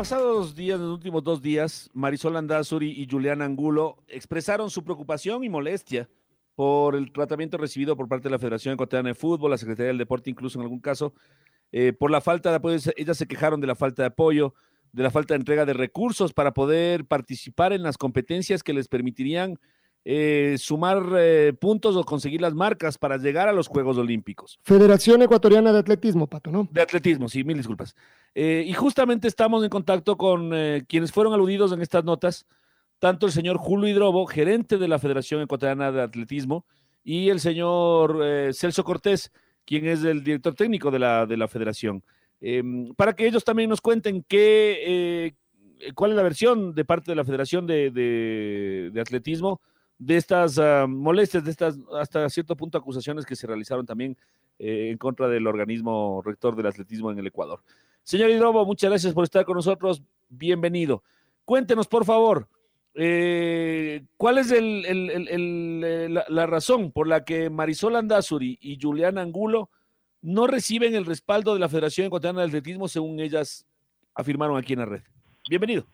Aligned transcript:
pasados 0.00 0.54
días, 0.54 0.80
los 0.80 0.94
últimos 0.94 1.22
dos 1.22 1.42
días, 1.42 1.90
Marisol 1.92 2.34
Andazuri 2.34 2.90
y 2.90 3.06
Julián 3.06 3.42
Angulo 3.42 3.98
expresaron 4.08 4.70
su 4.70 4.82
preocupación 4.82 5.44
y 5.44 5.50
molestia 5.50 6.08
por 6.54 6.96
el 6.96 7.12
tratamiento 7.12 7.58
recibido 7.58 7.94
por 7.98 8.08
parte 8.08 8.28
de 8.28 8.30
la 8.30 8.38
Federación 8.38 8.72
Ecuatoriana 8.72 9.10
de 9.10 9.14
Fútbol, 9.14 9.50
la 9.50 9.58
Secretaría 9.58 9.88
del 9.88 9.98
Deporte 9.98 10.30
incluso 10.30 10.58
en 10.58 10.62
algún 10.62 10.80
caso, 10.80 11.12
eh, 11.70 11.92
por 11.92 12.10
la 12.10 12.22
falta 12.22 12.48
de 12.48 12.56
apoyo. 12.56 12.78
Ellas 12.96 13.18
se 13.18 13.28
quejaron 13.28 13.60
de 13.60 13.66
la 13.66 13.74
falta 13.74 14.02
de 14.02 14.06
apoyo, 14.06 14.54
de 14.90 15.02
la 15.02 15.10
falta 15.10 15.34
de 15.34 15.40
entrega 15.40 15.66
de 15.66 15.74
recursos 15.74 16.32
para 16.32 16.54
poder 16.54 17.04
participar 17.04 17.74
en 17.74 17.82
las 17.82 17.98
competencias 17.98 18.62
que 18.62 18.72
les 18.72 18.88
permitirían 18.88 19.58
eh, 20.06 20.56
sumar 20.58 21.02
eh, 21.18 21.52
puntos 21.52 21.94
o 21.94 22.04
conseguir 22.04 22.40
las 22.40 22.54
marcas 22.54 22.96
para 22.96 23.18
llegar 23.18 23.48
a 23.48 23.52
los 23.52 23.68
Juegos 23.68 23.98
Olímpicos. 23.98 24.58
Federación 24.62 25.20
Ecuatoriana 25.20 25.74
de 25.74 25.80
Atletismo, 25.80 26.26
Pato, 26.26 26.50
¿no? 26.50 26.66
De 26.72 26.80
atletismo, 26.80 27.28
sí, 27.28 27.44
mil 27.44 27.58
disculpas. 27.58 27.94
Eh, 28.34 28.64
y 28.66 28.72
justamente 28.72 29.28
estamos 29.28 29.64
en 29.64 29.70
contacto 29.70 30.16
con 30.16 30.50
quienes 30.86 31.12
fueron 31.12 31.32
aludidos 31.32 31.72
en 31.72 31.82
estas 31.82 32.04
notas, 32.04 32.46
tanto 32.98 33.26
el 33.26 33.32
señor 33.32 33.56
Julio 33.56 33.88
Hidrobo, 33.88 34.26
gerente 34.26 34.78
de 34.78 34.88
la 34.88 34.98
Federación 34.98 35.42
Ecuatoriana 35.42 35.90
de 35.90 36.02
Atletismo, 36.02 36.64
y 37.02 37.28
el 37.30 37.40
señor 37.40 38.22
Celso 38.52 38.84
Cortés, 38.84 39.32
quien 39.64 39.86
es 39.86 40.04
el 40.04 40.22
director 40.22 40.54
técnico 40.54 40.90
de 40.90 40.98
la, 40.98 41.26
de 41.26 41.36
la 41.36 41.48
federación, 41.48 42.04
em, 42.40 42.94
para 42.94 43.14
que 43.14 43.26
ellos 43.26 43.42
también 43.42 43.70
nos 43.70 43.80
cuenten 43.80 44.24
qué, 44.28 45.34
cuál 45.94 46.12
es 46.12 46.16
la 46.16 46.22
versión 46.22 46.74
de 46.74 46.84
parte 46.84 47.10
de 47.10 47.16
la 47.16 47.24
Federación 47.24 47.66
de, 47.66 47.90
de 47.90 49.00
Atletismo 49.00 49.60
de 50.00 50.16
estas 50.16 50.58
ah, 50.58 50.86
molestias, 50.88 51.44
de 51.44 51.50
estas 51.50 51.78
hasta 51.92 52.28
cierto 52.30 52.56
punto 52.56 52.78
acusaciones 52.78 53.26
que 53.26 53.36
se 53.36 53.46
realizaron 53.46 53.84
también 53.84 54.16
eh, 54.58 54.88
en 54.90 54.96
contra 54.96 55.28
del 55.28 55.46
organismo 55.46 56.22
rector 56.24 56.56
del 56.56 56.66
atletismo 56.66 57.12
en 57.12 57.18
el 57.18 57.26
Ecuador. 57.26 57.60
Señor 58.10 58.30
Hidrobo, 58.30 58.66
muchas 58.66 58.90
gracias 58.90 59.14
por 59.14 59.22
estar 59.22 59.44
con 59.44 59.54
nosotros. 59.54 60.02
Bienvenido. 60.28 61.04
Cuéntenos, 61.44 61.86
por 61.86 62.04
favor, 62.04 62.48
eh, 62.92 64.02
¿cuál 64.16 64.38
es 64.38 64.50
el, 64.50 64.82
eh, 64.84 66.08
la, 66.28 66.46
razón 66.48 66.90
por 66.90 67.06
la 67.06 67.24
que 67.24 67.50
Marisol 67.50 67.94
Andazuri 67.94 68.58
y 68.60 68.80
Julián 68.82 69.16
Angulo 69.16 69.70
no 70.22 70.48
reciben 70.48 70.96
el 70.96 71.06
respaldo 71.06 71.54
de 71.54 71.60
la 71.60 71.68
Federación 71.68 72.08
Ecuatoriana 72.08 72.40
de 72.40 72.46
Atletismo 72.48 72.88
según 72.88 73.20
ellas 73.20 73.64
afirmaron 74.16 74.56
aquí 74.56 74.72
en 74.72 74.80
la 74.80 74.86
red? 74.86 75.02
Bienvenido. 75.48 75.84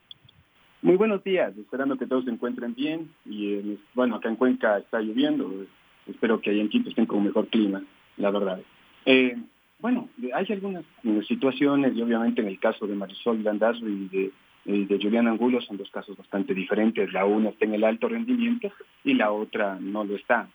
Muy 0.80 0.96
buenos 0.96 1.22
días, 1.22 1.54
esperando 1.58 1.98
que 1.98 2.06
todos 2.06 2.24
se 2.24 2.30
encuentren 2.30 2.74
bien 2.74 3.12
y 3.26 3.78
bueno, 3.92 4.16
acá 4.16 4.30
en 4.30 4.36
Cuenca 4.36 4.78
está 4.78 5.00
lloviendo, 5.00 5.66
espero 6.06 6.40
que 6.40 6.48
allá 6.48 6.62
en 6.62 6.70
Quito 6.70 6.88
estén 6.88 7.04
con 7.04 7.22
mejor 7.22 7.48
clima, 7.48 7.84
la 8.16 8.30
verdad. 8.30 8.62
Eh, 9.04 9.36
bueno, 9.78 10.08
hay 10.34 10.46
algunas 10.50 10.84
situaciones 11.26 11.94
y 11.94 12.02
obviamente 12.02 12.40
en 12.40 12.48
el 12.48 12.58
caso 12.58 12.86
de 12.86 12.94
Marisol 12.94 13.42
Landazo 13.42 13.86
y 13.88 14.08
de, 14.08 14.32
de 14.64 14.98
Julián 15.00 15.28
Angulo 15.28 15.60
son 15.60 15.76
dos 15.76 15.90
casos 15.90 16.16
bastante 16.16 16.54
diferentes, 16.54 17.12
la 17.12 17.24
una 17.24 17.50
está 17.50 17.64
en 17.64 17.74
el 17.74 17.84
alto 17.84 18.08
rendimiento 18.08 18.70
y 19.04 19.14
la 19.14 19.32
otra 19.32 19.78
no 19.80 20.04
lo 20.04 20.16
está. 20.16 20.48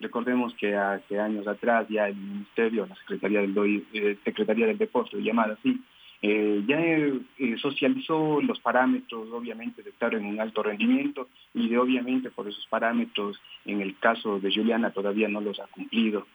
Recordemos 0.00 0.54
que 0.54 0.76
hace 0.76 1.18
años 1.18 1.46
atrás 1.48 1.86
ya 1.88 2.08
el 2.08 2.16
Ministerio, 2.16 2.86
la 2.86 2.94
Secretaría 2.96 3.40
del, 3.40 3.84
eh, 3.92 4.16
Secretaría 4.24 4.66
del 4.66 4.78
Deporte, 4.78 5.20
llamada 5.20 5.54
así, 5.54 5.80
eh, 6.22 6.62
ya 6.66 6.80
eh, 6.80 7.56
socializó 7.60 8.40
los 8.40 8.60
parámetros, 8.60 9.28
obviamente, 9.32 9.82
de 9.82 9.90
estar 9.90 10.14
en 10.14 10.24
un 10.24 10.40
alto 10.40 10.62
rendimiento 10.62 11.28
y 11.54 11.68
de 11.68 11.78
obviamente 11.78 12.30
por 12.30 12.48
esos 12.48 12.66
parámetros, 12.66 13.40
en 13.64 13.80
el 13.80 13.96
caso 13.98 14.38
de 14.38 14.52
Juliana, 14.52 14.90
todavía 14.90 15.28
no 15.28 15.40
los 15.40 15.58
ha 15.60 15.66
cumplido. 15.66 16.26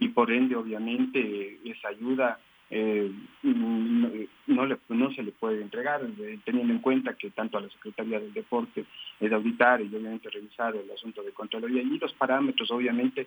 Y 0.00 0.08
por 0.08 0.32
ende, 0.32 0.56
obviamente, 0.56 1.58
esa 1.64 1.88
ayuda 1.88 2.40
eh, 2.70 3.12
no, 3.42 4.66
no 4.88 5.12
se 5.12 5.22
le 5.22 5.32
puede 5.32 5.60
entregar, 5.60 6.00
teniendo 6.44 6.72
en 6.72 6.80
cuenta 6.80 7.14
que 7.14 7.30
tanto 7.30 7.58
a 7.58 7.60
la 7.60 7.68
Secretaría 7.70 8.18
del 8.18 8.32
Deporte 8.32 8.84
es 9.20 9.32
auditar 9.32 9.80
y 9.80 9.86
obviamente 9.86 10.30
revisar 10.30 10.74
el 10.74 10.90
asunto 10.90 11.22
de 11.22 11.32
Contraloría. 11.32 11.82
Y 11.82 11.98
los 11.98 12.12
parámetros, 12.14 12.70
obviamente, 12.70 13.26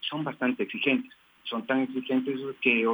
son 0.00 0.24
bastante 0.24 0.64
exigentes. 0.64 1.12
Son 1.44 1.66
tan 1.66 1.80
exigentes 1.80 2.38
que 2.60 2.86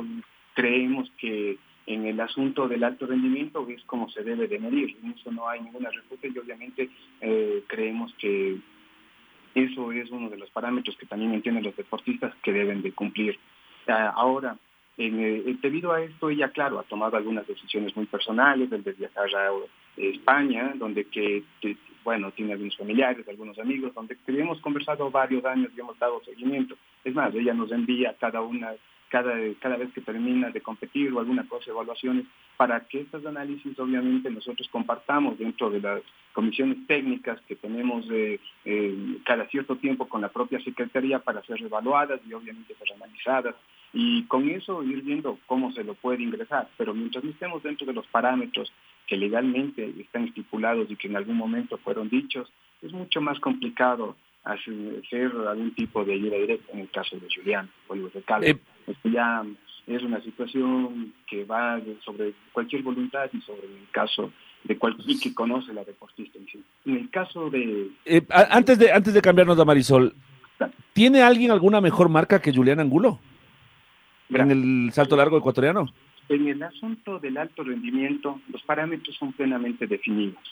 creemos 0.54 1.10
que 1.18 1.58
en 1.86 2.04
el 2.04 2.20
asunto 2.20 2.68
del 2.68 2.84
alto 2.84 3.06
rendimiento 3.06 3.66
es 3.68 3.82
como 3.84 4.10
se 4.10 4.22
debe 4.22 4.48
de 4.48 4.58
medir. 4.58 4.96
En 5.02 5.12
eso 5.12 5.30
no 5.30 5.48
hay 5.48 5.60
ninguna 5.60 5.90
respuesta 5.90 6.26
y 6.26 6.36
obviamente 6.36 6.90
eh, 7.20 7.62
creemos 7.68 8.12
que 8.18 8.58
eso 9.56 9.90
es 9.90 10.10
uno 10.10 10.28
de 10.28 10.36
los 10.36 10.50
parámetros 10.50 10.98
que 10.98 11.06
también 11.06 11.32
entienden 11.32 11.64
los 11.64 11.74
deportistas 11.74 12.34
que 12.42 12.52
deben 12.52 12.82
de 12.82 12.92
cumplir. 12.92 13.38
Ah, 13.88 14.12
ahora, 14.14 14.58
eh, 14.98 15.56
debido 15.62 15.92
a 15.92 16.02
esto, 16.02 16.28
ella, 16.28 16.50
claro, 16.50 16.78
ha 16.78 16.82
tomado 16.82 17.16
algunas 17.16 17.46
decisiones 17.46 17.96
muy 17.96 18.04
personales, 18.04 18.68
desde 18.68 18.92
viajar 18.92 19.34
a 19.34 19.50
España, 19.96 20.74
donde 20.74 21.06
que, 21.06 21.42
bueno, 22.04 22.32
tiene 22.32 22.52
algunos 22.52 22.76
familiares, 22.76 23.26
algunos 23.26 23.58
amigos, 23.58 23.94
donde 23.94 24.18
hemos 24.26 24.60
conversado 24.60 25.10
varios 25.10 25.42
años 25.46 25.70
y 25.74 25.80
hemos 25.80 25.98
dado 25.98 26.22
seguimiento. 26.22 26.76
Es 27.02 27.14
más, 27.14 27.34
ella 27.34 27.54
nos 27.54 27.72
envía 27.72 28.14
cada 28.20 28.42
una 28.42 28.74
cada, 29.08 29.34
cada 29.60 29.76
vez 29.76 29.92
que 29.92 30.00
termina 30.00 30.50
de 30.50 30.60
competir 30.60 31.12
o 31.12 31.20
alguna 31.20 31.46
cosa, 31.48 31.70
evaluaciones, 31.70 32.26
para 32.56 32.80
que 32.80 33.00
estos 33.00 33.24
análisis 33.26 33.78
obviamente 33.78 34.30
nosotros 34.30 34.68
compartamos 34.70 35.38
dentro 35.38 35.70
de 35.70 35.80
las 35.80 36.02
comisiones 36.32 36.86
técnicas 36.86 37.40
que 37.42 37.56
tenemos 37.56 38.06
eh, 38.10 38.38
cada 39.24 39.46
cierto 39.48 39.76
tiempo 39.76 40.08
con 40.08 40.20
la 40.20 40.28
propia 40.28 40.60
Secretaría 40.60 41.18
para 41.18 41.42
ser 41.44 41.62
evaluadas 41.62 42.20
y 42.28 42.32
obviamente 42.32 42.74
ser 42.74 42.92
analizadas 42.94 43.54
y 43.92 44.24
con 44.24 44.48
eso 44.50 44.82
ir 44.82 45.02
viendo 45.02 45.38
cómo 45.46 45.72
se 45.72 45.84
lo 45.84 45.94
puede 45.94 46.22
ingresar. 46.22 46.68
Pero 46.76 46.92
mientras 46.92 47.24
no 47.24 47.30
estemos 47.30 47.62
dentro 47.62 47.86
de 47.86 47.94
los 47.94 48.06
parámetros 48.08 48.72
que 49.06 49.16
legalmente 49.16 49.94
están 49.98 50.24
estipulados 50.24 50.90
y 50.90 50.96
que 50.96 51.08
en 51.08 51.16
algún 51.16 51.36
momento 51.36 51.78
fueron 51.78 52.08
dichos, 52.08 52.52
es 52.82 52.92
mucho 52.92 53.20
más 53.20 53.38
complicado 53.40 54.16
hacer 54.44 55.32
algún 55.48 55.74
tipo 55.74 56.04
de 56.04 56.14
ayuda 56.14 56.36
directa 56.36 56.72
en 56.72 56.80
el 56.80 56.90
caso 56.90 57.16
de 57.16 57.26
Julián 57.34 57.68
o 57.88 57.94
de. 57.94 58.22
Eh, 58.42 58.58
esto 58.86 59.08
ya 59.08 59.44
es 59.86 60.02
una 60.02 60.20
situación 60.20 61.12
que 61.26 61.44
va 61.44 61.80
sobre 62.04 62.34
cualquier 62.52 62.82
voluntad 62.82 63.28
y 63.32 63.40
sobre 63.42 63.66
el 63.66 63.88
caso 63.90 64.32
de 64.64 64.76
cualquier 64.76 65.18
que 65.20 65.34
conoce 65.34 65.72
la 65.72 65.84
deportista 65.84 66.38
en 66.84 66.96
el 66.96 67.10
caso 67.10 67.50
de... 67.50 67.90
Eh, 68.04 68.22
antes 68.28 68.78
de 68.78 68.90
antes 68.90 69.14
de 69.14 69.22
cambiarnos 69.22 69.58
a 69.58 69.64
Marisol, 69.64 70.12
¿tiene 70.92 71.22
alguien 71.22 71.50
alguna 71.50 71.80
mejor 71.80 72.08
marca 72.08 72.40
que 72.40 72.52
Julián 72.52 72.80
Angulo? 72.80 73.20
¿En 74.28 74.50
el 74.50 74.92
salto 74.92 75.16
largo 75.16 75.38
ecuatoriano? 75.38 75.86
En 76.28 76.48
el 76.48 76.62
asunto 76.62 77.20
del 77.20 77.36
alto 77.36 77.62
rendimiento, 77.62 78.40
los 78.50 78.62
parámetros 78.62 79.14
son 79.16 79.32
plenamente 79.32 79.86
definidos 79.86 80.42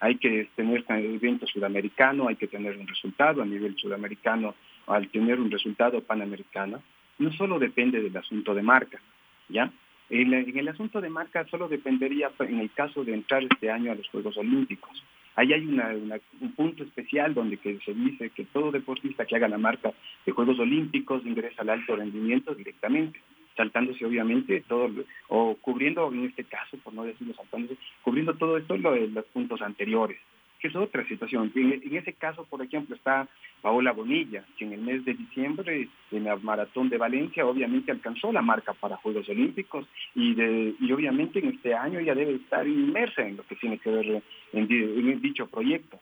hay 0.00 0.16
que 0.16 0.48
tener 0.54 0.84
evento 0.88 1.46
sudamericano, 1.46 2.28
hay 2.28 2.36
que 2.36 2.46
tener 2.46 2.76
un 2.76 2.86
resultado 2.86 3.42
a 3.42 3.46
nivel 3.46 3.76
sudamericano, 3.76 4.54
al 4.86 5.08
tener 5.08 5.40
un 5.40 5.50
resultado 5.50 6.00
panamericano, 6.02 6.82
no 7.18 7.32
solo 7.32 7.58
depende 7.58 8.00
del 8.00 8.16
asunto 8.16 8.54
de 8.54 8.62
marca, 8.62 9.00
¿ya? 9.48 9.70
En, 10.08 10.32
el 10.32 10.68
asunto 10.68 11.00
de 11.00 11.10
marca 11.10 11.44
solo 11.46 11.68
dependería 11.68 12.30
en 12.40 12.60
el 12.60 12.70
caso 12.72 13.04
de 13.04 13.14
entrar 13.14 13.42
este 13.42 13.70
año 13.70 13.90
a 13.90 13.96
los 13.96 14.08
Juegos 14.08 14.36
Olímpicos. 14.36 15.02
Ahí 15.34 15.52
hay 15.52 15.66
un 15.66 16.52
punto 16.52 16.84
especial 16.84 17.34
donde 17.34 17.58
que 17.58 17.78
se 17.84 17.92
dice 17.92 18.30
que 18.30 18.44
todo 18.44 18.70
deportista 18.70 19.26
que 19.26 19.36
haga 19.36 19.48
la 19.48 19.58
marca 19.58 19.92
de 20.24 20.32
Juegos 20.32 20.58
Olímpicos 20.58 21.26
ingresa 21.26 21.62
al 21.62 21.70
alto 21.70 21.96
rendimiento 21.96 22.54
directamente 22.54 23.20
saltándose 23.56 24.04
obviamente 24.04 24.62
todo, 24.68 24.90
o 25.28 25.56
cubriendo 25.56 26.12
en 26.12 26.26
este 26.26 26.44
caso, 26.44 26.76
por 26.78 26.92
no 26.92 27.04
decirlo 27.04 27.34
saltándose, 27.34 27.76
cubriendo 28.02 28.34
todo 28.34 28.58
esto 28.58 28.76
lo 28.76 28.94
los 28.94 29.24
puntos 29.26 29.62
anteriores. 29.62 30.18
Que 30.58 30.68
es 30.68 30.76
otra 30.76 31.06
situación. 31.06 31.52
En, 31.54 31.96
ese 31.96 32.12
caso, 32.12 32.44
por 32.44 32.62
ejemplo, 32.62 32.94
está 32.94 33.28
Paola 33.62 33.92
Bonilla, 33.92 34.44
que 34.58 34.64
en 34.64 34.72
el 34.72 34.80
mes 34.80 35.04
de 35.04 35.14
diciembre 35.14 35.88
en 36.10 36.24
la 36.24 36.36
maratón 36.36 36.88
de 36.88 36.98
Valencia 36.98 37.46
obviamente 37.46 37.92
alcanzó 37.92 38.32
la 38.32 38.42
marca 38.42 38.72
para 38.74 38.96
Juegos 38.96 39.28
Olímpicos 39.28 39.86
y, 40.14 40.34
de, 40.34 40.74
y 40.80 40.92
obviamente 40.92 41.38
en 41.38 41.48
este 41.48 41.74
año 41.74 42.00
ya 42.00 42.14
debe 42.14 42.34
estar 42.34 42.66
inmersa 42.66 43.26
en 43.26 43.36
lo 43.36 43.46
que 43.46 43.56
tiene 43.56 43.78
que 43.78 43.90
ver 43.90 44.22
en, 44.52 45.20
dicho 45.20 45.46
proyecto. 45.46 45.98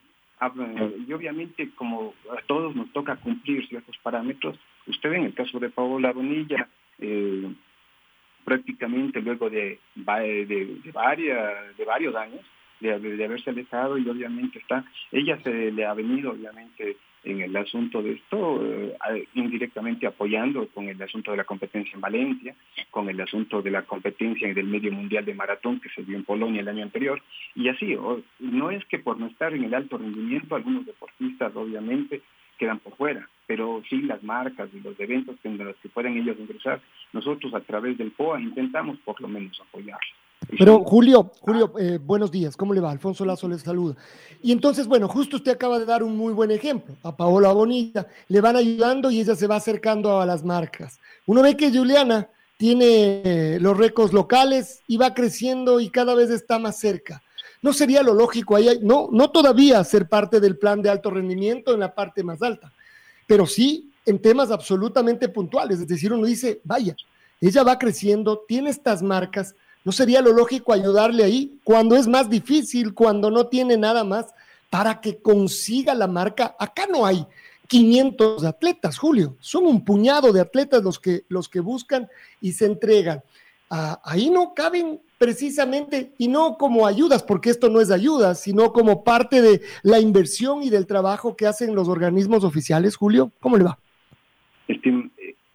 Y 1.08 1.12
obviamente 1.12 1.70
como 1.74 2.14
a 2.30 2.42
todos 2.46 2.74
nos 2.76 2.92
toca 2.92 3.16
cumplir 3.16 3.66
ciertos 3.66 3.96
parámetros, 3.98 4.58
usted 4.86 5.12
en 5.12 5.24
el 5.24 5.34
caso 5.34 5.58
de 5.58 5.70
Paola 5.70 6.12
Bonilla, 6.12 6.68
eh, 6.98 7.50
prácticamente 8.44 9.20
luego 9.20 9.48
de, 9.48 9.78
de, 9.94 10.46
de, 10.46 10.92
varias, 10.92 11.76
de 11.76 11.84
varios 11.84 12.14
años, 12.14 12.40
de, 12.80 12.98
de, 12.98 13.24
haberse 13.24 13.50
alejado 13.50 13.98
y 13.98 14.08
obviamente 14.08 14.58
está, 14.58 14.84
ella 15.12 15.38
se 15.42 15.72
le 15.72 15.86
ha 15.86 15.94
venido 15.94 16.32
obviamente 16.32 16.96
en 17.24 17.40
el 17.40 17.56
asunto 17.56 18.02
de 18.02 18.12
esto, 18.12 18.60
eh, 18.62 19.26
indirectamente 19.34 20.06
apoyando 20.06 20.68
con 20.68 20.88
el 20.88 21.00
asunto 21.02 21.30
de 21.30 21.38
la 21.38 21.44
competencia 21.44 21.94
en 21.94 22.00
Valencia, 22.00 22.54
con 22.90 23.08
el 23.08 23.20
asunto 23.20 23.62
de 23.62 23.70
la 23.70 23.82
competencia 23.82 24.52
del 24.52 24.66
medio 24.66 24.92
mundial 24.92 25.24
de 25.24 25.34
maratón 25.34 25.80
que 25.80 25.88
se 25.90 26.02
dio 26.02 26.16
en 26.16 26.24
Polonia 26.24 26.60
el 26.60 26.68
año 26.68 26.82
anterior, 26.82 27.22
y 27.54 27.68
así, 27.68 27.96
no 28.38 28.70
es 28.70 28.84
que 28.86 28.98
por 28.98 29.18
no 29.18 29.26
estar 29.26 29.54
en 29.54 29.64
el 29.64 29.74
alto 29.74 29.98
rendimiento 29.98 30.54
algunos 30.54 30.86
deportistas 30.86 31.54
obviamente 31.56 32.20
quedan 32.58 32.78
por 32.78 32.96
fuera, 32.96 33.28
pero 33.46 33.82
sí 33.88 34.02
las 34.02 34.22
marcas 34.22 34.68
y 34.72 34.80
los 34.80 34.98
eventos 35.00 35.36
en 35.44 35.58
los 35.58 35.76
que 35.76 35.88
pueden 35.88 36.16
ellos 36.16 36.38
ingresar, 36.38 36.80
nosotros 37.12 37.52
a 37.54 37.60
través 37.60 37.98
del 37.98 38.12
POA 38.12 38.40
intentamos 38.40 38.98
por 38.98 39.20
lo 39.20 39.28
menos 39.28 39.60
apoyarlos. 39.60 40.23
Pero 40.58 40.84
Julio, 40.84 41.32
Julio, 41.40 41.72
eh, 41.78 41.98
buenos 42.02 42.30
días, 42.30 42.56
¿cómo 42.56 42.74
le 42.74 42.80
va? 42.80 42.90
Alfonso 42.90 43.24
Lazo 43.24 43.48
les 43.48 43.62
saluda. 43.62 43.96
Y 44.42 44.52
entonces, 44.52 44.86
bueno, 44.86 45.08
justo 45.08 45.36
usted 45.36 45.52
acaba 45.52 45.78
de 45.78 45.86
dar 45.86 46.02
un 46.02 46.16
muy 46.16 46.32
buen 46.32 46.50
ejemplo. 46.50 46.94
A 47.02 47.16
Paola 47.16 47.52
Bonita 47.52 48.06
le 48.28 48.40
van 48.40 48.56
ayudando 48.56 49.10
y 49.10 49.20
ella 49.20 49.34
se 49.34 49.46
va 49.46 49.56
acercando 49.56 50.20
a 50.20 50.26
las 50.26 50.44
marcas. 50.44 51.00
Uno 51.26 51.42
ve 51.42 51.56
que 51.56 51.72
Juliana 51.72 52.28
tiene 52.56 53.22
eh, 53.24 53.58
los 53.60 53.76
récords 53.76 54.12
locales 54.12 54.82
y 54.86 54.96
va 54.96 55.14
creciendo 55.14 55.80
y 55.80 55.90
cada 55.90 56.14
vez 56.14 56.30
está 56.30 56.58
más 56.58 56.78
cerca. 56.78 57.22
¿No 57.62 57.72
sería 57.72 58.02
lo 58.02 58.12
lógico 58.12 58.56
ahí, 58.56 58.78
no, 58.82 59.08
no 59.10 59.30
todavía 59.30 59.82
ser 59.84 60.08
parte 60.08 60.38
del 60.38 60.58
plan 60.58 60.82
de 60.82 60.90
alto 60.90 61.10
rendimiento 61.10 61.72
en 61.72 61.80
la 61.80 61.94
parte 61.94 62.22
más 62.22 62.42
alta, 62.42 62.72
pero 63.26 63.46
sí 63.46 63.90
en 64.04 64.20
temas 64.20 64.50
absolutamente 64.50 65.30
puntuales? 65.30 65.80
Es 65.80 65.88
decir, 65.88 66.12
uno 66.12 66.26
dice, 66.26 66.60
vaya, 66.62 66.94
ella 67.40 67.62
va 67.62 67.78
creciendo, 67.78 68.44
tiene 68.46 68.68
estas 68.68 69.02
marcas, 69.02 69.54
¿No 69.84 69.92
sería 69.92 70.22
lo 70.22 70.32
lógico 70.32 70.72
ayudarle 70.72 71.24
ahí 71.24 71.58
cuando 71.62 71.94
es 71.94 72.08
más 72.08 72.30
difícil, 72.30 72.94
cuando 72.94 73.30
no 73.30 73.46
tiene 73.46 73.76
nada 73.76 74.02
más 74.02 74.34
para 74.70 75.00
que 75.00 75.18
consiga 75.18 75.94
la 75.94 76.06
marca? 76.06 76.56
Acá 76.58 76.86
no 76.90 77.04
hay 77.04 77.26
500 77.68 78.44
atletas, 78.44 78.98
Julio, 78.98 79.36
son 79.40 79.66
un 79.66 79.84
puñado 79.84 80.32
de 80.32 80.40
atletas 80.40 80.82
los 80.82 80.98
que, 80.98 81.24
los 81.28 81.48
que 81.48 81.60
buscan 81.60 82.08
y 82.40 82.52
se 82.52 82.66
entregan. 82.66 83.22
Ah, 83.70 84.00
ahí 84.04 84.30
no 84.30 84.54
caben 84.54 85.00
precisamente, 85.18 86.12
y 86.18 86.28
no 86.28 86.58
como 86.58 86.86
ayudas, 86.86 87.22
porque 87.22 87.50
esto 87.50 87.70
no 87.70 87.80
es 87.80 87.90
ayuda, 87.90 88.34
sino 88.34 88.72
como 88.72 89.04
parte 89.04 89.40
de 89.40 89.62
la 89.82 89.98
inversión 89.98 90.62
y 90.62 90.70
del 90.70 90.86
trabajo 90.86 91.34
que 91.34 91.46
hacen 91.46 91.74
los 91.74 91.88
organismos 91.88 92.44
oficiales. 92.44 92.96
Julio, 92.96 93.30
¿cómo 93.40 93.56
le 93.56 93.64
va? 93.64 93.78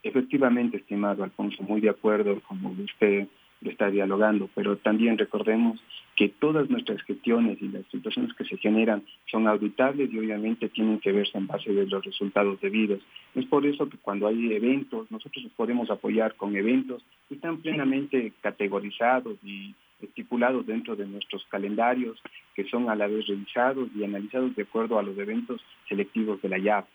efectivamente, 0.01 0.77
estimado 0.77 1.23
Alfonso, 1.23 1.61
muy 1.63 1.81
de 1.81 1.89
acuerdo 1.89 2.41
con 2.47 2.65
usted 2.79 3.27
de 3.61 3.71
estar 3.71 3.91
dialogando, 3.91 4.50
pero 4.56 4.77
también 4.77 5.17
recordemos 5.17 5.79
que 6.15 6.29
todas 6.29 6.69
nuestras 6.69 7.01
gestiones 7.03 7.61
y 7.61 7.69
las 7.69 7.85
situaciones 7.88 8.33
que 8.33 8.45
se 8.45 8.57
generan 8.57 9.03
son 9.31 9.47
auditables 9.47 10.11
y 10.11 10.19
obviamente 10.19 10.69
tienen 10.69 11.00
que 11.00 11.11
verse 11.11 11.38
en 11.38 11.47
base 11.47 11.71
de 11.71 11.85
los 11.85 12.03
resultados 12.03 12.59
debidos. 12.61 13.01
Es 13.35 13.45
por 13.45 13.65
eso 13.65 13.89
que 13.89 13.97
cuando 13.97 14.27
hay 14.27 14.53
eventos, 14.53 15.09
nosotros 15.11 15.44
nos 15.45 15.53
podemos 15.53 15.89
apoyar 15.89 16.35
con 16.35 16.56
eventos 16.56 17.03
que 17.27 17.35
están 17.35 17.57
plenamente 17.57 18.33
categorizados 18.41 19.38
y 19.44 19.73
estipulados 20.01 20.65
dentro 20.65 20.95
de 20.95 21.05
nuestros 21.05 21.45
calendarios, 21.50 22.21
que 22.55 22.63
son 22.65 22.89
a 22.89 22.95
la 22.95 23.07
vez 23.07 23.27
revisados 23.27 23.89
y 23.95 24.03
analizados 24.03 24.55
de 24.55 24.63
acuerdo 24.63 24.97
a 24.97 25.03
los 25.03 25.17
eventos 25.17 25.62
selectivos 25.88 26.41
de 26.41 26.50
la 26.50 26.57
YAP, 26.57 26.85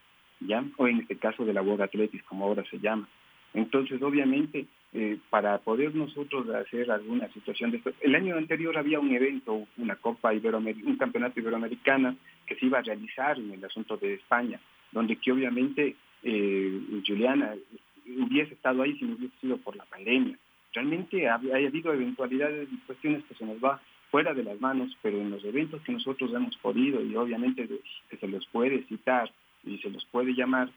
¿ya? 0.41 0.65
o 0.77 0.89
en 0.89 1.01
este 1.01 1.17
caso 1.17 1.45
de 1.45 1.53
la 1.53 1.63
World 1.63 1.83
Athletics, 1.83 2.25
como 2.25 2.45
ahora 2.45 2.65
se 2.71 2.79
llama. 2.79 3.09
Entonces, 3.53 4.03
obviamente, 4.03 4.67
eh, 4.97 5.19
para 5.29 5.59
poder 5.59 5.93
nosotros 5.93 6.49
hacer 6.51 6.89
alguna 6.89 7.29
situación 7.33 7.73
de 7.73 7.79
esto. 7.79 7.91
El 8.01 8.15
año 8.15 8.37
anterior 8.37 8.79
había 8.79 9.01
un 9.01 9.13
evento, 9.13 9.67
una 9.77 9.97
Copa 9.97 10.33
Iberoamericana, 10.33 10.89
un 10.89 10.97
campeonato 10.97 11.41
iberoamericana 11.41 12.15
que 12.47 12.55
se 12.55 12.67
iba 12.67 12.79
a 12.79 12.83
realizar 12.83 13.37
en 13.37 13.51
el 13.51 13.65
asunto 13.65 13.97
de 13.97 14.15
España, 14.15 14.61
donde 14.93 15.17
que 15.17 15.33
obviamente 15.33 15.97
eh, 16.23 16.81
Juliana 17.05 17.57
hubiese 18.07 18.55
estado 18.55 18.83
ahí 18.83 18.97
si 18.97 19.05
no 19.05 19.17
hubiese 19.17 19.37
sido 19.41 19.57
por 19.57 19.75
la 19.75 19.85
pandemia. 19.85 20.39
Realmente 20.73 21.29
ha, 21.29 21.35
habido 21.35 21.93
eventualidades 21.93 22.69
y 22.73 22.77
cuestiones 22.87 23.25
que 23.25 23.35
se 23.35 23.45
nos 23.45 23.57
va 23.57 23.81
fuera 24.13 24.33
de 24.33 24.45
las 24.45 24.61
manos, 24.61 24.97
pero 25.03 25.19
en 25.19 25.33
los 25.33 25.45
eventos 25.45 25.83
que 25.83 25.91
nosotros 25.91 26.33
hemos 26.33 26.57
podido 26.59 27.03
y 27.03 27.17
obviamente 27.17 27.69
que 28.09 28.17
se 28.17 28.29
los 28.29 28.47
puede 28.47 28.85
citar 28.85 29.29
y 29.65 29.77
se 29.79 29.91
los 29.91 30.05
puede 30.05 30.35
llamar, 30.35 30.71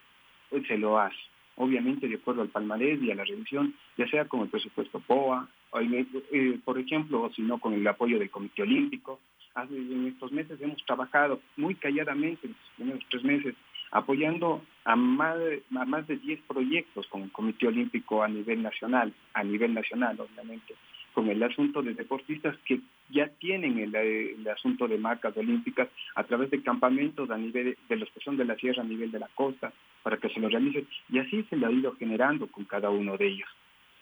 pues 0.50 0.66
se 0.66 0.80
lo 0.80 0.98
hace 0.98 1.16
obviamente 1.58 2.08
de 2.08 2.16
acuerdo 2.16 2.42
al 2.42 2.50
palmarés 2.50 3.02
y 3.02 3.12
a 3.12 3.16
la 3.16 3.24
revisión, 3.24 3.74
ya 3.98 4.08
sea 4.08 4.26
con 4.26 4.42
el 4.42 4.50
presupuesto 4.50 5.00
POA, 5.00 5.48
o 5.72 5.80
eh, 5.80 6.60
por 6.64 6.80
ejemplo, 6.80 7.24
o 7.24 7.34
si 7.34 7.42
no 7.42 7.60
con 7.60 7.74
el 7.74 7.86
apoyo 7.86 8.18
del 8.18 8.30
Comité 8.30 8.62
Olímpico. 8.64 9.20
En 9.56 10.06
estos 10.06 10.32
meses 10.32 10.62
hemos 10.62 10.84
trabajado 10.86 11.42
muy 11.56 11.74
calladamente, 11.74 12.46
en 12.46 12.54
los 12.54 12.72
primeros 12.76 13.04
tres 13.10 13.24
meses, 13.24 13.56
apoyando 13.90 14.62
a 14.86 14.96
más, 14.96 15.38
a 15.76 15.86
más 15.86 16.06
de 16.08 16.18
10 16.18 16.42
proyectos 16.48 17.08
con 17.08 17.24
el 17.24 17.32
Comité 17.32 17.68
Olímpico 17.68 18.22
a 18.22 18.28
nivel 18.28 18.62
nacional, 18.62 19.14
a 19.34 19.44
nivel 19.44 19.74
nacional 19.74 20.20
obviamente, 20.20 20.76
con 21.14 21.28
el 21.30 21.42
asunto 21.42 21.82
de 21.82 21.96
deportistas 21.96 22.56
que 22.66 22.82
ya 23.10 23.28
tienen 23.40 23.78
el, 23.78 24.48
asunto 24.48 24.88
de 24.88 24.98
marcas 24.98 25.36
olímpicas 25.38 25.88
a 26.16 26.24
través 26.24 26.50
de 26.52 26.62
campamentos 26.62 27.30
a 27.30 27.38
nivel 27.38 27.78
de 27.88 27.96
los 27.96 28.10
que 28.12 28.20
son 28.22 28.38
de 28.38 28.46
la 28.46 28.56
sierra 28.56 28.82
a 28.82 28.86
nivel 28.86 29.12
de 29.12 29.20
la 29.20 29.30
costa 29.36 29.72
para 30.04 30.18
que 30.18 30.30
se 30.30 30.40
lo 30.40 30.50
realicen 30.50 30.88
y 31.10 31.20
así 31.20 31.44
se 31.50 31.58
lo 31.58 31.68
ha 31.68 31.72
ido 31.72 31.96
generando 31.96 32.48
con 32.48 32.66
cada 32.66 32.90
uno 32.90 33.18
de 33.18 33.28
ellos. 33.28 33.50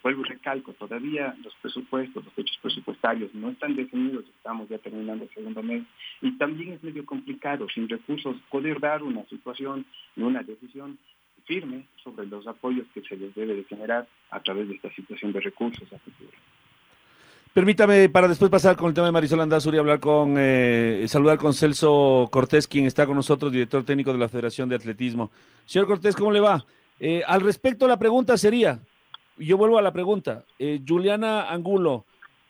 Vuelvo 0.03 0.21
y 0.21 0.29
recalco, 0.29 0.73
todavía 0.73 1.35
los 1.43 1.55
presupuestos, 1.55 2.23
los 2.23 2.37
hechos 2.37 2.59
presupuestarios 2.61 3.33
no 3.33 3.49
están 3.49 3.75
definidos, 3.75 4.25
estamos 4.25 4.69
ya 4.69 4.77
terminando 4.77 5.23
el 5.23 5.31
segundo 5.31 5.63
mes 5.63 5.83
y 6.21 6.31
también 6.37 6.73
es 6.73 6.83
medio 6.83 7.05
complicado 7.05 7.67
sin 7.69 7.89
recursos 7.89 8.35
poder 8.51 8.79
dar 8.79 9.01
una 9.01 9.25
situación 9.25 9.85
y 10.15 10.21
una 10.21 10.43
decisión 10.43 10.99
firme 11.45 11.85
sobre 12.03 12.27
los 12.27 12.45
apoyos 12.47 12.85
que 12.93 13.01
se 13.01 13.17
les 13.17 13.33
debe 13.33 13.55
de 13.55 13.63
generar 13.63 14.07
a 14.29 14.39
través 14.41 14.67
de 14.67 14.75
esta 14.75 14.91
situación 14.93 15.31
de 15.31 15.39
recursos 15.39 15.91
a 15.91 15.99
futuro. 15.99 16.37
Permítame, 17.55 18.09
para 18.09 18.27
después 18.27 18.51
pasar 18.51 18.75
con 18.75 18.89
el 18.89 18.93
tema 18.93 19.05
de 19.07 19.13
Marisol 19.13 19.39
Andazuri, 19.39 19.77
hablar 19.77 20.01
con, 20.01 20.35
eh, 20.37 21.05
saludar 21.07 21.37
con 21.37 21.53
Celso 21.53 22.27
Cortés, 22.29 22.67
quien 22.67 22.85
está 22.85 23.05
con 23.05 23.15
nosotros, 23.15 23.49
director 23.49 23.85
técnico 23.85 24.11
de 24.11 24.19
la 24.19 24.27
Federación 24.27 24.67
de 24.67 24.75
Atletismo. 24.75 25.31
Señor 25.65 25.87
Cortés, 25.87 26.17
¿cómo 26.17 26.33
le 26.33 26.41
va? 26.41 26.65
Eh, 26.99 27.21
al 27.25 27.39
respecto, 27.39 27.87
la 27.87 27.97
pregunta 27.97 28.37
sería, 28.37 28.81
yo 29.37 29.55
vuelvo 29.55 29.77
a 29.77 29.81
la 29.81 29.93
pregunta, 29.93 30.43
eh, 30.59 30.81
Juliana 30.85 31.49
Angulo, 31.49 32.03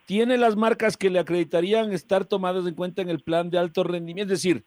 ¿tiene 0.07 0.39
las 0.39 0.55
marcas 0.55 0.97
que 0.97 1.11
le 1.11 1.19
acreditarían 1.19 1.91
estar 1.93 2.25
tomadas 2.25 2.65
en 2.65 2.73
cuenta 2.73 3.03
en 3.03 3.09
el 3.09 3.19
plan 3.19 3.51
de 3.51 3.59
alto 3.59 3.83
rendimiento? 3.83 4.33
Es 4.33 4.41
decir, 4.41 4.63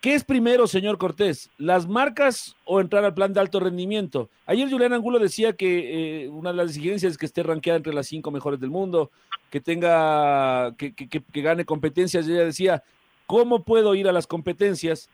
¿Qué 0.00 0.14
es 0.14 0.22
primero, 0.22 0.68
señor 0.68 0.96
Cortés? 0.96 1.50
¿Las 1.58 1.88
marcas 1.88 2.54
o 2.64 2.80
entrar 2.80 3.04
al 3.04 3.14
plan 3.14 3.32
de 3.32 3.40
alto 3.40 3.58
rendimiento? 3.58 4.30
Ayer 4.46 4.70
Julián 4.70 4.92
Angulo 4.92 5.18
decía 5.18 5.54
que 5.54 6.22
eh, 6.24 6.28
una 6.28 6.50
de 6.50 6.56
las 6.56 6.68
exigencias 6.68 7.12
es 7.12 7.18
que 7.18 7.26
esté 7.26 7.42
rankeada 7.42 7.78
entre 7.78 7.92
las 7.92 8.06
cinco 8.06 8.30
mejores 8.30 8.60
del 8.60 8.70
mundo, 8.70 9.10
que 9.50 9.60
tenga, 9.60 10.72
que, 10.76 10.94
gane 11.42 11.64
competencias. 11.64 12.28
Y 12.28 12.32
ella 12.32 12.44
decía, 12.44 12.84
¿cómo 13.26 13.64
puedo 13.64 13.96
ir 13.96 14.06
a 14.06 14.12
las 14.12 14.28
competencias 14.28 15.10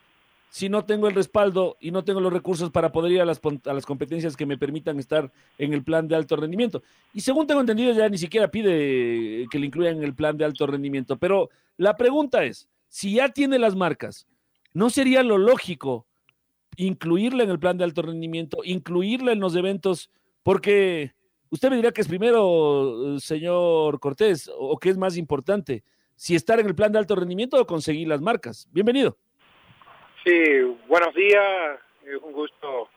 si 0.51 0.69
no 0.69 0.85
tengo 0.85 1.09
el 1.09 1.15
respaldo 1.15 1.79
y 1.81 1.91
no 1.91 2.05
tengo 2.05 2.21
los 2.21 2.33
recursos 2.33 2.71
para 2.71 2.93
poder 2.93 3.13
ir 3.13 3.23
a 3.23 3.25
las, 3.25 3.41
a 3.65 3.73
las 3.73 3.87
competencias 3.87 4.37
que 4.37 4.45
me 4.45 4.59
permitan 4.59 4.99
estar 4.99 5.33
en 5.57 5.73
el 5.73 5.83
plan 5.83 6.09
de 6.09 6.17
alto 6.17 6.37
rendimiento? 6.37 6.83
Y 7.15 7.23
según 7.23 7.47
tengo 7.47 7.63
entendido, 7.63 7.95
ya 7.95 8.11
ni 8.11 8.19
siquiera 8.19 8.49
pide 8.49 9.47
que 9.51 9.59
le 9.59 9.65
incluyan 9.65 9.97
en 9.97 10.05
el 10.05 10.15
plan 10.15 10.37
de 10.37 10.45
alto 10.45 10.67
rendimiento. 10.67 11.17
Pero 11.17 11.49
la 11.79 11.97
pregunta 11.97 12.45
es, 12.45 12.69
si 12.91 13.15
ya 13.15 13.31
tiene 13.31 13.59
las 13.59 13.75
marcas, 13.75 14.27
¿No 14.75 14.91
sería 14.91 15.23
lo 15.23 15.39
lógico 15.39 16.09
incluirla 16.77 17.45
en 17.45 17.51
el 17.51 17.61
plan 17.61 17.79
de 17.79 17.85
alto 17.85 18.03
rendimiento, 18.03 18.59
incluirla 18.65 19.31
en 19.31 19.39
los 19.39 19.55
eventos? 19.55 20.11
Porque 20.43 21.13
usted 21.49 21.71
me 21.71 21.77
dirá 21.77 21.93
que 21.93 22.01
es 22.01 22.09
primero, 22.09 23.17
señor 23.21 24.01
Cortés, 24.01 24.51
o 24.53 24.77
que 24.77 24.89
es 24.89 24.99
más 24.99 25.17
importante, 25.17 25.85
si 26.17 26.35
estar 26.35 26.59
en 26.59 26.67
el 26.67 26.75
plan 26.75 26.91
de 26.91 26.99
alto 26.99 27.15
rendimiento 27.15 27.57
o 27.57 27.67
conseguir 27.67 28.09
las 28.09 28.21
marcas. 28.21 28.69
Bienvenido. 28.73 29.17
Sí, 30.25 30.43
buenos 30.89 31.15
días. 31.15 31.79
Es 32.05 32.21
un 32.21 32.33
gusto 32.33 32.89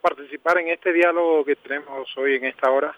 participar 0.00 0.56
en 0.60 0.68
este 0.68 0.94
diálogo 0.94 1.44
que 1.44 1.56
tenemos 1.56 2.08
hoy 2.16 2.36
en 2.36 2.46
esta 2.46 2.70
hora. 2.70 2.96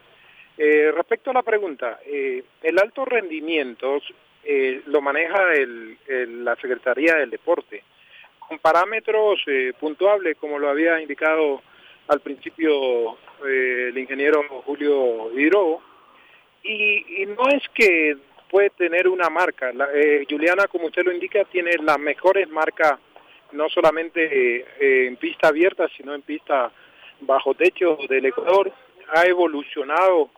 Eh, 0.56 0.92
respecto 0.92 1.30
a 1.30 1.34
la 1.34 1.42
pregunta, 1.42 1.98
eh, 2.06 2.44
el 2.62 2.78
alto 2.78 3.04
rendimiento 3.04 3.98
eh, 4.44 4.82
lo 4.86 5.00
maneja 5.00 5.46
la 6.06 6.54
Secretaría 6.56 7.16
del 7.16 7.30
Deporte 7.30 7.82
con 8.50 8.58
parámetros 8.58 9.40
eh, 9.46 9.72
puntuables, 9.78 10.36
como 10.38 10.58
lo 10.58 10.68
había 10.68 11.00
indicado 11.00 11.62
al 12.08 12.18
principio 12.18 13.12
eh, 13.46 13.90
el 13.90 13.98
ingeniero 13.98 14.42
Julio 14.66 15.30
Hidrobo. 15.38 15.80
Y, 16.64 17.22
y, 17.22 17.26
no 17.26 17.48
es 17.48 17.62
que 17.72 18.16
puede 18.50 18.70
tener 18.70 19.06
una 19.06 19.30
marca. 19.30 19.72
La, 19.72 19.88
eh, 19.94 20.26
Juliana, 20.28 20.66
como 20.66 20.86
usted 20.86 21.04
lo 21.04 21.12
indica, 21.12 21.44
tiene 21.44 21.70
las 21.80 21.98
mejores 22.00 22.48
marcas, 22.48 22.98
no 23.52 23.68
solamente 23.68 24.66
eh, 24.80 25.06
en 25.06 25.16
pista 25.16 25.48
abierta, 25.48 25.86
sino 25.96 26.12
en 26.12 26.22
pista 26.22 26.72
bajo 27.20 27.54
techo 27.54 27.98
del 28.08 28.26
Ecuador. 28.26 28.72
Ha 29.14 29.26
evolucionado, 29.26 30.30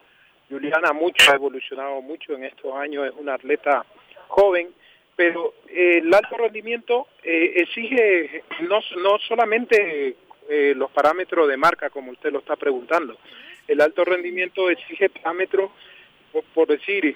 Juliana 0.51 0.93
mucho, 0.93 1.33
ha 1.33 1.37
evolucionado 1.37 2.03
mucho 2.03 2.35
en 2.35 2.45
estos 2.45 2.75
años, 2.75 3.07
es 3.07 3.15
una 3.19 3.35
atleta 3.35 3.87
joven, 4.29 4.69
pero 5.17 5.55
eh, 5.69 6.01
el 6.03 6.13
alto 6.13 6.37
rendimiento 6.37 7.09
eh, 7.23 7.53
exige 7.57 8.45
no, 8.61 8.81
no 9.03 9.19
solamente 9.29 10.17
eh, 10.49 10.75
los 10.77 10.91
parámetros 10.91 11.49
de 11.49 11.57
marca, 11.57 11.91
como 11.91 12.13
usted 12.13 12.33
lo 12.33 12.41
está 12.41 12.57
preguntando, 12.57 13.17
el 13.69 13.81
alto 13.81 14.05
rendimiento 14.05 14.69
exige 14.71 15.09
parámetros, 15.09 15.71
por, 16.55 16.67
decir, 16.67 17.15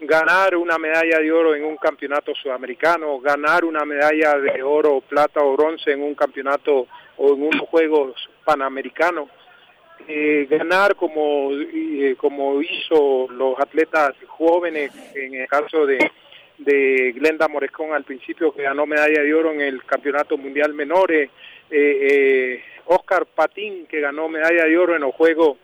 ganar 0.00 0.56
una 0.56 0.78
medalla 0.78 1.18
de 1.18 1.32
oro 1.32 1.54
en 1.54 1.64
un 1.64 1.76
campeonato 1.76 2.34
sudamericano, 2.34 3.18
ganar 3.20 3.64
una 3.64 3.84
medalla 3.84 4.38
de 4.38 4.62
oro, 4.62 5.00
plata 5.00 5.40
o 5.40 5.56
bronce 5.56 5.92
en 5.92 6.02
un 6.02 6.14
campeonato 6.14 6.86
o 7.16 7.34
en 7.34 7.42
unos 7.42 7.68
Juegos 7.68 8.14
Panamericanos, 8.44 9.28
eh, 10.08 10.46
ganar 10.50 10.96
como, 10.96 11.50
eh, 11.52 12.16
como 12.18 12.60
hizo 12.60 13.28
los 13.30 13.58
atletas 13.58 14.14
jóvenes, 14.26 14.92
en 15.14 15.34
el 15.34 15.48
caso 15.48 15.86
de, 15.86 15.98
de 16.64 17.12
Glenda 17.12 17.48
Morescón 17.48 17.92
al 17.92 18.04
principio, 18.04 18.52
que 18.52 18.62
ganó 18.62 18.86
medalla 18.86 19.22
de 19.22 19.34
oro 19.34 19.52
en 19.52 19.60
el 19.60 19.84
Campeonato 19.84 20.36
Mundial 20.36 20.74
Menores, 20.74 21.30
eh, 21.70 22.62
Oscar 22.86 23.26
Patín, 23.26 23.86
que 23.86 24.00
ganó 24.00 24.28
medalla 24.28 24.64
de 24.64 24.76
oro 24.76 24.94
en 24.94 25.02
los 25.02 25.14
Juegos 25.14 25.58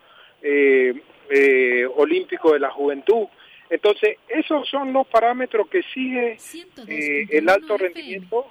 Olímpicos 1.96 2.52
de 2.52 2.60
la 2.60 2.70
Juventud. 2.70 3.26
Entonces, 3.70 4.16
esos 4.28 4.68
son 4.68 4.92
los 4.92 5.06
parámetros 5.06 5.68
que 5.68 5.82
sigue 5.94 6.38
eh, 6.88 7.26
el 7.30 7.48
alto 7.48 7.76
rendimiento 7.76 8.46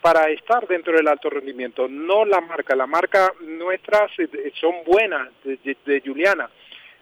para 0.00 0.30
estar 0.30 0.66
dentro 0.66 0.96
del 0.96 1.06
alto 1.08 1.30
rendimiento, 1.30 1.88
no 1.88 2.24
la 2.24 2.40
marca. 2.40 2.74
La 2.74 2.86
marca 2.86 3.32
nuestras 3.40 4.10
son 4.54 4.76
buenas 4.86 5.28
de, 5.44 5.58
de, 5.62 5.76
de 5.84 6.00
Juliana 6.00 6.50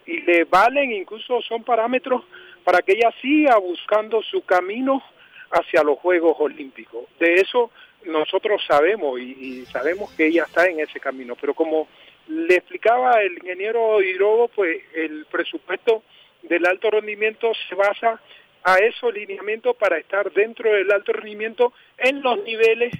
y 0.04 0.20
le 0.22 0.44
valen, 0.44 0.92
incluso 0.92 1.40
son 1.42 1.62
parámetros 1.62 2.24
para 2.64 2.82
que 2.82 2.92
ella 2.92 3.12
siga 3.20 3.56
buscando 3.58 4.22
su 4.22 4.42
camino 4.44 5.02
hacia 5.50 5.82
los 5.82 5.98
Juegos 5.98 6.36
Olímpicos. 6.38 7.04
De 7.18 7.34
eso 7.34 7.70
nosotros 8.04 8.62
sabemos 8.66 9.20
y, 9.20 9.64
sabemos 9.66 10.10
que 10.12 10.26
ella 10.26 10.44
está 10.44 10.66
en 10.66 10.80
ese 10.80 11.00
camino, 11.00 11.36
pero 11.38 11.54
como 11.54 11.88
le 12.28 12.56
explicaba 12.56 13.20
el 13.22 13.34
ingeniero 13.34 14.00
Hidrobo, 14.00 14.48
pues 14.48 14.82
el 14.94 15.26
presupuesto 15.30 16.02
del 16.42 16.66
alto 16.66 16.90
rendimiento 16.90 17.52
se 17.68 17.74
basa 17.74 18.20
a 18.62 18.78
esos 18.78 19.12
lineamientos 19.12 19.76
para 19.76 19.98
estar 19.98 20.32
dentro 20.32 20.72
del 20.72 20.90
alto 20.92 21.12
rendimiento 21.12 21.72
en 21.98 22.22
los 22.22 22.42
niveles 22.44 22.92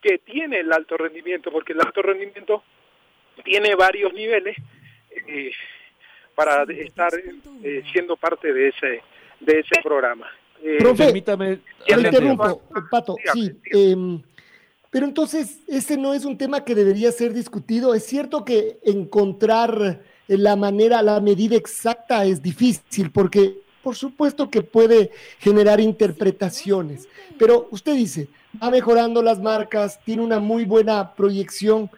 que 0.00 0.18
tiene 0.18 0.58
el 0.58 0.72
alto 0.72 0.96
rendimiento, 0.96 1.52
porque 1.52 1.72
el 1.72 1.80
alto 1.80 2.02
rendimiento 2.02 2.62
tiene 3.44 3.74
varios 3.74 4.12
niveles 4.12 4.56
eh, 5.28 5.52
para 6.34 6.64
estar 6.72 7.12
eh, 7.62 7.82
siendo 7.92 8.16
parte 8.16 8.52
de 8.52 8.68
ese 8.68 9.02
de 9.40 9.60
ese 9.60 9.82
programa. 9.82 10.26
Eh, 10.62 10.76
Profe, 10.78 11.06
permítame, 11.06 11.60
interrumpo, 11.86 12.62
Pato, 12.90 13.16
sí, 13.32 13.50
eh, 13.72 14.20
pero 14.90 15.06
entonces 15.06 15.60
ese 15.66 15.96
no 15.96 16.14
es 16.14 16.24
un 16.24 16.38
tema 16.38 16.64
que 16.64 16.74
debería 16.74 17.10
ser 17.10 17.32
discutido. 17.32 17.94
Es 17.94 18.04
cierto 18.04 18.44
que 18.44 18.78
encontrar 18.84 20.00
la 20.28 20.54
manera, 20.54 21.02
la 21.02 21.20
medida 21.20 21.56
exacta 21.56 22.24
es 22.24 22.42
difícil 22.42 23.10
porque 23.10 23.58
por 23.82 23.96
supuesto 23.96 24.48
que 24.48 24.62
puede 24.62 25.10
generar 25.40 25.80
interpretaciones, 25.80 27.08
pero 27.38 27.66
usted 27.72 27.96
dice, 27.96 28.28
va 28.62 28.70
mejorando 28.70 29.22
las 29.22 29.40
marcas, 29.40 29.98
tiene 30.04 30.22
una 30.22 30.38
muy 30.38 30.64
buena 30.64 31.14
proyección. 31.14 31.90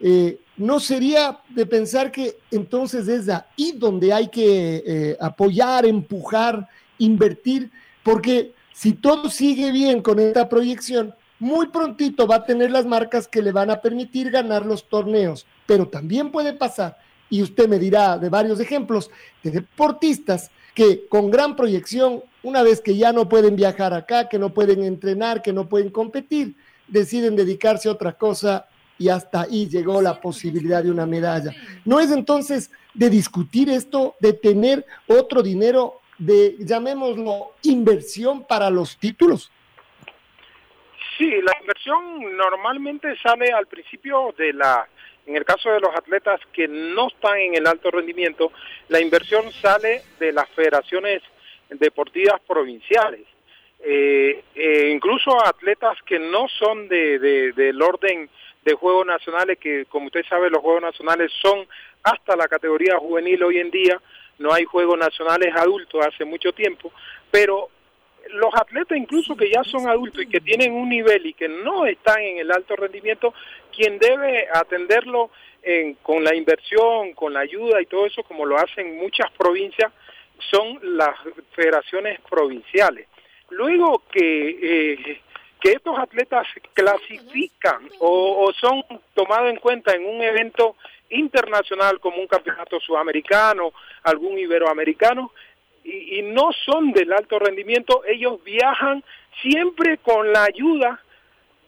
Eh, 0.00 0.38
¿No 0.60 0.78
sería 0.78 1.40
de 1.48 1.64
pensar 1.64 2.12
que 2.12 2.36
entonces 2.50 3.08
es 3.08 3.30
ahí 3.30 3.72
donde 3.76 4.12
hay 4.12 4.28
que 4.28 4.84
eh, 4.86 5.16
apoyar, 5.18 5.86
empujar, 5.86 6.68
invertir? 6.98 7.70
Porque 8.02 8.52
si 8.74 8.92
todo 8.92 9.30
sigue 9.30 9.72
bien 9.72 10.02
con 10.02 10.18
esta 10.18 10.50
proyección, 10.50 11.14
muy 11.38 11.68
prontito 11.68 12.26
va 12.26 12.36
a 12.36 12.44
tener 12.44 12.70
las 12.70 12.84
marcas 12.84 13.26
que 13.26 13.40
le 13.40 13.52
van 13.52 13.70
a 13.70 13.80
permitir 13.80 14.30
ganar 14.30 14.66
los 14.66 14.86
torneos, 14.86 15.46
pero 15.64 15.88
también 15.88 16.30
puede 16.30 16.52
pasar 16.52 16.98
y 17.30 17.40
usted 17.40 17.66
me 17.66 17.78
dirá 17.78 18.18
de 18.18 18.28
varios 18.28 18.60
ejemplos 18.60 19.10
de 19.42 19.52
deportistas 19.52 20.50
que 20.74 21.06
con 21.08 21.30
gran 21.30 21.56
proyección, 21.56 22.22
una 22.42 22.62
vez 22.62 22.82
que 22.82 22.98
ya 22.98 23.14
no 23.14 23.30
pueden 23.30 23.56
viajar 23.56 23.94
acá, 23.94 24.28
que 24.28 24.38
no 24.38 24.52
pueden 24.52 24.82
entrenar, 24.84 25.40
que 25.40 25.54
no 25.54 25.70
pueden 25.70 25.88
competir, 25.88 26.54
deciden 26.86 27.34
dedicarse 27.34 27.88
a 27.88 27.92
otra 27.92 28.12
cosa 28.12 28.66
y 29.00 29.08
hasta 29.08 29.42
ahí 29.42 29.66
llegó 29.66 30.02
la 30.02 30.20
posibilidad 30.20 30.84
de 30.84 30.90
una 30.90 31.06
medalla. 31.06 31.52
¿No 31.86 32.00
es 32.00 32.12
entonces 32.12 32.70
de 32.92 33.08
discutir 33.08 33.70
esto, 33.70 34.14
de 34.20 34.34
tener 34.34 34.84
otro 35.08 35.42
dinero, 35.42 36.00
de, 36.18 36.54
llamémoslo, 36.58 37.54
inversión 37.62 38.46
para 38.46 38.68
los 38.68 38.98
títulos? 38.98 39.50
Sí, 41.16 41.30
la 41.42 41.52
inversión 41.58 42.36
normalmente 42.36 43.16
sale 43.22 43.50
al 43.50 43.66
principio 43.66 44.34
de 44.36 44.52
la 44.52 44.86
en 45.26 45.36
el 45.36 45.44
caso 45.44 45.70
de 45.70 45.80
los 45.80 45.94
atletas 45.94 46.40
que 46.52 46.66
no 46.66 47.08
están 47.08 47.38
en 47.38 47.54
el 47.54 47.66
alto 47.66 47.90
rendimiento, 47.90 48.52
la 48.88 49.00
inversión 49.00 49.50
sale 49.52 50.02
de 50.18 50.32
las 50.32 50.48
federaciones 50.50 51.22
deportivas 51.68 52.40
provinciales. 52.46 53.26
Eh, 53.82 54.42
eh, 54.54 54.90
incluso 54.92 55.42
atletas 55.46 55.96
que 56.04 56.18
no 56.18 56.48
son 56.48 56.88
de, 56.88 57.18
de, 57.18 57.52
del 57.52 57.80
orden 57.80 58.28
de 58.64 58.74
Juegos 58.74 59.06
Nacionales, 59.06 59.58
que 59.58 59.86
como 59.86 60.06
usted 60.06 60.24
sabe 60.28 60.50
los 60.50 60.62
Juegos 60.62 60.82
Nacionales 60.82 61.32
son 61.40 61.66
hasta 62.02 62.36
la 62.36 62.48
categoría 62.48 62.98
juvenil 62.98 63.42
hoy 63.42 63.58
en 63.58 63.70
día, 63.70 64.00
no 64.38 64.52
hay 64.52 64.64
Juegos 64.64 64.98
Nacionales 64.98 65.54
adultos 65.54 66.06
hace 66.06 66.24
mucho 66.24 66.52
tiempo, 66.52 66.92
pero 67.30 67.68
los 68.32 68.54
atletas 68.54 68.98
incluso 68.98 69.36
que 69.36 69.50
ya 69.50 69.62
son 69.64 69.88
adultos 69.88 70.22
y 70.22 70.28
que 70.28 70.40
tienen 70.40 70.72
un 70.72 70.88
nivel 70.88 71.26
y 71.26 71.32
que 71.32 71.48
no 71.48 71.86
están 71.86 72.20
en 72.20 72.38
el 72.38 72.50
alto 72.50 72.76
rendimiento, 72.76 73.34
quien 73.74 73.98
debe 73.98 74.46
atenderlo 74.52 75.30
en, 75.62 75.94
con 75.94 76.22
la 76.22 76.34
inversión, 76.34 77.12
con 77.14 77.32
la 77.32 77.40
ayuda 77.40 77.80
y 77.80 77.86
todo 77.86 78.06
eso, 78.06 78.22
como 78.22 78.46
lo 78.46 78.56
hacen 78.58 78.96
muchas 78.98 79.30
provincias, 79.32 79.92
son 80.50 80.78
las 80.96 81.16
federaciones 81.52 82.20
provinciales. 82.28 83.06
Luego 83.50 84.02
que, 84.10 84.48
eh, 84.62 85.20
que 85.60 85.72
estos 85.72 85.98
atletas 85.98 86.46
clasifican 86.74 87.88
o, 87.98 88.46
o 88.46 88.52
son 88.54 88.82
tomados 89.14 89.50
en 89.50 89.56
cuenta 89.56 89.94
en 89.94 90.04
un 90.06 90.22
evento 90.22 90.76
internacional 91.10 92.00
como 92.00 92.18
un 92.18 92.26
campeonato 92.26 92.80
sudamericano, 92.80 93.72
algún 94.04 94.38
iberoamericano, 94.38 95.32
y, 95.84 96.18
y, 96.18 96.22
no 96.22 96.50
son 96.64 96.92
del 96.92 97.12
alto 97.12 97.38
rendimiento, 97.38 98.02
ellos 98.06 98.42
viajan 98.44 99.02
siempre 99.40 99.98
con 99.98 100.32
la 100.32 100.44
ayuda 100.44 101.00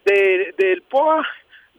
de, 0.04 0.54
del 0.56 0.82
POA, 0.82 1.26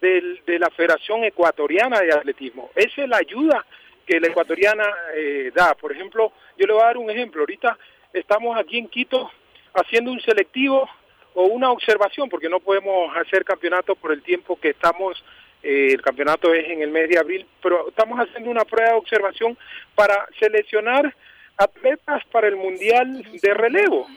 del, 0.01 0.41
de 0.46 0.60
la 0.60 0.70
Federación 0.72 1.24
Ecuatoriana 1.24 2.00
de 2.00 2.13
Atletismo. 2.13 2.72
Esa 2.75 3.03
es 3.03 3.10
la 3.10 3.17
ayuda 3.17 3.65
que 4.05 4.20
la 4.20 4.27
ecuatoriana 4.27 4.86
eh, 5.15 5.51
da. 5.55 5.75
Por 5.75 5.91
ejemplo, 5.91 6.34
yo 6.58 6.67
le 6.67 6.74
voy 6.74 6.82
a 6.82 6.88
dar 6.88 6.98
un 6.98 7.10
ejemplo. 7.10 7.41
Ahorita 7.41 7.77
estamos 8.12 8.58
aquí 8.58 8.77
en 8.77 8.88
Quito 8.88 9.32
haciendo 9.74 10.12
un 10.12 10.20
selectivo 10.22 10.89
o 11.36 11.44
una 11.44 11.72
observación, 11.72 12.30
porque 12.30 12.50
no 12.50 12.60
podemos 12.60 13.16
hacer 13.18 13.44
campeonato 13.44 13.96
por 13.96 14.12
el 14.12 14.22
tiempo 14.22 14.60
que 14.60 14.70
estamos, 14.70 15.24
eh, 15.62 15.90
el 15.92 16.02
campeonato 16.02 16.54
es 16.54 16.70
en 16.70 16.82
el 16.82 16.92
mes 16.92 17.10
de 17.10 17.18
abril, 17.18 17.46
pero 17.62 17.90
estamos 17.90 18.20
haciendo 18.20 18.50
una 18.50 18.66
prueba 18.66 18.92
de 18.92 18.98
observación 18.98 19.58
para 19.96 20.28
seleccionar 20.40 21.13
atletas 21.58 22.24
para 22.32 22.48
el 22.48 22.56
Mundial 22.56 23.24
de 23.42 23.54
relevo. 23.54 24.08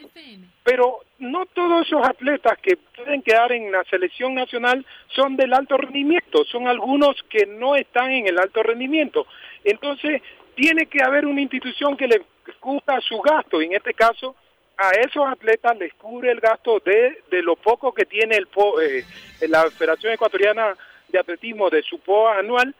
Pero 0.63 0.99
no 1.19 1.45
todos 1.45 1.87
esos 1.87 2.05
atletas 2.05 2.57
que 2.59 2.77
pueden 2.77 3.21
quedar 3.21 3.51
en 3.51 3.71
la 3.71 3.83
selección 3.85 4.35
nacional 4.35 4.85
son 5.15 5.37
del 5.37 5.53
alto 5.53 5.77
rendimiento, 5.77 6.43
son 6.45 6.67
algunos 6.67 7.15
que 7.29 7.45
no 7.45 7.75
están 7.75 8.11
en 8.11 8.27
el 8.27 8.37
alto 8.37 8.63
rendimiento. 8.63 9.25
Entonces, 9.63 10.21
tiene 10.55 10.87
que 10.87 11.03
haber 11.03 11.25
una 11.25 11.41
institución 11.41 11.95
que 11.95 12.07
le 12.07 12.21
cubra 12.59 12.99
su 13.01 13.19
gasto, 13.19 13.61
en 13.61 13.73
este 13.73 13.93
caso, 13.93 14.35
a 14.77 14.91
esos 14.91 15.27
atletas 15.27 15.77
les 15.77 15.93
cubre 15.95 16.31
el 16.31 16.39
gasto 16.39 16.81
de, 16.85 17.23
de 17.31 17.41
lo 17.41 17.55
poco 17.55 17.93
que 17.93 18.05
tiene 18.05 18.35
el 18.35 18.47
eh, 18.81 19.03
la 19.47 19.69
Federación 19.71 20.13
Ecuatoriana 20.13 20.75
de 21.09 21.19
Atletismo 21.19 21.69
de 21.69 21.81
su 21.81 21.99
POA 21.99 22.39
anual, 22.39 22.75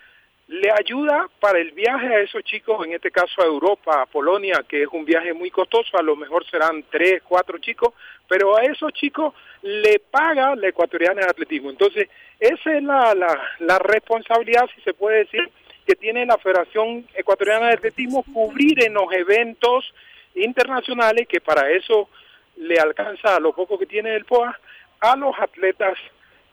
le 0.48 0.72
ayuda 0.72 1.28
para 1.42 1.60
el 1.60 1.72
viaje 1.72 2.08
a 2.08 2.20
esos 2.22 2.44
chicos, 2.44 2.86
en 2.86 2.94
este 2.94 3.12
caso 3.12 3.42
a 3.42 3.46
Europa, 3.46 4.02
a 4.02 4.06
Polonia, 4.06 4.64
que 4.68 4.84
es 4.84 4.88
un 4.92 5.04
viaje 5.04 5.34
muy 5.34 5.52
costoso, 5.52 5.98
a 5.98 6.04
lo 6.04 6.16
mejor 6.16 6.46
serán 6.50 6.86
tres, 6.90 7.22
cuatro 7.24 7.58
chicos, 7.58 7.94
pero 8.30 8.56
a 8.56 8.64
esos 8.64 8.94
chicos 8.94 9.34
le 9.62 10.00
paga 10.00 10.56
la 10.56 10.70
ecuatoriana 10.70 11.22
de 11.22 11.30
atletismo. 11.30 11.70
Entonces, 11.70 12.08
esa 12.40 12.78
es 12.78 12.84
la, 12.84 13.14
la, 13.14 13.42
la 13.60 13.80
responsabilidad, 13.80 14.70
si 14.74 14.82
se 14.82 14.94
puede 14.94 15.20
decir, 15.20 15.50
que 15.86 15.96
tiene 15.96 16.26
la 16.26 16.38
Federación 16.38 17.08
Ecuatoriana 17.14 17.68
de 17.68 17.74
Atletismo, 17.74 18.24
cubrir 18.34 18.84
en 18.84 18.94
los 18.94 19.12
eventos 19.14 19.94
internacionales, 20.38 21.28
que 21.28 21.42
para 21.42 21.70
eso 21.72 22.10
le 22.58 22.80
alcanza 22.80 23.36
a 23.36 23.40
lo 23.40 23.54
poco 23.54 23.78
que 23.78 23.86
tiene 23.86 24.16
el 24.16 24.26
POA, 24.26 24.58
a 25.00 25.16
los 25.16 25.38
atletas 25.40 25.98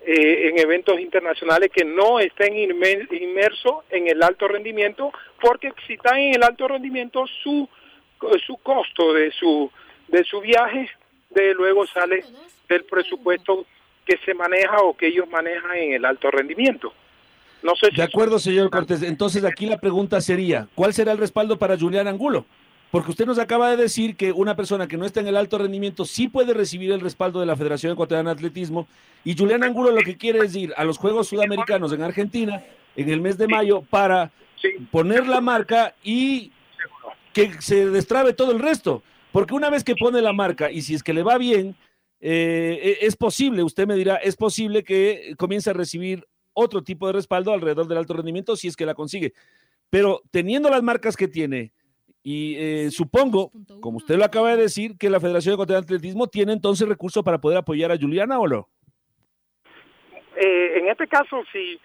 eh, 0.07 0.49
en 0.49 0.59
eventos 0.59 1.01
internacionales 1.01 1.71
que 1.73 1.85
no 1.85 2.21
estén 2.21 2.57
inmersos 2.57 3.85
en 3.91 4.09
el 4.09 4.23
alto 4.23 4.49
rendimiento, 4.49 5.13
porque 5.41 5.73
si 5.87 5.95
están 5.95 6.19
en 6.19 6.35
el 6.35 6.43
alto 6.43 6.69
rendimiento, 6.69 7.25
su, 7.43 7.69
su 8.47 8.57
costo 8.59 9.15
de 9.15 9.31
su, 9.33 9.71
de 10.09 10.25
su 10.25 10.41
viaje, 10.41 10.91
de 11.31 11.55
luego 11.55 11.87
sale 11.87 12.23
del 12.69 12.85
presupuesto 12.85 13.65
que 14.05 14.19
se 14.19 14.35
maneja 14.35 14.79
o 14.83 14.95
que 14.95 15.07
ellos 15.07 15.29
manejan 15.31 15.77
en 15.77 15.95
el 15.95 16.05
alto 16.05 16.31
rendimiento. 16.31 16.93
No 17.63 17.75
sé 17.75 17.89
de 17.97 18.03
acuerdo, 18.03 18.39
señor 18.39 18.69
Cortés. 18.69 19.03
Entonces 19.03 19.43
aquí 19.43 19.65
la 19.65 19.79
pregunta 19.79 20.21
sería, 20.21 20.69
¿cuál 20.75 20.93
será 20.93 21.13
el 21.13 21.19
respaldo 21.19 21.59
para 21.59 21.79
Julián 21.79 22.07
Angulo? 22.07 22.45
Porque 22.95 23.11
usted 23.11 23.27
nos 23.27 23.41
acaba 23.41 23.71
de 23.71 23.77
decir 23.77 24.15
que 24.15 24.31
una 24.31 24.55
persona 24.55 24.87
que 24.87 24.97
no 24.97 25.05
está 25.05 25.19
en 25.19 25.27
el 25.27 25.37
alto 25.37 25.59
rendimiento 25.59 26.05
sí 26.05 26.29
puede 26.29 26.55
recibir 26.55 26.93
el 26.93 27.01
respaldo 27.01 27.41
de 27.41 27.47
la 27.47 27.57
Federación 27.57 27.93
Ecuatoriana 27.93 28.31
de 28.31 28.35
Atletismo. 28.35 28.87
Y 29.25 29.37
Julián 29.37 29.65
Angulo 29.65 29.91
lo 29.91 30.01
que 30.03 30.17
quiere 30.17 30.39
es 30.47 30.55
ir 30.55 30.73
a 30.77 30.85
los 30.85 30.97
Juegos 30.97 31.27
Sudamericanos 31.27 31.93
en 31.93 32.03
Argentina 32.03 32.63
en 32.95 33.09
el 33.09 33.21
mes 33.21 33.37
de 33.37 33.49
mayo 33.49 33.83
para 33.83 34.31
poner 34.93 35.27
la 35.27 35.41
marca 35.41 35.97
y 36.05 36.53
que 37.33 37.61
se 37.61 37.91
destrabe 37.91 38.33
todo 38.33 38.53
el 38.53 38.61
resto. 38.61 39.03
Porque 39.33 39.55
una 39.55 39.71
vez 39.71 39.83
que 39.83 39.97
pone 39.97 40.23
la 40.23 40.33
marca 40.33 40.71
y 40.71 40.83
si 40.83 40.95
es 40.95 41.03
que 41.03 41.15
le 41.15 41.25
va 41.25 41.37
bien, 41.37 41.75
eh, 42.21 42.99
es 43.01 43.17
posible, 43.17 43.65
usted 43.65 43.89
me 43.89 43.97
dirá, 43.97 44.19
es 44.19 44.37
posible 44.37 44.85
que 44.85 45.35
comience 45.37 45.69
a 45.69 45.73
recibir 45.73 46.29
otro 46.53 46.85
tipo 46.85 47.09
de 47.09 47.15
respaldo 47.15 47.53
alrededor 47.53 47.89
del 47.89 47.99
alto 47.99 48.15
rendimiento 48.15 48.55
si 48.55 48.69
es 48.69 48.77
que 48.77 48.87
la 48.87 48.95
consigue. 48.95 49.33
Pero 49.91 50.23
teniendo 50.31 50.71
las 50.71 50.85
marcas 50.85 51.17
que 51.17 51.27
tiene, 51.27 51.73
y 52.27 52.57
eh, 52.57 52.91
supongo, 52.91 53.53
como 53.83 53.99
usted 53.99 54.17
lo 54.17 54.25
acaba 54.25 54.57
de 54.57 54.63
decir, 54.63 54.97
que 54.99 55.11
la 55.11 55.21
Federación 55.21 55.63
de 55.67 55.77
Atletismo 55.77 56.27
tiene 56.27 56.55
entonces 56.55 56.89
recursos 56.89 57.23
para 57.23 57.37
poder 57.37 57.59
apoyar 57.59 57.93
a 57.93 57.99
Juliana 57.99 58.39
o 58.39 58.49
no. 58.49 58.67
Eh, 60.35 60.79
en 60.79 60.89
este 60.89 61.07
caso, 61.07 61.45
si, 61.53 61.79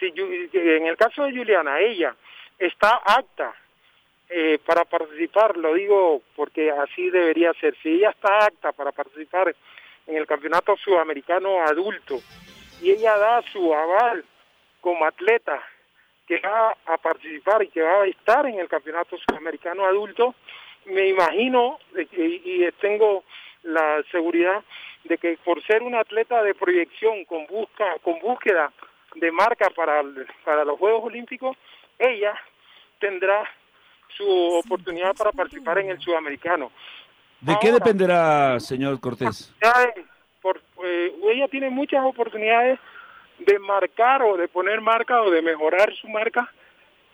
si 0.00 0.06
en 0.06 0.86
el 0.88 0.96
caso 0.96 1.22
de 1.22 1.36
Juliana, 1.36 1.78
ella 1.78 2.16
está 2.58 2.96
apta 3.06 3.54
eh, 4.28 4.58
para 4.66 4.84
participar, 4.84 5.56
lo 5.56 5.74
digo 5.74 6.22
porque 6.34 6.72
así 6.72 7.08
debería 7.10 7.52
ser. 7.60 7.76
Si 7.80 7.90
ella 7.90 8.10
está 8.10 8.46
apta 8.46 8.72
para 8.72 8.90
participar 8.90 9.54
en 10.08 10.16
el 10.16 10.26
campeonato 10.26 10.76
sudamericano 10.76 11.60
adulto 11.60 12.20
y 12.82 12.90
ella 12.90 13.16
da 13.16 13.42
su 13.52 13.72
aval 13.72 14.24
como 14.80 15.04
atleta 15.04 15.62
que 16.26 16.40
va 16.40 16.76
a 16.86 16.96
participar 16.98 17.62
y 17.62 17.68
que 17.68 17.82
va 17.82 18.02
a 18.02 18.06
estar 18.06 18.46
en 18.46 18.58
el 18.58 18.68
Campeonato 18.68 19.16
Sudamericano 19.18 19.84
Adulto, 19.84 20.34
me 20.86 21.08
imagino 21.08 21.78
y, 22.12 22.64
tengo 22.80 23.24
la 23.62 24.02
seguridad 24.10 24.62
de 25.04 25.18
que 25.18 25.38
por 25.44 25.62
ser 25.64 25.82
una 25.82 26.00
atleta 26.00 26.42
de 26.42 26.54
proyección 26.54 27.24
con 27.24 27.46
busca 27.46 27.96
con 28.02 28.18
búsqueda 28.20 28.72
de 29.14 29.30
marca 29.30 29.70
para, 29.70 30.02
para 30.44 30.64
los 30.64 30.78
Juegos 30.78 31.04
Olímpicos, 31.04 31.56
ella 31.98 32.34
tendrá 32.98 33.44
su 34.16 34.26
oportunidad 34.64 35.14
para 35.14 35.32
participar 35.32 35.78
en 35.78 35.90
el 35.90 36.00
Sudamericano. 36.00 36.70
¿De 37.40 37.56
qué 37.60 37.72
dependerá, 37.72 38.58
señor 38.60 39.00
Cortés? 39.00 39.54
Por, 40.40 40.60
eh, 40.84 41.14
ella 41.30 41.48
tiene 41.48 41.70
muchas 41.70 42.04
oportunidades 42.04 42.78
de 43.38 43.58
marcar 43.58 44.22
o 44.22 44.36
de 44.36 44.48
poner 44.48 44.80
marca 44.80 45.22
o 45.22 45.30
de 45.30 45.42
mejorar 45.42 45.94
su 45.94 46.08
marca 46.08 46.52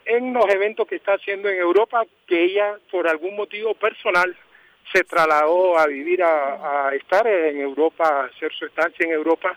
en 0.04 0.32
los 0.32 0.48
eventos 0.48 0.86
que 0.88 0.96
está 0.96 1.14
haciendo 1.14 1.48
en 1.48 1.56
Europa, 1.56 2.04
que 2.26 2.44
ella 2.44 2.76
por 2.90 3.08
algún 3.08 3.36
motivo 3.36 3.74
personal 3.74 4.36
se 4.92 5.04
trasladó 5.04 5.78
a 5.78 5.86
vivir, 5.86 6.22
a, 6.22 6.90
estar 6.94 7.26
en 7.26 7.60
Europa, 7.60 8.08
a 8.08 8.24
hacer 8.24 8.52
su 8.52 8.66
estancia 8.66 9.06
en 9.06 9.12
Europa, 9.12 9.56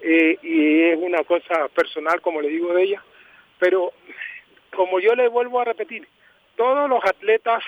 eh, 0.00 0.38
y 0.42 0.82
es 0.84 0.98
una 0.98 1.22
cosa 1.24 1.68
personal, 1.68 2.20
como 2.20 2.40
le 2.40 2.48
digo 2.48 2.72
de 2.72 2.84
ella, 2.84 3.02
pero 3.58 3.92
como 4.74 5.00
yo 5.00 5.14
le 5.14 5.28
vuelvo 5.28 5.60
a 5.60 5.64
repetir, 5.64 6.06
todos 6.56 6.88
los 6.88 7.04
atletas 7.04 7.62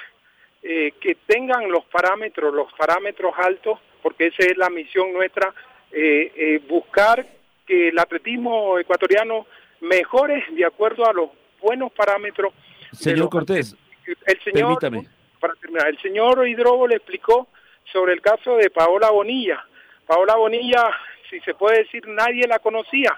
eh, 0.63 0.93
que 1.01 1.17
tengan 1.27 1.71
los 1.71 1.85
parámetros, 1.87 2.55
los 2.55 2.73
parámetros 2.75 3.35
altos, 3.37 3.79
porque 4.03 4.29
esa 4.29 4.45
es 4.45 4.57
la 4.57 4.71
misión 4.71 5.13
nuestra, 5.13 5.53
eh, 5.91 6.61
buscar 6.67 7.27
que 7.73 7.89
el 7.89 7.99
atletismo 7.99 8.79
ecuatoriano 8.79 9.47
mejore 9.81 10.45
de 10.51 10.67
acuerdo 10.67 11.09
a 11.09 11.13
los 11.15 11.31
buenos 11.59 11.91
parámetros. 11.93 12.53
Señor 12.93 13.31
Cortés, 13.31 13.75
el 14.27 14.41
señor, 14.43 14.79
permítame. 14.79 15.09
Para 15.41 15.55
terminar, 15.55 15.89
el 15.89 15.99
señor 16.03 16.47
Hidrobo 16.47 16.87
le 16.87 16.97
explicó 16.97 17.49
sobre 17.91 18.13
el 18.13 18.21
caso 18.21 18.57
de 18.57 18.69
Paola 18.69 19.11
Bonilla. 19.11 19.65
Paola 20.07 20.37
Bonilla, 20.37 20.91
si 21.31 21.41
se 21.41 21.55
puede 21.55 21.85
decir, 21.85 22.07
nadie 22.09 22.47
la 22.47 22.59
conocía. 22.59 23.17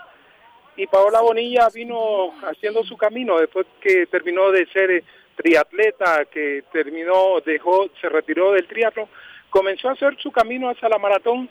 Y 0.77 0.87
Paola 0.87 1.21
Bonilla 1.21 1.69
vino 1.75 2.33
haciendo 2.49 2.85
su 2.85 2.97
camino 2.97 3.41
después 3.41 3.67
que 3.81 4.07
terminó 4.07 4.53
de 4.53 4.67
ser 4.67 5.03
triatleta, 5.35 6.27
que 6.27 6.63
terminó, 6.73 7.41
dejó, 7.45 7.89
se 8.01 8.09
retiró 8.09 8.53
del 8.53 8.69
triatlo, 8.69 9.09
comenzó 9.51 9.89
a 9.89 9.93
hacer 9.93 10.17
su 10.19 10.31
camino 10.31 10.71
hacia 10.71 10.89
la 10.89 10.99
maratón 10.99 11.51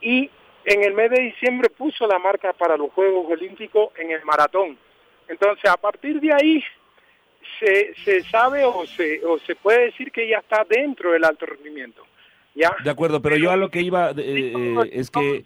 y 0.00 0.28
en 0.64 0.84
el 0.84 0.94
mes 0.94 1.10
de 1.10 1.22
diciembre 1.22 1.70
puso 1.70 2.06
la 2.06 2.18
marca 2.18 2.52
para 2.52 2.76
los 2.76 2.90
Juegos 2.92 3.26
Olímpicos 3.30 3.90
en 3.98 4.10
el 4.10 4.24
maratón. 4.24 4.78
Entonces, 5.28 5.70
a 5.70 5.76
partir 5.76 6.20
de 6.20 6.32
ahí, 6.32 6.62
se, 7.58 7.94
se 8.04 8.22
sabe 8.24 8.64
o 8.64 8.86
se, 8.86 9.24
o 9.24 9.38
se 9.38 9.54
puede 9.56 9.86
decir 9.86 10.10
que 10.10 10.28
ya 10.28 10.38
está 10.38 10.64
dentro 10.68 11.12
del 11.12 11.24
alto 11.24 11.46
rendimiento. 11.46 12.04
¿ya? 12.54 12.74
De 12.84 12.90
acuerdo, 12.90 13.20
pero 13.22 13.36
yo 13.36 13.50
a 13.50 13.56
lo 13.56 13.70
que 13.70 13.80
iba 13.80 14.10
eh, 14.10 14.14
eh, 14.54 14.90
es 14.92 15.10
que... 15.10 15.44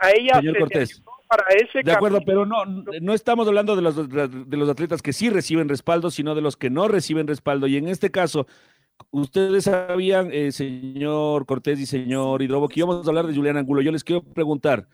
A 0.00 0.10
ella 0.10 0.34
Señor 0.34 0.58
Cortés. 0.58 1.02
Para 1.26 1.44
ese 1.48 1.82
de 1.82 1.92
acuerdo, 1.92 2.20
pero 2.24 2.46
no, 2.46 2.64
no 2.64 3.12
estamos 3.12 3.46
hablando 3.46 3.76
de 3.76 3.82
los, 3.82 4.08
de 4.08 4.56
los 4.56 4.68
atletas 4.70 5.02
que 5.02 5.12
sí 5.12 5.28
reciben 5.28 5.68
respaldo, 5.68 6.10
sino 6.10 6.34
de 6.34 6.40
los 6.40 6.56
que 6.56 6.70
no 6.70 6.88
reciben 6.88 7.26
respaldo. 7.26 7.66
Y 7.66 7.76
en 7.76 7.86
este 7.86 8.10
caso, 8.10 8.46
ustedes 9.10 9.64
sabían, 9.64 10.30
eh, 10.32 10.52
señor 10.52 11.46
Cortés 11.46 11.80
y 11.80 11.86
señor 11.86 12.42
Hidrobo, 12.42 12.68
que 12.68 12.80
íbamos 12.80 13.06
a 13.06 13.08
hablar 13.08 13.26
de 13.26 13.34
Julián 13.34 13.56
Angulo. 13.56 13.82
Yo 13.82 13.92
les 13.92 14.04
quiero 14.04 14.22
preguntar, 14.22 14.86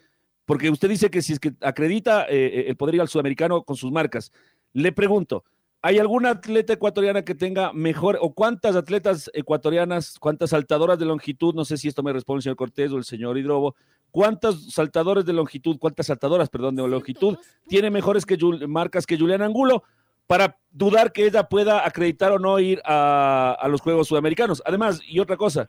porque 0.44 0.70
usted 0.70 0.88
dice 0.88 1.10
que 1.10 1.22
si 1.22 1.32
es 1.32 1.40
que 1.40 1.54
acredita 1.60 2.24
eh, 2.24 2.46
eh, 2.46 2.64
el 2.68 2.76
poder 2.76 2.96
ir 2.96 3.00
al 3.00 3.08
sudamericano 3.08 3.62
con 3.62 3.76
sus 3.76 3.90
marcas, 3.90 4.32
le 4.72 4.92
pregunto, 4.92 5.44
¿hay 5.82 5.98
alguna 5.98 6.30
atleta 6.30 6.72
ecuatoriana 6.72 7.22
que 7.22 7.34
tenga 7.34 7.72
mejor, 7.72 8.18
o 8.20 8.34
cuántas 8.34 8.76
atletas 8.76 9.30
ecuatorianas, 9.34 10.18
cuántas 10.18 10.50
saltadoras 10.50 10.98
de 10.98 11.06
longitud, 11.06 11.54
no 11.54 11.64
sé 11.64 11.76
si 11.76 11.88
esto 11.88 12.02
me 12.02 12.12
responde 12.12 12.38
el 12.38 12.42
señor 12.42 12.56
Cortés 12.56 12.92
o 12.92 12.98
el 12.98 13.04
señor 13.04 13.38
Hidrobo, 13.38 13.74
cuántos 14.10 14.72
saltadores 14.72 15.24
de 15.24 15.32
longitud, 15.32 15.78
cuántas 15.78 16.06
saltadoras, 16.06 16.48
perdón, 16.48 16.76
de 16.76 16.86
longitud, 16.86 17.36
tiene 17.68 17.90
mejores 17.90 18.24
que 18.24 18.38
marcas 18.68 19.06
que 19.06 19.18
Julián 19.18 19.42
Angulo? 19.42 19.82
Para 20.26 20.58
dudar 20.70 21.12
que 21.12 21.26
ella 21.26 21.44
pueda 21.44 21.86
acreditar 21.86 22.32
o 22.32 22.38
no 22.38 22.58
ir 22.58 22.80
a, 22.84 23.66
los 23.68 23.80
Juegos 23.80 24.08
Sudamericanos. 24.08 24.62
Además, 24.64 25.00
y 25.06 25.20
otra 25.20 25.36
cosa, 25.36 25.68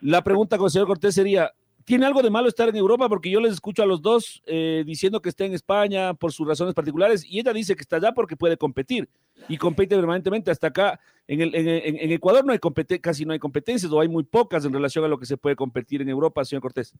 la 0.00 0.22
pregunta 0.22 0.58
con 0.58 0.66
el 0.66 0.70
señor 0.70 0.86
Cortés 0.86 1.14
sería, 1.14 1.52
¿tiene 1.84 2.06
algo 2.06 2.22
de 2.22 2.30
malo 2.30 2.48
estar 2.48 2.68
en 2.68 2.76
Europa? 2.76 3.08
Porque 3.08 3.30
yo 3.30 3.40
les 3.40 3.52
escucho 3.52 3.82
a 3.82 3.86
los 3.86 4.02
dos 4.02 4.42
eh, 4.46 4.84
diciendo 4.86 5.20
que 5.20 5.30
está 5.30 5.44
en 5.44 5.54
España 5.54 6.14
por 6.14 6.32
sus 6.32 6.46
razones 6.46 6.74
particulares 6.74 7.24
y 7.28 7.40
ella 7.40 7.52
dice 7.52 7.74
que 7.74 7.82
está 7.82 7.96
allá 7.96 8.12
porque 8.12 8.36
puede 8.36 8.56
competir 8.56 9.08
y 9.48 9.56
compite 9.56 9.96
permanentemente. 9.96 10.50
Hasta 10.50 10.68
acá, 10.68 11.00
en, 11.26 11.40
el, 11.40 11.54
en, 11.54 12.12
Ecuador 12.12 12.44
no 12.44 12.52
hay 12.52 12.60
casi 13.00 13.24
no 13.24 13.32
hay 13.32 13.38
competencias 13.38 13.90
o 13.90 14.00
hay 14.00 14.08
muy 14.08 14.24
pocas 14.24 14.64
en 14.64 14.72
relación 14.72 15.04
a 15.04 15.08
lo 15.08 15.18
que 15.18 15.26
se 15.26 15.36
puede 15.36 15.56
competir 15.56 16.02
en 16.02 16.08
Europa, 16.10 16.44
señor 16.44 16.62
Cortés. 16.62 16.94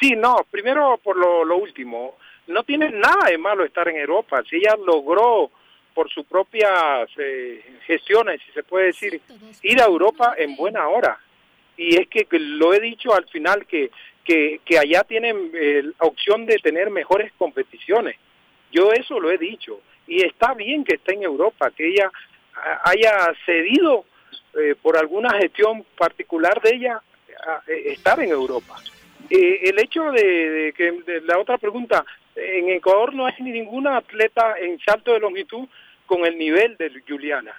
Sí, 0.00 0.12
no, 0.16 0.36
primero 0.50 1.00
por 1.02 1.16
lo 1.16 1.56
último, 1.56 2.14
no 2.46 2.62
tiene 2.62 2.90
nada 2.90 3.30
de 3.30 3.38
malo 3.38 3.64
estar 3.64 3.88
en 3.88 3.96
Europa. 3.96 4.42
Si 4.48 4.56
ella 4.56 4.76
logró 4.84 5.50
por 5.96 6.10
sus 6.10 6.26
propias 6.26 7.08
eh, 7.16 7.64
gestiones, 7.86 8.42
si 8.44 8.52
se 8.52 8.62
puede 8.62 8.88
decir, 8.88 9.18
ir 9.62 9.80
a 9.80 9.86
Europa 9.86 10.34
en 10.36 10.54
buena 10.54 10.86
hora. 10.88 11.18
Y 11.74 11.96
es 11.96 12.06
que, 12.08 12.26
lo 12.38 12.74
he 12.74 12.80
dicho 12.80 13.14
al 13.14 13.26
final, 13.28 13.64
que, 13.64 13.90
que, 14.22 14.60
que 14.62 14.78
allá 14.78 15.04
tienen 15.04 15.50
eh, 15.54 15.84
la 15.84 16.06
opción 16.06 16.44
de 16.44 16.58
tener 16.58 16.90
mejores 16.90 17.32
competiciones. 17.38 18.16
Yo 18.70 18.92
eso 18.92 19.18
lo 19.18 19.30
he 19.30 19.38
dicho. 19.38 19.80
Y 20.06 20.22
está 20.22 20.52
bien 20.52 20.84
que 20.84 20.96
esté 20.96 21.14
en 21.14 21.22
Europa, 21.22 21.70
que 21.70 21.88
ella 21.88 22.12
haya 22.84 23.32
cedido 23.46 24.04
eh, 24.54 24.74
por 24.80 24.98
alguna 24.98 25.32
gestión 25.38 25.82
particular 25.96 26.60
de 26.60 26.76
ella 26.76 27.02
a, 27.46 27.62
estar 27.70 28.20
en 28.20 28.28
Europa. 28.28 28.76
el 29.30 29.78
hecho 29.78 30.12
de, 30.12 30.74
que 30.76 30.92
de 31.06 31.22
la 31.22 31.38
otra 31.38 31.56
pregunta, 31.56 32.04
en 32.34 32.68
Ecuador 32.68 33.14
no 33.14 33.24
hay 33.24 33.34
ninguna 33.40 33.96
atleta 33.96 34.56
en 34.58 34.78
salto 34.80 35.14
de 35.14 35.20
longitud 35.20 35.66
con 36.06 36.24
el 36.24 36.38
nivel 36.38 36.76
de 36.76 36.90
Juliana. 37.06 37.54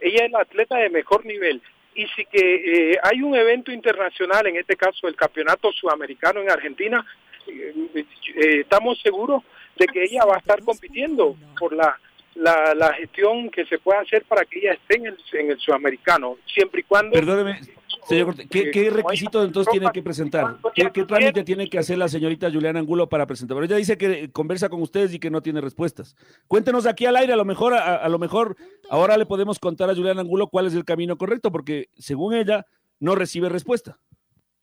Ella 0.00 0.24
es 0.24 0.30
la 0.30 0.40
atleta 0.40 0.76
de 0.76 0.90
mejor 0.90 1.24
nivel. 1.24 1.62
Y 1.94 2.06
si 2.08 2.24
que 2.24 2.92
eh, 2.92 2.98
hay 3.02 3.22
un 3.22 3.34
evento 3.34 3.70
internacional, 3.70 4.46
en 4.46 4.56
este 4.56 4.76
caso 4.76 5.08
el 5.08 5.14
Campeonato 5.14 5.70
Sudamericano 5.72 6.40
en 6.40 6.50
Argentina, 6.50 7.04
eh, 7.46 7.74
eh, 7.94 8.60
estamos 8.60 9.00
seguros 9.00 9.42
de 9.76 9.86
que 9.86 10.02
ella 10.04 10.24
va 10.24 10.36
a 10.36 10.38
estar 10.38 10.62
compitiendo 10.62 11.36
por 11.58 11.72
la, 11.72 11.98
la, 12.34 12.74
la 12.74 12.94
gestión 12.94 13.50
que 13.50 13.64
se 13.66 13.78
pueda 13.78 14.00
hacer 14.00 14.24
para 14.24 14.44
que 14.44 14.58
ella 14.60 14.72
esté 14.72 14.96
en 14.96 15.06
el, 15.06 15.16
en 15.32 15.50
el 15.50 15.58
Sudamericano, 15.58 16.38
siempre 16.46 16.80
y 16.80 16.84
cuando... 16.84 17.12
Perdóneme, 17.12 17.60
Señor, 18.04 18.34
¿qué, 18.50 18.70
qué 18.70 18.90
requisitos 18.90 19.46
entonces 19.46 19.70
tiene 19.70 19.90
que 19.92 20.02
presentar? 20.02 20.56
¿Qué, 20.74 20.90
¿Qué, 20.92 21.04
trámite 21.04 21.44
tiene 21.44 21.68
que 21.68 21.78
hacer 21.78 21.98
la 21.98 22.08
señorita 22.08 22.50
Juliana 22.50 22.80
Angulo 22.80 23.08
para 23.08 23.26
presentar? 23.26 23.56
Pero 23.56 23.66
ella 23.66 23.76
dice 23.76 23.96
que 23.96 24.30
conversa 24.32 24.68
con 24.68 24.82
ustedes 24.82 25.14
y 25.14 25.20
que 25.20 25.30
no 25.30 25.40
tiene 25.40 25.60
respuestas. 25.60 26.16
Cuéntenos 26.48 26.86
aquí 26.86 27.06
al 27.06 27.16
aire, 27.16 27.32
a 27.32 27.36
lo 27.36 27.44
mejor, 27.44 27.74
a, 27.74 27.96
a 27.96 28.08
lo 28.08 28.18
mejor 28.18 28.56
ahora 28.90 29.16
le 29.16 29.26
podemos 29.26 29.58
contar 29.58 29.88
a 29.88 29.94
Juliana 29.94 30.20
Angulo 30.20 30.48
cuál 30.48 30.66
es 30.66 30.74
el 30.74 30.84
camino 30.84 31.16
correcto, 31.16 31.52
porque 31.52 31.86
según 31.96 32.34
ella 32.34 32.66
no 32.98 33.14
recibe 33.14 33.48
respuesta. 33.48 33.98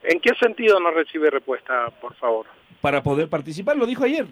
¿En 0.04 0.20
qué 0.20 0.32
sentido 0.36 0.80
no 0.80 0.92
recibe 0.92 1.30
respuesta, 1.30 1.90
por 2.02 2.16
favor? 2.16 2.46
Para 2.82 3.04
poder 3.04 3.30
participar, 3.30 3.78
lo 3.78 3.86
dijo 3.86 4.04
ayer. 4.04 4.26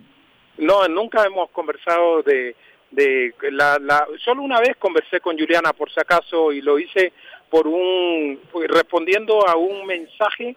No, 0.57 0.87
nunca 0.87 1.23
hemos 1.25 1.49
conversado 1.51 2.23
de, 2.23 2.55
de 2.91 3.33
la, 3.51 3.77
la, 3.79 4.07
solo 4.23 4.43
una 4.43 4.59
vez 4.59 4.77
conversé 4.77 5.19
con 5.19 5.37
Juliana 5.37 5.73
por 5.73 5.91
si 5.91 5.99
acaso 5.99 6.51
y 6.51 6.61
lo 6.61 6.79
hice 6.79 7.13
por 7.49 7.67
un 7.67 8.39
respondiendo 8.67 9.47
a 9.47 9.55
un 9.55 9.85
mensaje 9.85 10.55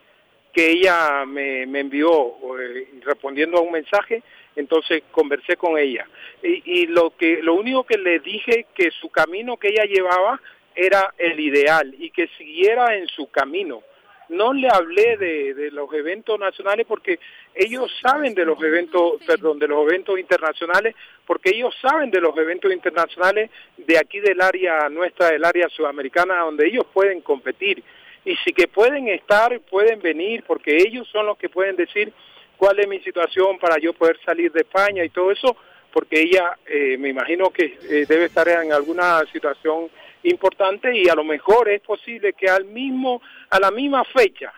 que 0.52 0.70
ella 0.70 1.24
me, 1.26 1.66
me 1.66 1.80
envió 1.80 2.36
eh, 2.60 2.88
respondiendo 3.02 3.58
a 3.58 3.60
un 3.60 3.72
mensaje 3.72 4.22
entonces 4.56 5.04
conversé 5.12 5.56
con 5.56 5.78
ella. 5.78 6.06
Y, 6.42 6.82
y 6.82 6.86
lo 6.86 7.16
que 7.16 7.42
lo 7.42 7.54
único 7.54 7.84
que 7.84 7.98
le 7.98 8.18
dije 8.18 8.66
que 8.74 8.90
su 8.90 9.08
camino 9.10 9.56
que 9.56 9.68
ella 9.68 9.84
llevaba 9.84 10.40
era 10.74 11.14
el 11.18 11.38
ideal 11.38 11.94
y 11.98 12.10
que 12.10 12.28
siguiera 12.38 12.96
en 12.96 13.06
su 13.08 13.30
camino 13.30 13.82
no 14.30 14.52
le 14.52 14.68
hablé 14.68 15.16
de, 15.16 15.54
de, 15.54 15.70
los 15.70 15.92
eventos 15.92 16.38
nacionales 16.38 16.86
porque 16.86 17.18
ellos 17.54 17.90
saben 18.00 18.34
de 18.34 18.44
los 18.44 18.62
eventos, 18.62 19.20
perdón, 19.26 19.58
de 19.58 19.68
los 19.68 19.86
eventos 19.88 20.18
internacionales, 20.18 20.94
porque 21.26 21.50
ellos 21.50 21.74
saben 21.82 22.10
de 22.10 22.20
los 22.20 22.36
eventos 22.36 22.72
internacionales 22.72 23.50
de 23.76 23.98
aquí 23.98 24.20
del 24.20 24.40
área 24.40 24.88
nuestra, 24.88 25.30
del 25.30 25.44
área 25.44 25.68
sudamericana, 25.68 26.40
donde 26.40 26.66
ellos 26.66 26.86
pueden 26.92 27.20
competir. 27.20 27.82
Y 28.24 28.36
si 28.36 28.52
que 28.52 28.68
pueden 28.68 29.08
estar, 29.08 29.58
pueden 29.60 30.00
venir, 30.00 30.44
porque 30.46 30.76
ellos 30.76 31.08
son 31.08 31.26
los 31.26 31.36
que 31.36 31.48
pueden 31.48 31.76
decir 31.76 32.12
cuál 32.56 32.78
es 32.78 32.86
mi 32.86 33.00
situación 33.00 33.58
para 33.58 33.78
yo 33.78 33.92
poder 33.92 34.18
salir 34.24 34.52
de 34.52 34.60
España 34.60 35.04
y 35.04 35.08
todo 35.08 35.32
eso, 35.32 35.56
porque 35.92 36.20
ella 36.20 36.56
eh, 36.66 36.96
me 36.98 37.08
imagino 37.08 37.50
que 37.50 37.78
eh, 37.90 38.06
debe 38.06 38.26
estar 38.26 38.46
en 38.48 38.72
alguna 38.72 39.22
situación 39.32 39.90
importante 40.22 40.96
y 40.96 41.08
a 41.08 41.14
lo 41.14 41.24
mejor 41.24 41.68
es 41.68 41.80
posible 41.80 42.32
que 42.34 42.48
al 42.48 42.64
mismo 42.64 43.22
a 43.48 43.58
la 43.58 43.70
misma 43.70 44.04
fecha 44.04 44.52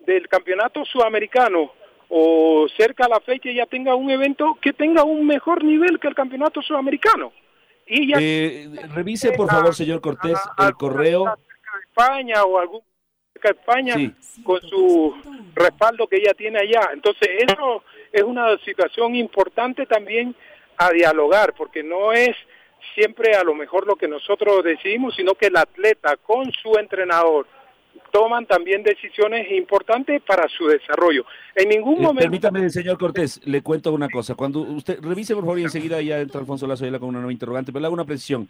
del 0.00 0.28
campeonato 0.28 0.84
sudamericano 0.84 1.72
o 2.08 2.66
cerca 2.76 3.06
a 3.06 3.08
la 3.08 3.20
fecha 3.20 3.50
ya 3.50 3.66
tenga 3.66 3.94
un 3.94 4.10
evento 4.10 4.58
que 4.60 4.72
tenga 4.72 5.04
un 5.04 5.26
mejor 5.26 5.64
nivel 5.64 5.98
que 5.98 6.08
el 6.08 6.14
campeonato 6.14 6.62
sudamericano. 6.62 7.32
Y 7.86 8.10
ya 8.10 8.18
eh, 8.20 8.68
revise 8.94 9.32
por 9.32 9.48
favor, 9.48 9.74
señor 9.74 10.00
Cortés, 10.00 10.38
a, 10.56 10.64
a, 10.64 10.68
el 10.68 10.74
correo. 10.74 11.36
España 11.90 12.44
o 12.44 12.58
algún 12.58 12.82
de 13.42 13.50
España 13.50 13.94
sí. 13.94 14.14
con 14.42 14.60
su 14.62 15.14
respaldo 15.54 16.06
que 16.06 16.16
ella 16.16 16.32
tiene 16.34 16.60
allá. 16.60 16.90
Entonces, 16.92 17.28
eso 17.46 17.84
es 18.12 18.22
una 18.22 18.56
situación 18.58 19.14
importante 19.14 19.86
también 19.86 20.34
a 20.76 20.90
dialogar, 20.90 21.54
porque 21.54 21.82
no 21.82 22.12
es 22.12 22.34
siempre 22.94 23.34
a 23.34 23.44
lo 23.44 23.54
mejor 23.54 23.86
lo 23.86 23.96
que 23.96 24.08
nosotros 24.08 24.62
decidimos, 24.64 25.14
sino 25.14 25.34
que 25.34 25.46
el 25.46 25.56
atleta 25.56 26.16
con 26.16 26.50
su 26.52 26.76
entrenador 26.78 27.46
toman 28.10 28.46
también 28.46 28.82
decisiones 28.82 29.50
importantes 29.50 30.22
para 30.22 30.48
su 30.48 30.66
desarrollo. 30.66 31.24
En 31.54 31.68
ningún 31.68 31.96
momento... 31.96 32.20
Permítame, 32.20 32.70
señor 32.70 32.98
Cortés, 32.98 33.40
le 33.44 33.62
cuento 33.62 33.92
una 33.92 34.08
cosa. 34.08 34.34
Cuando 34.34 34.60
usted, 34.60 35.00
revise 35.02 35.34
por 35.34 35.42
favor 35.42 35.58
y 35.58 35.64
enseguida 35.64 36.00
ya 36.00 36.20
entra 36.20 36.40
Alfonso 36.40 36.66
Lazo 36.66 36.84
con 37.00 37.08
una 37.08 37.18
nueva 37.18 37.32
interrogante, 37.32 37.72
pero 37.72 37.80
le 37.80 37.86
hago 37.86 37.94
una 37.94 38.04
precisión. 38.04 38.48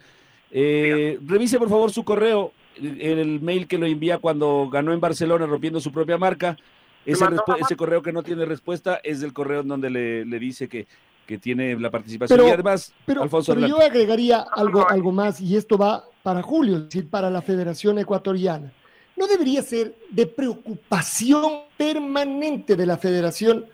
Eh, 0.51 1.17
revise 1.25 1.57
por 1.57 1.69
favor 1.69 1.91
su 1.91 2.03
correo, 2.03 2.51
el, 2.77 3.01
el, 3.01 3.41
mail 3.41 3.67
que 3.67 3.77
lo 3.77 3.87
envía 3.87 4.19
cuando 4.19 4.69
ganó 4.69 4.93
en 4.93 4.99
Barcelona 4.99 5.47
rompiendo 5.47 5.79
su 5.79 5.91
propia 5.91 6.17
marca. 6.17 6.57
Ese, 7.05 7.25
ese 7.59 7.75
correo 7.75 8.01
que 8.01 8.11
no 8.11 8.23
tiene 8.23 8.45
respuesta 8.45 8.99
es 9.03 9.21
el 9.21 9.33
correo 9.33 9.61
en 9.61 9.67
donde 9.67 9.89
le, 9.89 10.25
le 10.25 10.39
dice 10.39 10.67
que 10.67 10.87
que 11.25 11.37
tiene 11.37 11.77
la 11.79 11.89
participación. 11.89 12.37
Pero, 12.37 12.49
y 12.49 12.51
además, 12.51 12.93
pero, 13.05 13.23
Alfonso 13.23 13.53
pero 13.53 13.67
yo 13.67 13.81
agregaría 13.81 14.45
algo, 14.51 14.87
algo 14.89 15.11
más, 15.11 15.41
y 15.41 15.55
esto 15.55 15.77
va 15.77 16.05
para 16.23 16.41
Julio, 16.41 16.77
es 16.77 16.83
decir, 16.85 17.09
para 17.09 17.29
la 17.29 17.41
Federación 17.41 17.99
Ecuatoriana. 17.99 18.71
¿No 19.15 19.27
debería 19.27 19.61
ser 19.61 19.95
de 20.09 20.27
preocupación 20.27 21.61
permanente 21.77 22.75
de 22.75 22.85
la 22.85 22.97
Federación 22.97 23.65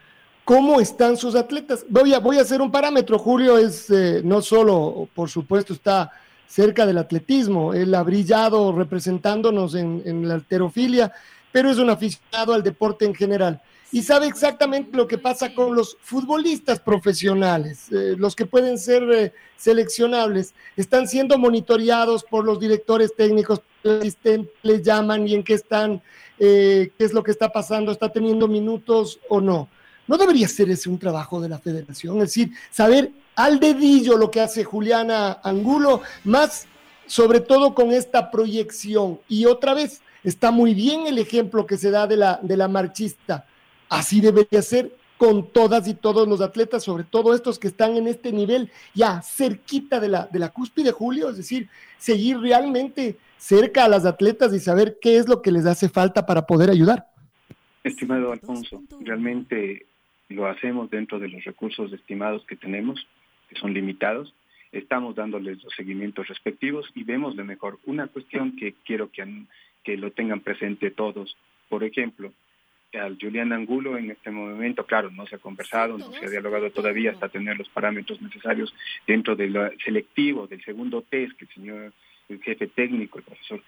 cómo 0.46 0.80
están 0.80 1.18
sus 1.18 1.36
atletas? 1.36 1.86
Voy 1.90 2.14
a, 2.14 2.20
voy 2.20 2.38
a 2.38 2.42
hacer 2.42 2.62
un 2.62 2.72
parámetro. 2.72 3.18
Julio 3.18 3.58
es 3.58 3.90
eh, 3.90 4.22
no 4.24 4.42
solo, 4.42 5.10
por 5.16 5.30
supuesto, 5.30 5.74
está 5.74 6.12
cerca 6.48 6.86
del 6.86 6.98
atletismo, 6.98 7.74
él 7.74 7.96
ha 7.96 8.04
brillado 8.04 8.74
representándonos 8.74 9.74
en, 9.74 10.04
en 10.06 10.28
la 10.28 10.34
alterofilia, 10.34 11.14
pero 11.50 11.70
es 11.72 11.78
un 11.78 11.90
aficionado 11.90 12.54
al 12.54 12.62
deporte 12.62 13.06
en 13.06 13.16
general 13.16 13.62
y 13.92 14.04
sabe 14.04 14.28
exactamente 14.28 14.96
lo 14.96 15.06
que 15.06 15.18
pasa 15.18 15.54
con 15.54 15.76
los 15.76 15.98
futbolistas 16.02 16.80
profesionales, 16.80 17.92
eh, 17.92 18.16
los 18.18 18.36
que 18.36 18.46
pueden 18.46 18.78
ser 18.78 19.04
eh, 19.12 19.34
seleccionables, 19.58 20.54
están 20.78 21.08
siendo 21.08 21.38
monitoreados 21.38 22.24
por 22.24 22.46
los 22.46 22.60
directores 22.60 23.14
técnicos, 23.16 23.62
les 23.84 24.82
llaman 24.84 25.28
y 25.28 25.36
en 25.36 25.44
qué 25.44 25.56
están, 25.56 26.02
eh, 26.40 26.92
qué 26.98 27.04
es 27.04 27.14
lo 27.14 27.22
que 27.22 27.32
está 27.32 27.52
pasando, 27.52 27.92
está 27.92 28.10
teniendo 28.10 28.48
minutos 28.48 29.20
o 29.28 29.42
no. 29.42 29.68
No 30.08 30.18
debería 30.18 30.48
ser 30.48 30.70
ese 30.70 30.90
un 30.90 30.98
trabajo 30.98 31.42
de 31.42 31.50
la 31.50 31.60
federación, 31.60 32.18
es 32.18 32.34
decir, 32.34 32.52
saber 32.72 33.12
al 33.36 33.60
dedillo 33.60 34.18
lo 34.18 34.32
que 34.32 34.40
hace 34.40 34.64
Juliana 34.64 35.40
Angulo, 35.44 36.02
más 36.24 36.68
sobre 37.08 37.42
todo 37.42 37.76
con 37.76 37.92
esta 37.92 38.32
proyección. 38.32 39.20
Y 39.28 39.46
otra 39.46 39.74
vez, 39.74 40.02
está 40.24 40.52
muy 40.52 40.74
bien 40.74 41.08
el 41.08 41.18
ejemplo 41.18 41.66
que 41.66 41.78
se 41.78 41.92
da 41.92 42.08
de 42.08 42.16
la, 42.16 42.40
de 42.42 42.56
la 42.56 42.70
marchista 42.70 43.46
Así 43.92 44.22
debería 44.22 44.62
ser 44.62 44.90
con 45.18 45.52
todas 45.52 45.86
y 45.86 45.94
todos 45.94 46.26
los 46.26 46.40
atletas, 46.40 46.82
sobre 46.82 47.04
todo 47.04 47.36
estos 47.36 47.60
que 47.60 47.68
están 47.68 47.98
en 47.98 48.08
este 48.08 48.32
nivel 48.32 48.72
ya 48.94 49.22
cerquita 49.22 50.00
de 50.00 50.08
la, 50.08 50.28
de 50.28 50.40
la 50.40 50.48
cúspide, 50.48 50.94
Julio, 50.94 51.30
es 51.30 51.36
decir, 51.36 51.68
seguir 51.98 52.40
realmente 52.40 53.18
cerca 53.38 53.84
a 53.84 53.90
las 53.90 54.06
atletas 54.06 54.54
y 54.54 54.60
saber 54.60 54.98
qué 55.02 55.18
es 55.18 55.28
lo 55.28 55.42
que 55.42 55.52
les 55.52 55.66
hace 55.66 55.90
falta 55.90 56.26
para 56.26 56.48
poder 56.48 56.70
ayudar. 56.70 57.06
Estimado 57.84 58.32
Alfonso, 58.32 58.82
realmente 59.02 59.86
lo 60.30 60.48
hacemos 60.48 60.90
dentro 60.90 61.20
de 61.20 61.28
los 61.28 61.44
recursos 61.44 61.92
estimados 61.92 62.46
que 62.48 62.56
tenemos, 62.56 63.06
que 63.50 63.60
son 63.60 63.74
limitados. 63.74 64.34
Estamos 64.72 65.16
dándoles 65.16 65.62
los 65.62 65.74
seguimientos 65.76 66.30
respectivos 66.30 66.90
y 66.96 67.04
vemos 67.04 67.36
de 67.36 67.44
mejor. 67.44 67.78
Una 67.86 68.08
cuestión 68.08 68.56
que 68.56 68.74
quiero 68.86 69.12
que, 69.12 69.28
que 69.84 69.98
lo 69.98 70.12
tengan 70.12 70.40
presente 70.40 70.92
todos. 70.92 71.36
Por 71.68 71.84
ejemplo, 71.84 72.32
al 72.94 73.18
Julián 73.20 73.54
Angulo 73.54 73.98
en 73.98 74.12
este 74.12 74.32
momento, 74.32 74.86
claro, 74.86 75.10
no 75.12 75.26
se 75.26 75.36
ha 75.36 75.40
conversado, 75.40 75.98
no 75.98 76.12
se 76.12 76.26
ha 76.26 76.30
dialogado 76.30 76.70
todavía 76.72 77.12
hasta 77.12 77.30
tener 77.30 77.58
los 77.58 77.70
parámetros 77.70 78.22
necesarios 78.22 78.74
dentro 79.08 79.36
del 79.36 79.78
selectivo, 79.84 80.48
del 80.48 80.64
segundo 80.64 81.02
test 81.02 81.38
que 81.38 81.46
el 81.46 81.52
señor 81.52 81.94
el 82.30 82.42
jefe 82.42 82.68
técnico, 82.68 83.20
el 83.20 83.26
profesor 83.26 83.62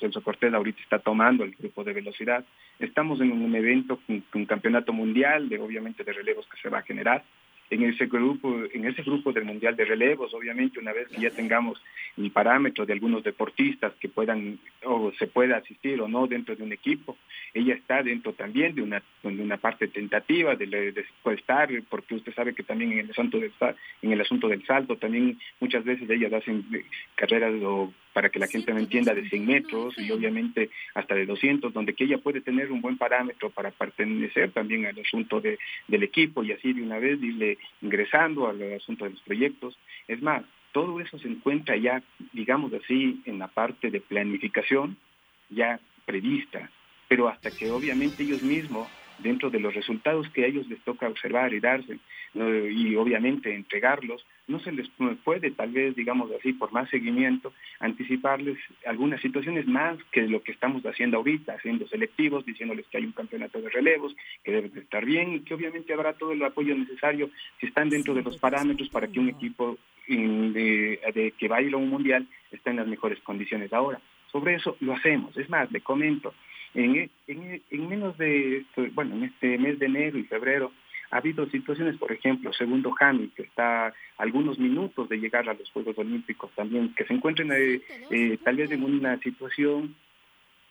Celso 0.00 0.22
Cortés 0.22 0.52
ahorita 0.54 0.80
está 0.80 0.98
tomando 0.98 1.44
el 1.44 1.54
grupo 1.54 1.84
de 1.84 1.92
velocidad. 1.92 2.44
Estamos 2.78 3.20
en 3.20 3.30
un 3.30 3.54
evento, 3.54 4.00
un, 4.08 4.24
un 4.32 4.46
campeonato 4.46 4.92
mundial, 4.92 5.50
de 5.50 5.58
obviamente 5.58 6.02
de 6.02 6.14
relevos 6.14 6.46
que 6.46 6.60
se 6.60 6.70
va 6.70 6.78
a 6.78 6.82
generar 6.82 7.22
en 7.70 7.82
ese 7.84 8.06
grupo, 8.06 8.54
en 8.72 8.86
ese 8.86 9.02
grupo 9.02 9.32
del 9.32 9.44
Mundial 9.44 9.76
de 9.76 9.84
Relevos, 9.84 10.32
obviamente 10.34 10.78
una 10.78 10.92
vez 10.92 11.08
que 11.08 11.20
ya 11.20 11.30
tengamos 11.30 11.82
el 12.16 12.30
parámetro 12.30 12.86
de 12.86 12.92
algunos 12.92 13.24
deportistas 13.24 13.92
que 14.00 14.08
puedan 14.08 14.58
o 14.84 15.12
se 15.18 15.26
pueda 15.26 15.56
asistir 15.56 16.00
o 16.00 16.08
no 16.08 16.26
dentro 16.26 16.54
de 16.54 16.62
un 16.62 16.72
equipo, 16.72 17.16
ella 17.54 17.74
está 17.74 18.02
dentro 18.02 18.32
también 18.32 18.74
de 18.74 18.82
una, 18.82 19.02
de 19.22 19.42
una 19.42 19.56
parte 19.56 19.88
tentativa 19.88 20.54
de, 20.54 20.66
de, 20.66 21.04
puede 21.22 21.38
estar, 21.38 21.68
porque 21.88 22.14
usted 22.14 22.34
sabe 22.34 22.54
que 22.54 22.62
también 22.62 22.92
en 22.92 22.98
el 23.00 23.10
asunto 23.10 23.38
del 23.38 23.52
en 24.02 24.12
el 24.12 24.20
asunto 24.20 24.48
del 24.48 24.64
salto 24.66 24.96
también 24.96 25.38
muchas 25.60 25.84
veces 25.84 26.08
ellas 26.08 26.32
hacen 26.32 26.64
carreras 27.14 27.52
o 27.62 27.92
para 28.16 28.30
que 28.30 28.38
la 28.38 28.46
gente 28.46 28.72
me 28.72 28.80
entienda, 28.80 29.12
de 29.12 29.28
100 29.28 29.44
metros 29.44 29.98
y 29.98 30.10
obviamente 30.10 30.70
hasta 30.94 31.14
de 31.14 31.26
200, 31.26 31.70
donde 31.74 31.92
que 31.92 32.04
ella 32.04 32.16
puede 32.16 32.40
tener 32.40 32.72
un 32.72 32.80
buen 32.80 32.96
parámetro 32.96 33.50
para 33.50 33.70
pertenecer 33.70 34.52
también 34.52 34.86
al 34.86 34.98
asunto 34.98 35.38
de, 35.38 35.58
del 35.86 36.02
equipo 36.02 36.42
y 36.42 36.50
así 36.50 36.72
de 36.72 36.80
una 36.80 36.98
vez 36.98 37.22
irle 37.22 37.58
ingresando 37.82 38.48
al 38.48 38.72
asunto 38.72 39.04
de 39.04 39.10
los 39.10 39.20
proyectos. 39.20 39.78
Es 40.08 40.22
más, 40.22 40.44
todo 40.72 40.98
eso 40.98 41.18
se 41.18 41.28
encuentra 41.28 41.76
ya, 41.76 42.02
digamos 42.32 42.72
así, 42.72 43.20
en 43.26 43.38
la 43.38 43.48
parte 43.48 43.90
de 43.90 44.00
planificación 44.00 44.96
ya 45.50 45.78
prevista, 46.06 46.70
pero 47.08 47.28
hasta 47.28 47.50
que 47.50 47.70
obviamente 47.70 48.22
ellos 48.22 48.42
mismos 48.42 48.88
dentro 49.18 49.50
de 49.50 49.60
los 49.60 49.74
resultados 49.74 50.26
que 50.30 50.44
a 50.44 50.46
ellos 50.46 50.66
les 50.68 50.80
toca 50.84 51.06
observar 51.06 51.52
y 51.52 51.60
darse. 51.60 51.98
Y 52.36 52.94
obviamente 52.96 53.54
entregarlos, 53.54 54.24
no 54.46 54.60
se 54.60 54.70
les 54.70 54.88
puede, 55.24 55.50
tal 55.50 55.70
vez, 55.70 55.96
digamos 55.96 56.30
así, 56.38 56.52
por 56.52 56.70
más 56.70 56.88
seguimiento, 56.90 57.52
anticiparles 57.80 58.58
algunas 58.84 59.20
situaciones 59.20 59.66
más 59.66 59.98
que 60.12 60.22
lo 60.22 60.42
que 60.42 60.52
estamos 60.52 60.84
haciendo 60.84 61.16
ahorita, 61.16 61.54
haciendo 61.54 61.88
selectivos, 61.88 62.44
diciéndoles 62.44 62.86
que 62.86 62.98
hay 62.98 63.04
un 63.04 63.12
campeonato 63.12 63.60
de 63.60 63.70
relevos, 63.70 64.14
que 64.44 64.52
deben 64.52 64.72
de 64.72 64.80
estar 64.80 65.04
bien 65.04 65.34
y 65.34 65.40
que 65.40 65.54
obviamente 65.54 65.92
habrá 65.92 66.12
todo 66.12 66.32
el 66.32 66.44
apoyo 66.44 66.76
necesario 66.76 67.30
si 67.58 67.66
están 67.66 67.88
dentro 67.88 68.14
de 68.14 68.22
los 68.22 68.36
parámetros 68.38 68.88
para 68.90 69.08
que 69.08 69.18
un 69.18 69.28
equipo 69.28 69.78
de, 70.06 71.00
de, 71.14 71.32
que 71.36 71.48
va 71.48 71.58
un 71.58 71.88
mundial 71.88 72.26
esté 72.52 72.70
en 72.70 72.76
las 72.76 72.86
mejores 72.86 73.18
condiciones. 73.20 73.72
Ahora, 73.72 74.00
sobre 74.30 74.54
eso 74.54 74.76
lo 74.80 74.92
hacemos. 74.92 75.36
Es 75.36 75.48
más, 75.48 75.70
le 75.72 75.80
comento, 75.80 76.34
en, 76.74 77.10
en, 77.26 77.62
en 77.70 77.88
menos 77.88 78.16
de, 78.18 78.64
bueno, 78.92 79.16
en 79.16 79.24
este 79.24 79.58
mes 79.58 79.78
de 79.78 79.86
enero 79.86 80.18
y 80.18 80.24
febrero, 80.24 80.72
ha 81.10 81.18
habido 81.18 81.48
situaciones, 81.50 81.96
por 81.96 82.12
ejemplo, 82.12 82.52
segundo 82.52 82.90
Jami, 82.92 83.28
que 83.28 83.42
está 83.42 83.86
a 83.86 83.94
algunos 84.18 84.58
minutos 84.58 85.08
de 85.08 85.18
llegar 85.18 85.48
a 85.48 85.54
los 85.54 85.70
Juegos 85.70 85.96
Olímpicos 85.98 86.50
también, 86.54 86.94
que 86.94 87.04
se 87.04 87.14
encuentren 87.14 87.52
eh, 87.52 87.80
eh, 88.10 88.38
tal 88.42 88.56
vez 88.56 88.70
en 88.70 88.82
una 88.82 89.18
situación, 89.18 89.94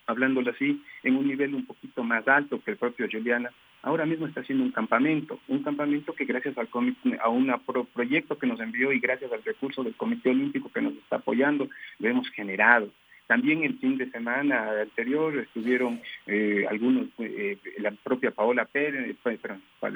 hablándolo 0.08 0.52
así, 0.52 0.82
en 1.04 1.16
un 1.16 1.28
nivel 1.28 1.56
un 1.56 1.66
poquito 1.66 2.04
más 2.04 2.28
alto 2.28 2.62
que 2.64 2.72
el 2.72 2.78
propio 2.78 3.08
Juliana, 3.12 3.52
ahora 3.82 4.06
mismo 4.06 4.28
está 4.28 4.42
haciendo 4.42 4.64
un 4.64 4.72
campamento, 4.72 5.40
un 5.48 5.64
campamento 5.64 6.14
que 6.14 6.26
gracias 6.26 6.58
al 6.58 6.68
comité, 6.70 7.18
a 7.22 7.30
un 7.30 7.54
proyecto 7.94 8.38
que 8.38 8.48
nos 8.48 8.60
envió 8.60 8.92
y 8.92 9.00
gracias 9.00 9.32
al 9.32 9.44
recurso 9.44 9.84
del 9.84 9.96
Comité 9.96 10.32
Olímpico 10.32 10.72
que 10.74 10.82
nos 10.82 10.94
está 10.94 11.18
apoyando, 11.18 11.70
lo 12.00 12.10
hemos 12.10 12.28
generado. 12.32 12.90
También 13.28 13.64
el 13.64 13.80
fin 13.80 13.98
de 13.98 14.10
semana 14.12 14.82
anterior 14.82 15.38
estuvieron 15.38 16.00
eh, 16.28 16.66
algunos, 16.70 17.08
eh, 17.18 17.58
la 17.80 17.92
propia 17.92 18.32
Paola 18.32 18.66
Pérez, 18.66 19.16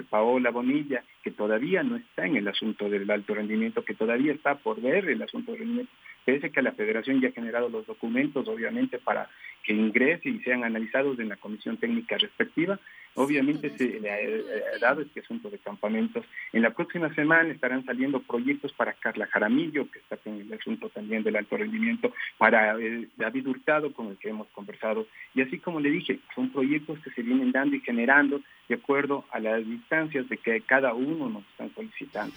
Paola 0.10 0.50
Bonilla, 0.50 1.04
que 1.24 1.32
todavía 1.32 1.84
no 1.84 1.96
está 1.98 2.26
en 2.26 2.38
el 2.38 2.48
asunto 2.48 2.90
del 2.90 3.10
alto 3.10 3.36
rendimiento, 3.36 3.86
que 3.86 3.94
todavía 3.94 4.34
está 4.34 4.56
por 4.56 4.82
ver 4.82 5.08
el 5.10 5.22
asunto 5.22 5.52
del 5.52 5.60
rendimiento, 5.60 5.92
pese 6.30 6.52
que 6.52 6.62
la 6.62 6.74
federación 6.74 7.22
ya 7.22 7.30
ha 7.30 7.32
generado 7.32 7.70
los 7.70 7.86
documentos, 7.88 8.48
obviamente, 8.48 9.00
para 9.00 9.30
que 9.64 9.74
ingrese 9.74 10.30
y 10.30 10.40
sean 10.40 10.64
analizados 10.64 11.20
en 11.20 11.30
la 11.30 11.38
comisión 11.38 11.78
técnica 11.78 12.18
respectiva, 12.18 12.80
Obviamente 13.16 13.72
se 13.72 14.00
le 14.00 14.10
ha 14.10 14.80
dado 14.80 15.02
este 15.02 15.20
asunto 15.20 15.50
de 15.50 15.58
campamentos. 15.58 16.26
En 16.54 16.62
la 16.62 16.70
próxima 16.70 17.14
semana 17.16 17.52
estarán 17.52 17.84
saliendo 17.84 18.22
proyectos 18.22 18.72
para 18.74 18.94
Carla 18.94 19.28
Jaramillo, 19.28 19.90
que 19.92 20.00
está 20.00 20.18
con 20.18 20.40
el 20.40 20.54
asunto 20.54 20.90
también 20.90 21.24
del 21.24 21.36
alto 21.36 21.58
rendimiento, 21.58 22.14
para 22.38 22.78
eh, 22.80 23.08
David 23.18 23.48
Hurtado, 23.48 23.94
con 23.94 24.08
el 24.08 24.18
que 24.18 24.30
hemos 24.30 24.48
conversado. 24.50 25.08
Y 25.34 25.42
así 25.42 25.58
como 25.58 25.80
le 25.80 25.90
dije, 25.90 26.20
son 26.36 26.50
proyectos 26.52 27.00
que 27.00 27.10
se 27.12 27.24
vienen 27.24 27.52
dando 27.52 27.76
y 27.76 27.82
generando 27.82 28.42
de 28.70 28.76
acuerdo 28.76 29.26
a 29.32 29.40
las 29.40 29.66
distancias 29.66 30.30
de 30.30 30.38
que 30.38 30.62
cada 30.62 30.94
uno 30.94 31.30
nos 31.30 31.44
están 31.50 31.74
solicitando. 31.74 32.36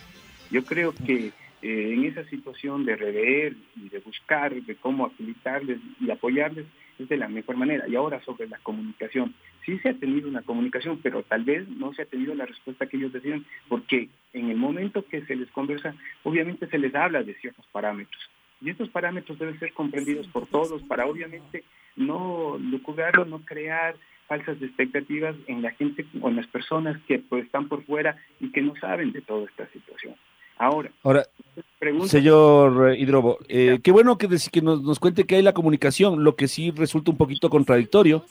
Yo 0.51 0.65
creo 0.65 0.93
que 1.07 1.33
eh, 1.63 1.95
en 1.95 2.05
esa 2.05 2.25
situación 2.25 2.85
de 2.85 2.97
rever 2.97 3.55
y 3.77 3.89
de 3.89 4.01
buscar 4.01 4.53
de 4.53 4.77
cómo 4.77 5.07
habilitarles 5.07 5.79
y 6.01 6.11
apoyarles 6.11 6.67
es 6.99 7.09
de 7.09 7.17
la 7.17 7.29
mejor 7.29 7.57
manera. 7.57 7.87
Y 7.89 7.95
ahora 7.95 8.21
sobre 8.25 8.49
la 8.49 8.59
comunicación 8.59 9.35
sí 9.65 9.79
se 9.79 9.91
ha 9.91 9.95
tenido 9.95 10.29
una 10.29 10.43
comunicación, 10.43 10.99
pero 11.03 11.23
tal 11.23 11.45
vez 11.45 11.69
no 11.69 11.95
se 11.95 12.03
ha 12.03 12.07
tenido 12.07 12.35
la 12.35 12.47
respuesta 12.47 12.87
que 12.87 12.97
ellos 12.97 13.13
decían, 13.13 13.45
porque 13.69 14.09
en 14.33 14.51
el 14.51 14.57
momento 14.57 15.07
que 15.07 15.25
se 15.25 15.37
les 15.37 15.51
conversa, 15.51 15.95
obviamente 16.25 16.67
se 16.67 16.79
les 16.79 16.95
habla 16.95 17.23
de 17.23 17.35
ciertos 17.35 17.67
parámetros. 17.69 18.21
Y 18.61 18.71
estos 18.71 18.89
parámetros 18.91 19.39
deben 19.39 19.59
ser 19.59 19.73
comprendidos 19.73 20.27
por 20.29 20.47
todos 20.47 20.83
para 20.83 21.07
obviamente 21.07 21.65
no 21.97 22.59
lucubrar 22.59 23.27
no 23.27 23.45
crear 23.45 23.97
falsas 24.27 24.61
expectativas 24.63 25.37
en 25.47 25.63
la 25.63 25.73
gente 25.73 26.07
o 26.21 26.29
en 26.29 26.37
las 26.37 26.47
personas 26.47 27.01
que 27.07 27.19
pues, 27.19 27.45
están 27.45 27.69
por 27.69 27.85
fuera 27.85 28.17
y 28.41 28.51
que 28.51 28.63
no 28.63 28.75
saben 28.77 29.13
de 29.13 29.21
toda 29.21 29.47
esta 29.47 29.67
situación. 29.69 30.15
Ahora, 30.57 30.91
Ahora 31.03 31.25
señor 32.07 32.95
Hidrobo, 32.97 33.39
eh, 33.49 33.81
qué 33.83 33.91
bueno 33.91 34.19
que, 34.19 34.29
que 34.51 34.63
nos, 34.63 34.83
nos, 34.83 34.99
cuente 34.99 35.25
que 35.25 35.37
hay 35.37 35.43
la 35.43 35.53
comunicación, 35.53 36.23
lo 36.23 36.37
que 36.37 36.49
sí 36.49 36.71
resulta 36.71 37.11
un 37.11 37.17
poquito 37.17 37.51
contradictorio 37.51 38.25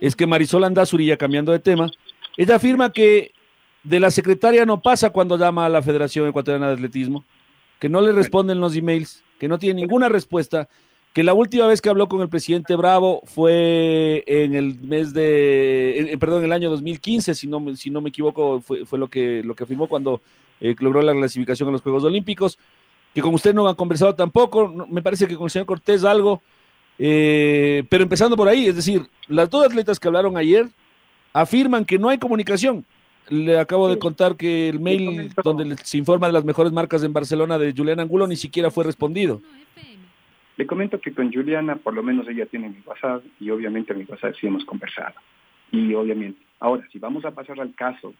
es 0.00 0.16
que 0.16 0.26
Marisol 0.26 0.64
Andazuri, 0.64 1.06
ya 1.06 1.16
cambiando 1.16 1.52
de 1.52 1.58
tema, 1.58 1.90
ella 2.36 2.56
afirma 2.56 2.92
que 2.92 3.32
de 3.82 4.00
la 4.00 4.10
secretaria 4.10 4.66
no 4.66 4.80
pasa 4.80 5.10
cuando 5.10 5.36
llama 5.36 5.66
a 5.66 5.68
la 5.68 5.82
Federación 5.82 6.28
Ecuatoriana 6.28 6.68
de 6.68 6.74
Atletismo, 6.74 7.24
que 7.78 7.88
no 7.88 8.00
le 8.00 8.12
responden 8.12 8.60
los 8.60 8.76
emails, 8.76 9.22
que 9.38 9.48
no 9.48 9.58
tiene 9.58 9.80
ninguna 9.80 10.08
respuesta, 10.08 10.68
que 11.12 11.22
la 11.22 11.34
última 11.34 11.66
vez 11.66 11.80
que 11.80 11.90
habló 11.90 12.08
con 12.08 12.22
el 12.22 12.28
presidente 12.28 12.74
Bravo 12.76 13.22
fue 13.24 14.24
en 14.26 14.54
el 14.54 14.80
mes 14.80 15.12
de, 15.14 16.16
perdón, 16.18 16.40
en 16.40 16.46
el 16.46 16.52
año 16.52 16.70
2015, 16.70 17.34
si 17.34 17.46
no, 17.46 17.62
si 17.76 17.90
no 17.90 18.00
me 18.00 18.08
equivoco, 18.08 18.60
fue, 18.60 18.84
fue 18.84 18.98
lo, 18.98 19.08
que, 19.08 19.42
lo 19.44 19.54
que 19.54 19.64
afirmó 19.64 19.86
cuando 19.86 20.20
eh, 20.60 20.74
logró 20.80 21.02
la 21.02 21.12
clasificación 21.12 21.68
a 21.68 21.72
los 21.72 21.82
Juegos 21.82 22.04
Olímpicos, 22.04 22.58
que 23.14 23.22
con 23.22 23.32
usted 23.32 23.54
no 23.54 23.68
han 23.68 23.76
conversado 23.76 24.14
tampoco, 24.14 24.86
me 24.90 25.00
parece 25.00 25.26
que 25.28 25.36
con 25.36 25.44
el 25.44 25.50
señor 25.50 25.66
Cortés 25.66 26.04
algo, 26.04 26.42
eh, 26.98 27.84
pero 27.88 28.02
empezando 28.02 28.36
por 28.36 28.48
ahí, 28.48 28.66
es 28.66 28.76
decir, 28.76 29.02
las 29.28 29.48
dos 29.48 29.64
atletas 29.64 30.00
que 30.00 30.08
hablaron 30.08 30.36
ayer 30.36 30.68
afirman 31.32 31.84
que 31.84 31.98
no 31.98 32.08
hay 32.08 32.18
comunicación. 32.18 32.84
Le 33.30 33.58
acabo 33.58 33.88
de 33.88 33.98
contar 33.98 34.36
que 34.36 34.68
el 34.68 34.80
mail 34.80 35.30
donde 35.42 35.76
se 35.78 35.96
informa 35.96 36.26
de 36.26 36.34
las 36.34 36.44
mejores 36.44 36.72
marcas 36.72 37.02
en 37.04 37.12
Barcelona 37.12 37.56
de 37.56 37.72
Juliana 37.72 38.02
Angulo 38.02 38.26
ni 38.26 38.36
siquiera 38.36 38.70
fue 38.70 38.84
respondido. 38.84 39.40
Le 40.56 40.66
comento 40.66 41.00
que 41.00 41.12
con 41.12 41.32
Juliana, 41.32 41.76
por 41.76 41.94
lo 41.94 42.02
menos 42.02 42.28
ella 42.28 42.46
tiene 42.46 42.68
mi 42.68 42.80
WhatsApp 42.84 43.24
y 43.40 43.50
obviamente 43.50 43.94
mi 43.94 44.04
WhatsApp 44.04 44.34
sí 44.38 44.46
hemos 44.46 44.64
conversado. 44.64 45.14
Y 45.72 45.94
obviamente, 45.94 46.40
ahora, 46.60 46.86
si 46.92 46.98
vamos 46.98 47.24
a 47.24 47.32
pasar 47.32 47.60
al 47.60 47.74
caso, 47.74 48.14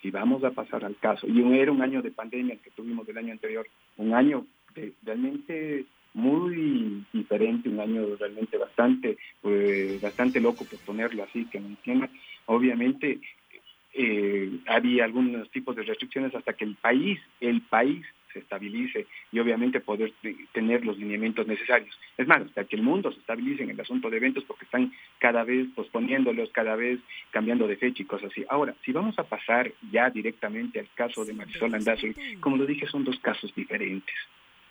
si 0.00 0.10
vamos 0.10 0.44
a 0.44 0.50
pasar 0.50 0.84
al 0.84 0.96
caso, 0.96 1.26
y 1.26 1.40
era 1.58 1.72
un 1.72 1.82
año 1.82 2.00
de 2.00 2.10
pandemia 2.10 2.56
que 2.56 2.70
tuvimos 2.70 3.06
del 3.06 3.18
año 3.18 3.32
anterior, 3.32 3.66
un 3.96 4.14
año 4.14 4.46
de, 4.74 4.92
realmente 5.02 5.84
muy 6.14 7.04
diferente, 7.12 7.68
un 7.68 7.80
año 7.80 8.16
realmente 8.18 8.56
bastante, 8.56 9.18
pues, 9.42 10.00
bastante 10.00 10.40
loco 10.40 10.64
por 10.64 10.78
ponerlo 10.80 11.24
así, 11.24 11.44
que 11.46 11.60
me 11.60 11.68
entiendan. 11.68 12.10
Obviamente 12.46 13.18
eh, 13.94 14.58
había 14.66 15.04
algunos 15.04 15.50
tipos 15.50 15.74
de 15.76 15.82
restricciones 15.82 16.34
hasta 16.34 16.52
que 16.52 16.64
el 16.64 16.76
país, 16.76 17.18
el 17.40 17.62
país 17.62 18.04
se 18.34 18.40
estabilice 18.40 19.06
y 19.32 19.38
obviamente 19.38 19.80
poder 19.80 20.12
tener 20.52 20.84
los 20.84 20.98
lineamientos 20.98 21.46
necesarios. 21.46 21.98
Es 22.18 22.26
más, 22.26 22.42
hasta 22.42 22.64
que 22.64 22.76
el 22.76 22.82
mundo 22.82 23.10
se 23.12 23.20
estabilice 23.20 23.62
en 23.62 23.70
el 23.70 23.80
asunto 23.80 24.10
de 24.10 24.18
eventos 24.18 24.44
porque 24.44 24.66
están 24.66 24.92
cada 25.18 25.44
vez 25.44 25.66
posponiéndolos, 25.74 26.50
cada 26.50 26.76
vez 26.76 27.00
cambiando 27.30 27.66
de 27.66 27.76
fecha 27.76 28.02
y 28.02 28.06
cosas 28.06 28.30
así. 28.30 28.44
Ahora, 28.50 28.74
si 28.84 28.92
vamos 28.92 29.18
a 29.18 29.24
pasar 29.24 29.72
ya 29.90 30.10
directamente 30.10 30.80
al 30.80 30.88
caso 30.94 31.24
de 31.24 31.32
Marisol 31.32 31.74
Andazzi, 31.74 32.14
como 32.40 32.58
lo 32.58 32.66
dije, 32.66 32.86
son 32.86 33.04
dos 33.04 33.18
casos 33.20 33.54
diferentes, 33.54 34.14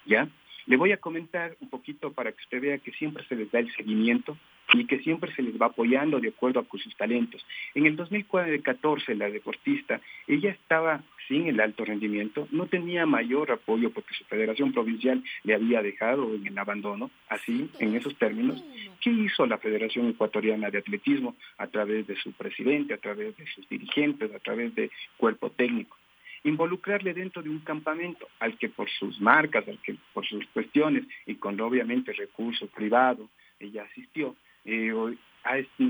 ¿ya? 0.05 0.27
Le 0.65 0.77
voy 0.77 0.93
a 0.93 0.97
comentar 0.97 1.57
un 1.59 1.69
poquito 1.69 2.13
para 2.13 2.31
que 2.31 2.41
usted 2.41 2.61
vea 2.61 2.77
que 2.77 2.91
siempre 2.93 3.25
se 3.25 3.35
les 3.35 3.51
da 3.51 3.59
el 3.59 3.73
seguimiento 3.75 4.37
y 4.73 4.85
que 4.85 4.99
siempre 4.99 5.33
se 5.35 5.41
les 5.41 5.59
va 5.61 5.67
apoyando 5.67 6.19
de 6.19 6.29
acuerdo 6.29 6.59
a 6.61 6.77
sus 6.77 6.95
talentos. 6.95 7.45
En 7.75 7.85
el 7.85 7.95
2014, 7.95 9.15
la 9.15 9.29
deportista, 9.29 9.99
ella 10.27 10.51
estaba 10.51 11.03
sin 11.27 11.47
el 11.47 11.59
alto 11.59 11.85
rendimiento, 11.85 12.47
no 12.51 12.67
tenía 12.67 13.05
mayor 13.05 13.51
apoyo 13.51 13.91
porque 13.91 14.13
su 14.13 14.23
federación 14.25 14.73
provincial 14.73 15.23
le 15.43 15.55
había 15.55 15.81
dejado 15.81 16.33
en 16.33 16.47
el 16.47 16.57
abandono, 16.57 17.11
así, 17.29 17.69
en 17.79 17.95
esos 17.95 18.15
términos. 18.17 18.63
¿Qué 19.01 19.09
hizo 19.09 19.45
la 19.45 19.57
Federación 19.57 20.09
Ecuatoriana 20.09 20.69
de 20.69 20.79
Atletismo 20.79 21.35
a 21.57 21.67
través 21.67 22.07
de 22.07 22.15
su 22.15 22.31
presidente, 22.33 22.93
a 22.93 22.97
través 22.97 23.35
de 23.37 23.45
sus 23.47 23.67
dirigentes, 23.69 24.33
a 24.33 24.39
través 24.39 24.73
de 24.75 24.91
cuerpo 25.17 25.49
técnico? 25.49 25.97
involucrarle 26.45 27.13
dentro 27.13 27.41
de 27.41 27.49
un 27.49 27.59
campamento 27.59 28.27
al 28.39 28.57
que 28.57 28.67
por 28.67 28.89
sus 28.89 29.19
marcas, 29.21 29.65
al 29.67 29.79
que 29.81 29.95
por 30.13 30.25
sus 30.25 30.45
cuestiones 30.47 31.05
y 31.25 31.35
con 31.35 31.59
obviamente 31.61 32.11
recurso 32.11 32.67
privado, 32.67 33.29
ella 33.59 33.83
asistió, 33.83 34.35
eh, 34.65 34.93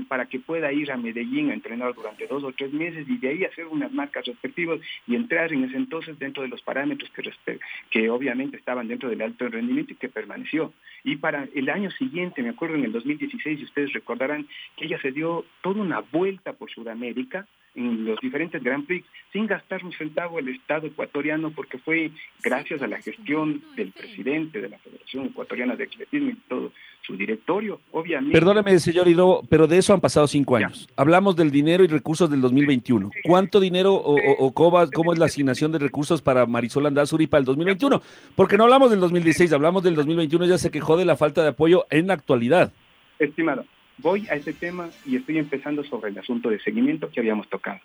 para 0.08 0.26
que 0.26 0.40
pueda 0.40 0.72
ir 0.72 0.90
a 0.90 0.96
Medellín 0.96 1.50
a 1.50 1.54
entrenar 1.54 1.94
durante 1.94 2.26
dos 2.26 2.42
o 2.42 2.52
tres 2.52 2.72
meses 2.72 3.06
y 3.08 3.18
de 3.18 3.28
ahí 3.28 3.44
hacer 3.44 3.66
unas 3.66 3.92
marcas 3.92 4.24
respectivas 4.26 4.80
y 5.06 5.14
entrar 5.14 5.52
en 5.52 5.64
ese 5.64 5.76
entonces 5.76 6.18
dentro 6.18 6.42
de 6.42 6.48
los 6.48 6.62
parámetros 6.62 7.10
que, 7.10 7.58
que 7.90 8.10
obviamente 8.10 8.56
estaban 8.56 8.88
dentro 8.88 9.08
del 9.08 9.22
alto 9.22 9.48
rendimiento 9.48 9.92
y 9.92 9.96
que 9.96 10.08
permaneció. 10.08 10.72
Y 11.04 11.16
para 11.16 11.46
el 11.54 11.68
año 11.68 11.90
siguiente, 11.90 12.42
me 12.42 12.48
acuerdo 12.48 12.76
en 12.76 12.84
el 12.84 12.92
2016, 12.92 13.60
y 13.60 13.64
ustedes 13.64 13.92
recordarán 13.92 14.48
que 14.76 14.86
ella 14.86 14.98
se 15.00 15.12
dio 15.12 15.44
toda 15.62 15.82
una 15.82 16.00
vuelta 16.00 16.54
por 16.54 16.70
Sudamérica, 16.70 17.46
en 17.74 18.04
los 18.04 18.20
diferentes 18.20 18.62
Grand 18.62 18.86
Prix 18.86 19.06
sin 19.32 19.46
gastar 19.46 19.84
un 19.84 19.92
centavo 19.92 20.38
el 20.38 20.48
Estado 20.48 20.86
ecuatoriano 20.86 21.50
porque 21.50 21.78
fue 21.78 22.10
gracias 22.42 22.82
a 22.82 22.86
la 22.86 23.00
gestión 23.00 23.62
del 23.76 23.90
presidente 23.90 24.60
de 24.60 24.68
la 24.68 24.78
Federación 24.78 25.26
Ecuatoriana 25.26 25.74
de 25.74 25.84
Atletismo 25.84 26.30
y 26.30 26.36
todo 26.48 26.72
su 27.06 27.16
directorio, 27.16 27.80
obviamente. 27.92 28.32
Perdóneme, 28.32 28.78
señor 28.78 29.06
Hidro, 29.08 29.42
pero 29.50 29.66
de 29.66 29.76
eso 29.76 29.92
han 29.92 30.00
pasado 30.00 30.26
cinco 30.26 30.56
años. 30.56 30.88
Hablamos 30.96 31.36
del 31.36 31.50
dinero 31.50 31.84
y 31.84 31.86
recursos 31.86 32.30
del 32.30 32.40
2021. 32.40 33.10
¿Cuánto 33.24 33.60
dinero 33.60 33.92
o, 33.92 34.16
o, 34.38 34.54
cómo, 34.54 35.12
es 35.12 35.18
la 35.18 35.26
asignación 35.26 35.70
de 35.72 35.78
recursos 35.78 36.22
para 36.22 36.46
Marisol 36.46 36.86
Andazuri 36.86 37.26
para 37.26 37.40
el 37.40 37.44
2021? 37.44 38.00
Porque 38.34 38.56
no 38.56 38.64
hablamos 38.64 38.90
del 38.90 39.00
2016, 39.00 39.52
hablamos 39.52 39.82
del 39.82 39.96
2021, 39.96 40.46
ya 40.46 40.56
se 40.56 40.70
quejó 40.70 40.93
de 40.96 41.04
la 41.04 41.16
falta 41.16 41.42
de 41.42 41.48
apoyo 41.48 41.86
en 41.90 42.06
la 42.06 42.14
actualidad. 42.14 42.72
Estimado, 43.18 43.64
voy 43.98 44.26
a 44.28 44.34
ese 44.34 44.52
tema 44.52 44.90
y 45.06 45.16
estoy 45.16 45.38
empezando 45.38 45.84
sobre 45.84 46.10
el 46.10 46.18
asunto 46.18 46.50
de 46.50 46.60
seguimiento 46.60 47.10
que 47.10 47.20
habíamos 47.20 47.48
tocado. 47.48 47.80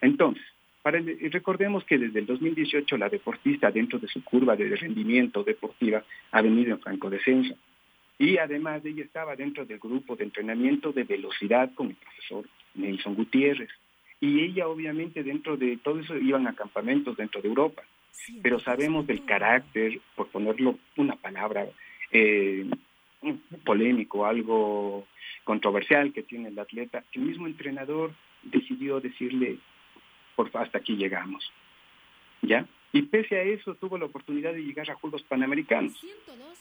Entonces, 0.00 0.44
Para 0.82 1.00
recordemos 1.30 1.82
que 1.84 1.96
desde 1.96 2.18
el 2.18 2.26
2018 2.26 2.98
la 2.98 3.08
deportista 3.08 3.70
dentro 3.70 3.98
de 3.98 4.06
su 4.06 4.22
curva 4.22 4.54
de 4.54 4.76
rendimiento 4.76 5.42
deportiva 5.42 6.04
ha 6.30 6.42
venido 6.42 6.72
en 6.72 6.80
franco 6.80 7.08
descenso. 7.08 7.54
Y 8.18 8.36
además 8.36 8.84
ella 8.84 9.02
estaba 9.02 9.34
dentro 9.34 9.64
del 9.64 9.78
grupo 9.78 10.14
de 10.14 10.24
entrenamiento 10.24 10.92
de 10.92 11.04
velocidad 11.04 11.70
con 11.74 11.88
el 11.88 11.96
profesor 11.96 12.44
Nelson 12.74 13.14
Gutiérrez. 13.14 13.70
Y 14.20 14.40
ella 14.40 14.68
obviamente 14.68 15.22
dentro 15.22 15.56
de 15.56 15.78
todo 15.78 16.00
eso 16.00 16.16
iban 16.16 16.46
a 16.46 16.54
campamentos 16.54 17.16
dentro 17.16 17.42
de 17.42 17.48
Europa. 17.48 17.82
Pero 18.42 18.60
sabemos 18.60 19.06
del 19.06 19.24
carácter, 19.24 20.00
por 20.14 20.28
ponerlo 20.28 20.78
una 20.96 21.16
palabra, 21.16 21.66
eh, 22.10 22.66
polémico, 23.64 24.26
algo 24.26 25.06
controversial 25.44 26.12
que 26.12 26.22
tiene 26.22 26.48
el 26.48 26.58
atleta, 26.58 27.04
el 27.12 27.22
mismo 27.22 27.46
entrenador 27.46 28.12
decidió 28.42 29.00
decirle, 29.00 29.58
por 30.36 30.50
hasta 30.54 30.78
aquí 30.78 30.96
llegamos. 30.96 31.50
¿Ya? 32.42 32.66
Y 32.92 33.02
pese 33.02 33.36
a 33.36 33.42
eso 33.42 33.74
tuvo 33.74 33.98
la 33.98 34.04
oportunidad 34.04 34.52
de 34.52 34.62
llegar 34.62 34.90
a 34.90 34.94
Juegos 34.94 35.22
Panamericanos. 35.22 35.98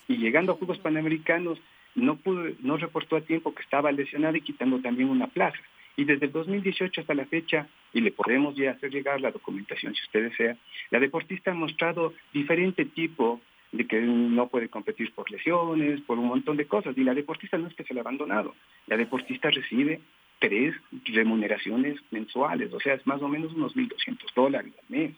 Y 0.08 0.18
llegando 0.18 0.54
a 0.54 0.56
Juegos 0.56 0.80
Panamericanos 0.80 1.60
no 1.96 2.16
pudo, 2.16 2.50
no 2.62 2.78
reportó 2.78 3.16
a 3.16 3.22
tiempo 3.22 3.54
que 3.54 3.62
estaba 3.62 3.92
lesionada 3.92 4.38
y 4.38 4.42
quitando 4.42 4.80
también 4.80 5.10
una 5.10 5.28
plaza. 5.28 5.60
Y 5.96 6.06
desde 6.06 6.26
el 6.26 6.32
2018 6.32 7.02
hasta 7.02 7.14
la 7.14 7.26
fecha, 7.26 7.68
y 7.94 8.02
le 8.02 8.12
podemos 8.12 8.56
ya 8.56 8.72
hacer 8.72 8.90
llegar 8.90 9.22
la 9.22 9.32
documentación 9.32 9.94
si 9.94 10.02
usted 10.02 10.30
desea, 10.30 10.58
la 10.90 11.00
deportista 11.00 11.52
ha 11.52 11.54
mostrado 11.54 12.14
diferente 12.34 12.86
tipo 12.86 13.40
de 13.74 13.86
que 13.88 14.00
no 14.00 14.48
puede 14.48 14.70
competir 14.70 15.12
por 15.14 15.30
lesiones, 15.30 16.00
por 16.02 16.18
un 16.20 16.28
montón 16.28 16.56
de 16.56 16.66
cosas. 16.66 16.98
Y 16.98 17.04
la 17.04 17.14
deportista 17.14 17.58
no 17.58 17.68
es 17.68 17.74
que 17.74 17.84
se 17.84 17.94
le 17.94 18.00
ha 18.00 18.04
abandonado. 18.04 18.56
La 18.88 18.96
deportista 18.96 19.50
recibe 19.50 20.00
tres 20.40 20.76
remuneraciones 21.06 22.00
mensuales, 22.12 22.72
o 22.74 22.80
sea, 22.80 22.94
es 22.96 23.08
más 23.08 23.22
o 23.22 23.28
menos 23.28 23.54
unos 23.54 23.76
1.200 23.76 24.34
dólares 24.36 24.74
al 24.78 24.96
mes, 24.96 25.12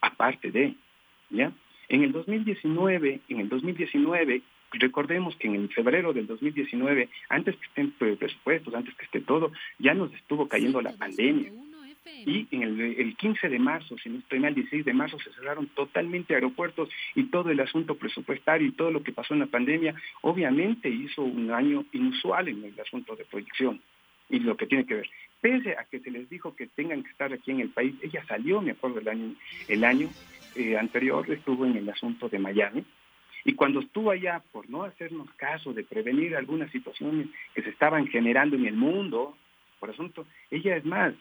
aparte 0.00 0.50
de, 0.50 0.74
¿ya? 1.30 1.52
En 1.88 2.04
el 2.04 2.12
2019, 2.12 3.20
en 3.28 3.40
el 3.40 3.48
2019, 3.48 4.42
recordemos 4.72 5.34
que 5.36 5.48
en 5.48 5.56
el 5.56 5.68
febrero 5.70 6.12
del 6.12 6.28
2019, 6.28 7.08
antes 7.28 7.56
que 7.56 7.66
estén 7.66 7.90
presupuestos, 7.90 8.72
antes 8.72 8.94
que 8.94 9.06
esté 9.06 9.20
todo, 9.20 9.50
ya 9.80 9.92
nos 9.92 10.12
estuvo 10.14 10.48
cayendo 10.48 10.80
la 10.80 10.92
pandemia. 10.92 11.50
Y 12.04 12.46
en 12.50 12.62
el, 12.62 13.16
15 13.16 13.48
de 13.48 13.58
marzo, 13.58 13.96
si 13.98 14.08
no 14.08 14.18
estoy 14.18 14.40
mal, 14.40 14.50
el 14.50 14.56
16 14.56 14.84
de 14.84 14.92
marzo 14.92 15.18
se 15.18 15.32
cerraron 15.32 15.66
totalmente 15.68 16.34
aeropuertos 16.34 16.88
y 17.14 17.24
todo 17.24 17.50
el 17.50 17.60
asunto 17.60 17.94
presupuestario 17.94 18.66
y 18.66 18.72
todo 18.72 18.90
lo 18.90 19.02
que 19.02 19.12
pasó 19.12 19.34
en 19.34 19.40
la 19.40 19.46
pandemia, 19.46 19.94
obviamente 20.22 20.88
hizo 20.88 21.22
un 21.22 21.50
año 21.50 21.84
inusual 21.92 22.48
en 22.48 22.64
el 22.64 22.80
asunto 22.80 23.16
de 23.16 23.24
proyección 23.24 23.80
y 24.28 24.40
lo 24.40 24.56
que 24.56 24.66
tiene 24.66 24.86
que 24.86 24.94
ver. 24.94 25.10
Pese 25.40 25.76
a 25.76 25.84
que 25.84 26.00
se 26.00 26.10
les 26.10 26.28
dijo 26.28 26.54
que 26.54 26.66
tengan 26.68 27.02
que 27.02 27.10
estar 27.10 27.32
aquí 27.32 27.50
en 27.50 27.60
el 27.60 27.70
país, 27.70 27.94
ella 28.02 28.24
salió, 28.26 28.60
me 28.62 28.72
acuerdo, 28.72 29.00
el 29.00 29.08
año, 29.08 29.34
el 29.68 29.84
año 29.84 30.08
eh, 30.54 30.76
anterior 30.76 31.30
estuvo 31.30 31.66
en 31.66 31.76
el 31.76 31.88
asunto 31.88 32.28
de 32.28 32.38
Miami, 32.38 32.84
y 33.44 33.54
cuando 33.54 33.80
estuvo 33.80 34.10
allá, 34.10 34.42
por 34.52 34.68
no 34.68 34.84
hacernos 34.84 35.30
caso 35.36 35.72
de 35.72 35.82
prevenir 35.82 36.36
algunas 36.36 36.70
situaciones 36.70 37.28
que 37.54 37.62
se 37.62 37.70
estaban 37.70 38.06
generando 38.06 38.56
en 38.56 38.66
el 38.66 38.74
mundo, 38.74 39.36
por 39.78 39.90
asunto, 39.90 40.26
ella 40.50 40.76
es 40.76 40.84
más, 40.84 41.14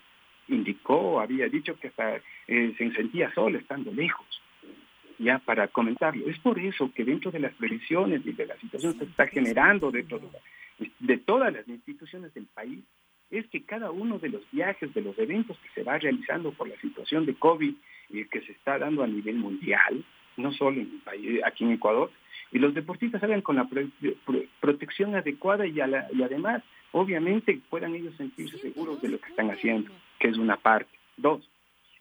indicó, 0.50 1.20
había 1.20 1.48
dicho 1.48 1.78
que 1.80 1.88
hasta 1.88 2.18
eh, 2.48 2.74
se 2.78 2.92
sentía 2.92 3.34
sola 3.34 3.58
estando 3.58 3.92
lejos, 3.92 4.42
ya 5.18 5.40
para 5.40 5.68
comentarlo. 5.68 6.28
Es 6.28 6.40
por 6.40 6.60
eso 6.60 6.92
que 6.94 7.04
dentro 7.04 7.32
de 7.32 7.40
las 7.40 7.54
previsiones 7.54 8.26
y 8.26 8.34
de 8.34 8.46
la 8.46 8.58
situación 8.58 8.94
que 8.94 9.06
se 9.06 9.12
está 9.12 9.28
generando 9.28 9.92
dentro 9.92 10.20
de, 10.20 10.92
de 11.00 11.18
todas 11.18 11.54
las 11.54 11.68
instituciones 11.68 12.34
del 12.34 12.46
país, 12.46 12.84
es 13.30 13.46
que 13.48 13.64
cada 13.64 13.92
uno 13.92 14.18
de 14.18 14.30
los 14.30 14.42
viajes, 14.52 14.92
de 14.94 15.02
los 15.02 15.18
eventos 15.20 15.58
que 15.60 15.70
se 15.76 15.84
va 15.84 16.00
realizando 16.00 16.52
por 16.52 16.68
la 16.68 16.80
situación 16.82 17.28
de 17.28 17.36
COVID 17.36 17.74
y 18.10 18.26
que 18.26 18.42
se 18.42 18.54
está 18.54 18.80
dando 18.80 19.04
a 19.04 19.08
nivel 19.08 19.36
mundial, 19.36 20.04
no 20.36 20.52
solo 20.54 20.82
en 20.82 21.00
país, 21.02 21.42
aquí 21.46 21.64
en 21.64 21.74
Ecuador, 21.74 22.10
y 22.52 22.58
los 22.58 22.74
deportistas 22.74 23.22
salgan 23.22 23.42
con 23.42 23.58
la 23.58 23.70
protección 24.60 25.14
adecuada 25.14 25.68
y, 25.68 25.76
y 25.76 26.24
además, 26.24 26.64
obviamente, 26.92 27.60
puedan 27.70 27.94
ellos 27.94 28.16
sentirse 28.16 28.58
seguros 28.58 29.00
de 29.02 29.10
lo 29.10 29.20
que 29.20 29.30
están 29.30 29.52
haciendo 29.52 29.92
que 30.20 30.28
es 30.28 30.38
una 30.38 30.58
parte. 30.58 30.92
Dos, 31.18 31.50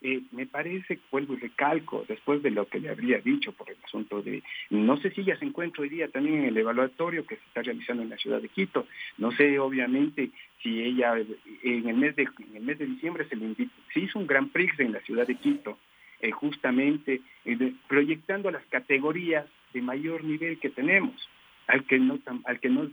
eh, 0.00 0.22
me 0.30 0.46
parece, 0.46 1.00
vuelvo 1.10 1.34
y 1.34 1.38
recalco, 1.38 2.04
después 2.06 2.40
de 2.42 2.52
lo 2.52 2.68
que 2.68 2.78
le 2.78 2.88
habría 2.88 3.18
dicho 3.18 3.52
por 3.52 3.68
el 3.68 3.76
asunto 3.82 4.22
de, 4.22 4.44
no 4.70 4.96
sé 4.98 5.10
si 5.10 5.24
ya 5.24 5.36
se 5.36 5.44
encuentra 5.44 5.82
hoy 5.82 5.88
día 5.88 6.08
también 6.08 6.38
en 6.38 6.44
el 6.44 6.56
evaluatorio 6.56 7.26
que 7.26 7.34
se 7.34 7.42
está 7.46 7.62
realizando 7.62 8.04
en 8.04 8.10
la 8.10 8.16
ciudad 8.16 8.40
de 8.40 8.48
Quito, 8.48 8.86
no 9.16 9.32
sé 9.32 9.58
obviamente 9.58 10.30
si 10.62 10.82
ella 10.82 11.16
en 11.64 11.88
el 11.88 11.96
mes 11.96 12.14
de, 12.14 12.22
en 12.22 12.56
el 12.56 12.62
mes 12.62 12.78
de 12.78 12.86
diciembre 12.86 13.26
se, 13.28 13.34
le 13.34 13.56
se 13.92 14.00
hizo 14.00 14.20
un 14.20 14.28
gran 14.28 14.50
prix 14.50 14.78
en 14.78 14.92
la 14.92 15.00
ciudad 15.00 15.26
de 15.26 15.34
Quito, 15.34 15.78
eh, 16.20 16.30
justamente 16.30 17.20
eh, 17.44 17.72
proyectando 17.88 18.52
las 18.52 18.64
categorías 18.66 19.46
de 19.72 19.82
mayor 19.82 20.22
nivel 20.22 20.60
que 20.60 20.70
tenemos, 20.70 21.28
al 21.66 21.84
que 21.86 21.98
no, 21.98 22.20
al 22.44 22.60
que 22.60 22.68
no 22.68 22.88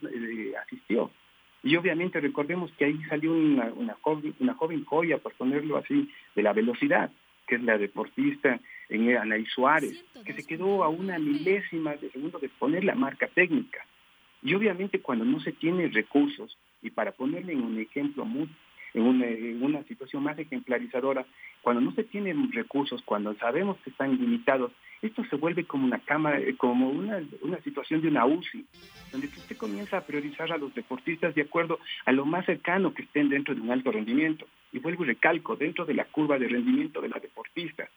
asistió. 0.63 1.11
Y 1.65 1.75
obviamente 1.77 2.21
recordemos 2.21 2.71
que 2.77 2.85
ahí 2.85 3.01
salió 3.09 3.33
una, 3.33 3.73
una, 3.73 3.97
joven, 3.99 4.35
una 4.39 4.53
joven 4.53 4.85
joya, 4.85 5.17
por 5.17 5.33
ponerlo 5.33 5.77
así, 5.77 6.07
de 6.35 6.43
la 6.43 6.53
velocidad, 6.53 7.09
que 7.47 7.55
es 7.55 7.63
la 7.63 7.79
deportista 7.79 8.59
en 8.87 9.17
Anaí 9.17 9.47
Suárez, 9.47 9.99
que 10.23 10.33
se 10.33 10.45
quedó 10.45 10.83
a 10.83 10.89
una 10.89 11.17
milésima 11.17 11.95
de 11.95 12.11
segundo 12.11 12.37
de 12.37 12.49
poner 12.49 12.83
la 12.83 12.93
marca 12.93 13.27
técnica. 13.27 13.83
Y 14.43 14.53
obviamente 14.53 15.01
cuando 15.01 15.25
no 15.25 15.39
se 15.39 15.53
tiene 15.53 15.87
recursos, 15.87 16.55
y 16.83 16.91
para 16.91 17.13
ponerle 17.13 17.53
en 17.53 17.63
un 17.63 17.79
ejemplo 17.79 18.25
muy 18.25 18.47
en 18.93 19.01
una, 19.01 19.25
en 19.25 19.63
una, 19.63 19.83
situación 19.85 20.21
más 20.21 20.37
ejemplarizadora, 20.37 21.25
cuando 21.63 21.81
no 21.81 21.91
se 21.93 22.03
tienen 22.03 22.51
recursos, 22.51 23.01
cuando 23.03 23.33
sabemos 23.35 23.77
que 23.83 23.89
están 23.89 24.17
limitados, 24.17 24.71
esto 25.07 25.23
se 25.25 25.35
vuelve 25.35 25.65
como 25.65 25.85
una 25.85 25.99
cámara, 25.99 26.39
eh, 26.39 26.55
como 26.57 26.89
una, 26.89 27.21
una 27.41 27.59
situación 27.61 28.01
de 28.01 28.07
una 28.07 28.25
UCI, 28.25 28.65
donde 29.11 29.27
usted 29.27 29.57
comienza 29.57 29.97
a 29.97 30.05
priorizar 30.05 30.51
a 30.51 30.57
los 30.57 30.73
deportistas 30.73 31.35
de 31.35 31.43
acuerdo 31.43 31.79
a 32.05 32.11
lo 32.11 32.25
más 32.25 32.45
cercano 32.45 32.93
que 32.93 33.03
estén 33.03 33.29
dentro 33.29 33.55
de 33.55 33.61
un 33.61 33.71
alto 33.71 33.91
rendimiento. 33.91 34.45
Y 34.71 34.79
vuelvo 34.79 35.03
y 35.03 35.07
recalco, 35.07 35.55
dentro 35.55 35.85
de 35.85 35.93
la 35.93 36.05
curva 36.05 36.37
de 36.37 36.47
rendimiento 36.47 37.01
de 37.01 37.09
la 37.09 37.19
deportista, 37.19 37.89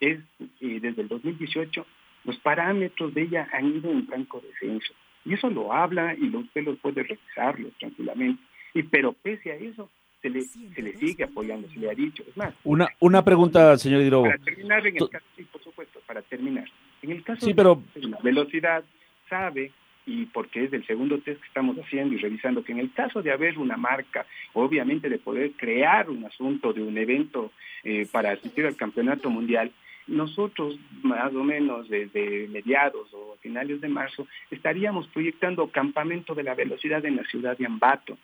es 0.00 0.18
eh, 0.60 0.80
desde 0.80 1.02
el 1.02 1.08
2018, 1.08 1.86
los 2.24 2.36
parámetros 2.38 3.14
de 3.14 3.22
ella 3.22 3.48
han 3.52 3.66
ido 3.76 3.90
en 3.90 4.06
franco 4.06 4.40
descenso. 4.40 4.92
Y 5.24 5.34
eso 5.34 5.50
lo 5.50 5.72
habla 5.72 6.14
y 6.14 6.34
usted 6.34 6.64
lo 6.64 6.76
puede 6.76 7.02
revisarlo 7.02 7.68
tranquilamente. 7.78 8.42
Y 8.74 8.82
pero 8.84 9.12
pese 9.12 9.52
a 9.52 9.56
eso, 9.56 9.90
se 10.20 10.30
le, 10.30 10.42
se 10.42 10.82
le 10.82 10.96
sigue 10.96 11.24
apoyando, 11.24 11.68
se 11.68 11.78
le 11.78 11.90
ha 11.90 11.94
dicho. 11.94 12.22
Es 12.28 12.36
más, 12.36 12.54
una, 12.64 12.88
una 13.00 13.24
pregunta, 13.24 13.76
señor 13.78 14.02
Hidrobo. 14.02 14.24
Para 14.24 14.38
terminar, 14.38 14.86
en 14.86 14.96
el 14.96 15.08
caso, 15.08 15.26
sí, 15.36 15.44
por 15.44 15.62
supuesto, 15.62 16.00
para 16.06 16.22
terminar. 16.22 16.68
En 17.02 17.10
el 17.10 17.22
caso 17.22 17.46
sí, 17.46 17.54
pero... 17.54 17.82
de 17.94 18.08
la 18.08 18.18
velocidad, 18.22 18.84
sabe, 19.28 19.72
y 20.06 20.26
porque 20.26 20.64
es 20.64 20.72
el 20.72 20.86
segundo 20.86 21.18
test 21.18 21.40
que 21.40 21.46
estamos 21.46 21.76
haciendo 21.78 22.14
y 22.14 22.18
revisando, 22.18 22.64
que 22.64 22.72
en 22.72 22.80
el 22.80 22.92
caso 22.92 23.22
de 23.22 23.32
haber 23.32 23.58
una 23.58 23.76
marca, 23.76 24.26
obviamente 24.52 25.08
de 25.08 25.18
poder 25.18 25.52
crear 25.52 26.10
un 26.10 26.24
asunto 26.24 26.72
de 26.72 26.82
un 26.82 26.98
evento 26.98 27.52
eh, 27.84 28.06
para 28.10 28.32
asistir 28.32 28.66
al 28.66 28.76
campeonato 28.76 29.30
mundial, 29.30 29.72
nosotros 30.06 30.78
más 31.02 31.32
o 31.34 31.44
menos 31.44 31.88
desde 31.88 32.48
mediados 32.48 33.08
o 33.12 33.36
finales 33.40 33.80
de 33.80 33.88
marzo 33.88 34.26
estaríamos 34.50 35.06
proyectando 35.08 35.68
campamento 35.68 36.34
de 36.34 36.42
la 36.42 36.54
velocidad 36.54 37.04
en 37.04 37.16
la 37.16 37.24
ciudad 37.24 37.56
de 37.56 37.66
Ambato 37.66 38.18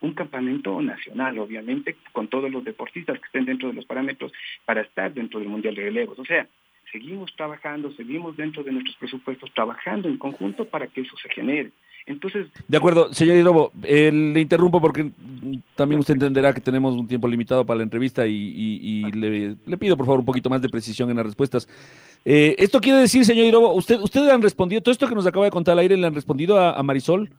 un 0.00 0.14
campamento 0.14 0.80
nacional, 0.80 1.38
obviamente, 1.38 1.96
con 2.12 2.28
todos 2.28 2.50
los 2.50 2.64
deportistas 2.64 3.18
que 3.18 3.26
estén 3.26 3.44
dentro 3.44 3.68
de 3.68 3.74
los 3.74 3.84
parámetros 3.84 4.32
para 4.64 4.82
estar 4.82 5.12
dentro 5.12 5.40
del 5.40 5.48
Mundial 5.48 5.74
de 5.74 5.82
Relevos. 5.82 6.18
O 6.18 6.24
sea, 6.24 6.46
seguimos 6.90 7.34
trabajando, 7.36 7.92
seguimos 7.92 8.36
dentro 8.36 8.62
de 8.62 8.72
nuestros 8.72 8.96
presupuestos, 8.96 9.52
trabajando 9.54 10.08
en 10.08 10.16
conjunto 10.16 10.64
para 10.64 10.86
que 10.86 11.02
eso 11.02 11.16
se 11.22 11.28
genere. 11.28 11.70
Entonces, 12.06 12.46
de 12.66 12.76
acuerdo, 12.76 13.12
señor 13.12 13.36
Hidrobo, 13.36 13.72
eh, 13.82 14.10
le 14.10 14.40
interrumpo 14.40 14.80
porque 14.80 15.10
también 15.76 16.00
usted 16.00 16.14
entenderá 16.14 16.52
que 16.54 16.60
tenemos 16.60 16.96
un 16.96 17.06
tiempo 17.06 17.28
limitado 17.28 17.64
para 17.64 17.76
la 17.76 17.82
entrevista 17.84 18.26
y, 18.26 19.02
le, 19.12 19.76
pido 19.76 19.96
por 19.96 20.06
favor 20.06 20.20
un 20.20 20.26
poquito 20.26 20.48
más 20.48 20.62
de 20.62 20.70
precisión 20.70 21.10
en 21.10 21.16
las 21.16 21.26
respuestas. 21.26 21.68
Eh, 22.24 22.56
esto 22.58 22.80
quiere 22.80 23.00
decir, 23.00 23.24
señor 23.24 23.46
Hidrobo, 23.46 23.74
usted, 23.74 24.00
usted 24.00 24.24
le 24.24 24.32
han 24.32 24.42
respondido, 24.42 24.80
todo 24.80 24.92
esto 24.92 25.08
que 25.08 25.14
nos 25.14 25.26
acaba 25.26 25.44
de 25.44 25.50
contar 25.50 25.72
al 25.72 25.80
aire, 25.80 25.96
le 25.96 26.06
han 26.06 26.14
respondido 26.14 26.58
a 26.58 26.82
Marisol. 26.82 27.30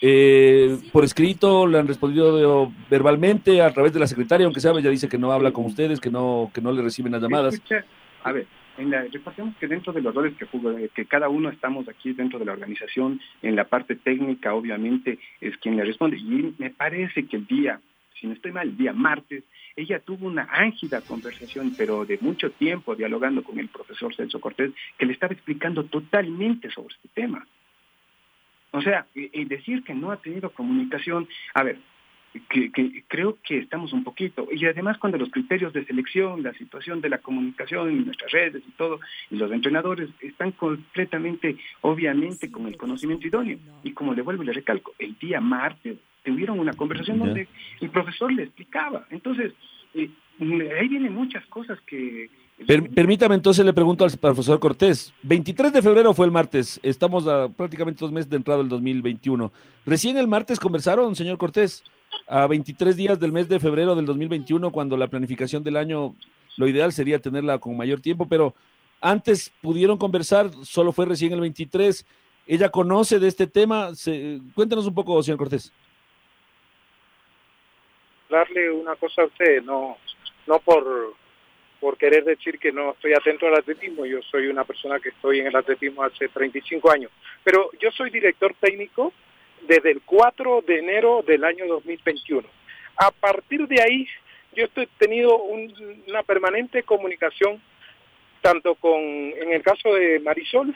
Eh, 0.00 0.78
por 0.92 1.04
escrito, 1.04 1.66
le 1.66 1.78
han 1.78 1.88
respondido 1.88 2.72
verbalmente 2.90 3.62
a 3.62 3.72
través 3.72 3.92
de 3.92 4.00
la 4.00 4.06
secretaria, 4.06 4.44
aunque 4.44 4.60
sabe, 4.60 4.82
ya 4.82 4.90
dice 4.90 5.08
que 5.08 5.18
no 5.18 5.32
habla 5.32 5.52
con 5.52 5.64
ustedes, 5.64 6.00
que 6.00 6.10
no, 6.10 6.50
que 6.52 6.60
no 6.60 6.72
le 6.72 6.82
reciben 6.82 7.12
las 7.12 7.22
llamadas. 7.22 7.60
a 8.22 8.32
ver, 8.32 8.46
en 8.78 8.90
la, 8.90 9.06
que 9.58 9.66
dentro 9.66 9.92
de 9.92 10.02
los 10.02 10.14
roles 10.14 10.34
que, 10.36 10.46
que 10.94 11.06
cada 11.06 11.28
uno 11.28 11.48
estamos 11.48 11.88
aquí 11.88 12.12
dentro 12.12 12.38
de 12.38 12.44
la 12.44 12.52
organización, 12.52 13.20
en 13.42 13.56
la 13.56 13.64
parte 13.64 13.96
técnica 13.96 14.54
obviamente 14.54 15.18
es 15.40 15.56
quien 15.58 15.76
le 15.76 15.84
responde. 15.84 16.18
Y 16.18 16.54
me 16.58 16.70
parece 16.70 17.26
que 17.26 17.36
el 17.36 17.46
día, 17.46 17.80
si 18.20 18.26
no 18.26 18.34
estoy 18.34 18.52
mal, 18.52 18.68
el 18.68 18.76
día 18.76 18.92
martes, 18.92 19.44
ella 19.76 20.00
tuvo 20.00 20.26
una 20.26 20.48
ángida 20.50 21.00
conversación, 21.00 21.72
pero 21.76 22.04
de 22.04 22.18
mucho 22.20 22.50
tiempo, 22.50 22.94
dialogando 22.94 23.42
con 23.42 23.58
el 23.58 23.68
profesor 23.68 24.14
Celso 24.14 24.40
Cortés, 24.40 24.72
que 24.98 25.06
le 25.06 25.12
estaba 25.12 25.32
explicando 25.32 25.84
totalmente 25.84 26.70
sobre 26.70 26.94
este 26.94 27.08
tema. 27.14 27.46
O 28.72 28.82
sea, 28.82 29.06
y 29.14 29.44
decir 29.44 29.82
que 29.84 29.94
no 29.94 30.10
ha 30.10 30.16
tenido 30.16 30.50
comunicación, 30.50 31.28
a 31.54 31.62
ver, 31.62 31.78
que, 32.48 32.70
que, 32.70 33.04
creo 33.08 33.38
que 33.42 33.58
estamos 33.58 33.92
un 33.92 34.04
poquito. 34.04 34.48
Y 34.52 34.64
además 34.66 34.98
cuando 34.98 35.18
los 35.18 35.30
criterios 35.30 35.72
de 35.72 35.84
selección, 35.84 36.42
la 36.42 36.52
situación 36.54 37.00
de 37.00 37.08
la 37.08 37.18
comunicación 37.18 37.88
en 37.88 38.06
nuestras 38.06 38.30
redes 38.32 38.62
y 38.66 38.70
todo, 38.72 39.00
y 39.30 39.36
los 39.36 39.50
entrenadores 39.52 40.08
están 40.20 40.52
completamente, 40.52 41.56
obviamente, 41.80 42.50
con 42.50 42.66
el 42.66 42.76
conocimiento 42.76 43.26
idóneo. 43.26 43.58
Y 43.82 43.92
como 43.92 44.14
le 44.14 44.22
vuelvo 44.22 44.42
y 44.42 44.46
le 44.46 44.52
recalco, 44.52 44.94
el 44.98 45.16
día 45.18 45.40
martes 45.40 45.98
tuvieron 46.24 46.58
una 46.58 46.72
conversación 46.72 47.18
donde 47.18 47.48
el 47.80 47.90
profesor 47.90 48.32
le 48.32 48.44
explicaba. 48.44 49.06
Entonces, 49.10 49.52
eh, 49.94 50.10
ahí 50.78 50.88
vienen 50.88 51.14
muchas 51.14 51.46
cosas 51.46 51.80
que 51.82 52.28
permítame 52.64 53.34
entonces 53.34 53.64
le 53.64 53.72
pregunto 53.72 54.04
al 54.04 54.10
profesor 54.12 54.58
Cortés. 54.58 55.12
23 55.22 55.72
de 55.72 55.82
febrero 55.82 56.14
fue 56.14 56.26
el 56.26 56.32
martes. 56.32 56.80
Estamos 56.82 57.24
prácticamente 57.54 58.00
dos 58.00 58.12
meses 58.12 58.30
de 58.30 58.36
entrada 58.36 58.58
del 58.58 58.68
2021. 58.68 59.52
Recién 59.84 60.16
el 60.16 60.26
martes 60.26 60.58
conversaron, 60.58 61.14
señor 61.14 61.38
Cortés, 61.38 61.84
a 62.26 62.46
23 62.46 62.96
días 62.96 63.20
del 63.20 63.32
mes 63.32 63.48
de 63.48 63.60
febrero 63.60 63.94
del 63.94 64.06
2021, 64.06 64.70
cuando 64.72 64.96
la 64.96 65.08
planificación 65.08 65.62
del 65.62 65.76
año, 65.76 66.14
lo 66.56 66.66
ideal 66.66 66.92
sería 66.92 67.18
tenerla 67.18 67.58
con 67.58 67.76
mayor 67.76 68.00
tiempo, 68.00 68.26
pero 68.26 68.54
antes 69.00 69.52
pudieron 69.60 69.98
conversar, 69.98 70.50
solo 70.62 70.92
fue 70.92 71.06
recién 71.06 71.32
el 71.32 71.40
23. 71.40 72.06
Ella 72.46 72.70
conoce 72.70 73.18
de 73.18 73.28
este 73.28 73.46
tema. 73.46 73.90
cuéntanos 74.54 74.86
un 74.86 74.94
poco, 74.94 75.22
señor 75.22 75.38
Cortés. 75.38 75.72
Darle 78.30 78.70
una 78.70 78.96
cosa 78.96 79.22
a 79.22 79.26
usted, 79.26 79.62
no, 79.62 79.96
no 80.46 80.58
por 80.60 81.14
por 81.80 81.96
querer 81.96 82.24
decir 82.24 82.58
que 82.58 82.72
no 82.72 82.92
estoy 82.92 83.12
atento 83.12 83.46
al 83.46 83.56
atletismo. 83.56 84.06
Yo 84.06 84.20
soy 84.22 84.46
una 84.46 84.64
persona 84.64 84.98
que 84.98 85.10
estoy 85.10 85.40
en 85.40 85.48
el 85.48 85.56
atletismo 85.56 86.02
hace 86.02 86.28
35 86.28 86.90
años. 86.90 87.10
Pero 87.44 87.70
yo 87.80 87.90
soy 87.92 88.10
director 88.10 88.54
técnico 88.60 89.12
desde 89.66 89.90
el 89.90 90.02
4 90.02 90.62
de 90.66 90.78
enero 90.78 91.22
del 91.26 91.44
año 91.44 91.66
2021. 91.66 92.48
A 92.96 93.10
partir 93.10 93.66
de 93.66 93.82
ahí, 93.82 94.06
yo 94.54 94.64
he 94.64 94.86
tenido 94.98 95.36
una 95.36 96.22
permanente 96.22 96.82
comunicación 96.82 97.60
tanto 98.40 98.76
con, 98.76 99.00
en 99.00 99.52
el 99.52 99.62
caso 99.62 99.94
de 99.94 100.20
Marisol, 100.20 100.74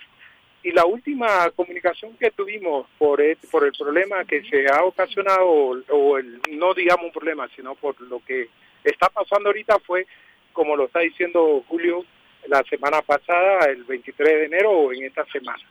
y 0.62 0.72
la 0.72 0.84
última 0.84 1.50
comunicación 1.52 2.16
que 2.18 2.30
tuvimos 2.32 2.86
por 2.98 3.20
el, 3.20 3.38
por 3.50 3.64
el 3.64 3.72
problema 3.72 4.24
que 4.24 4.42
se 4.42 4.66
ha 4.68 4.84
ocasionado, 4.84 5.46
o 5.88 6.18
el, 6.18 6.40
no 6.50 6.74
digamos 6.74 7.06
un 7.06 7.12
problema, 7.12 7.48
sino 7.56 7.74
por 7.76 7.98
lo 8.02 8.20
que 8.20 8.48
está 8.84 9.08
pasando 9.08 9.48
ahorita 9.48 9.78
fue 9.80 10.06
como 10.52 10.76
lo 10.76 10.86
está 10.86 11.00
diciendo 11.00 11.64
Julio, 11.68 12.04
la 12.46 12.62
semana 12.64 13.02
pasada, 13.02 13.66
el 13.66 13.84
23 13.84 14.28
de 14.28 14.44
enero 14.46 14.70
o 14.70 14.92
en 14.92 15.04
esta 15.04 15.24
semana. 15.26 15.62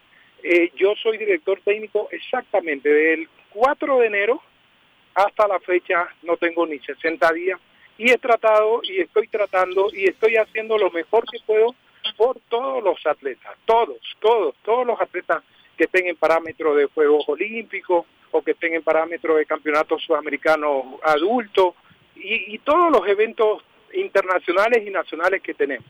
Eh, 0.43 0.71
yo 0.75 0.93
soy 1.01 1.17
director 1.17 1.59
técnico 1.63 2.07
exactamente 2.11 2.89
del 2.89 3.27
4 3.49 3.99
de 3.99 4.07
enero 4.07 4.41
hasta 5.13 5.47
la 5.47 5.59
fecha, 5.59 6.07
no 6.23 6.37
tengo 6.37 6.65
ni 6.65 6.79
60 6.79 7.33
días, 7.33 7.59
y 7.97 8.11
he 8.11 8.17
tratado 8.17 8.81
y 8.83 9.01
estoy 9.01 9.27
tratando 9.27 9.89
y 9.91 10.05
estoy 10.05 10.37
haciendo 10.37 10.77
lo 10.77 10.89
mejor 10.91 11.25
que 11.29 11.39
puedo 11.45 11.75
por 12.15 12.39
todos 12.47 12.81
los 12.83 13.05
atletas, 13.05 13.57
todos, 13.65 13.97
todos, 14.19 14.55
todos 14.63 14.87
los 14.87 14.99
atletas 15.01 15.43
que 15.77 15.85
estén 15.85 16.07
en 16.07 16.15
parámetros 16.15 16.77
de 16.77 16.85
Juegos 16.85 17.25
Olímpicos 17.27 18.05
o 18.31 18.41
que 18.41 18.51
estén 18.51 18.75
en 18.75 18.83
parámetros 18.83 19.37
de 19.37 19.45
Campeonato 19.45 19.97
Sudamericano 19.99 20.99
Adulto 21.03 21.75
y, 22.15 22.55
y 22.55 22.59
todos 22.59 22.91
los 22.91 23.05
eventos 23.07 23.63
internacionales 23.93 24.83
y 24.85 24.91
nacionales 24.91 25.41
que 25.41 25.53
tenemos. 25.53 25.85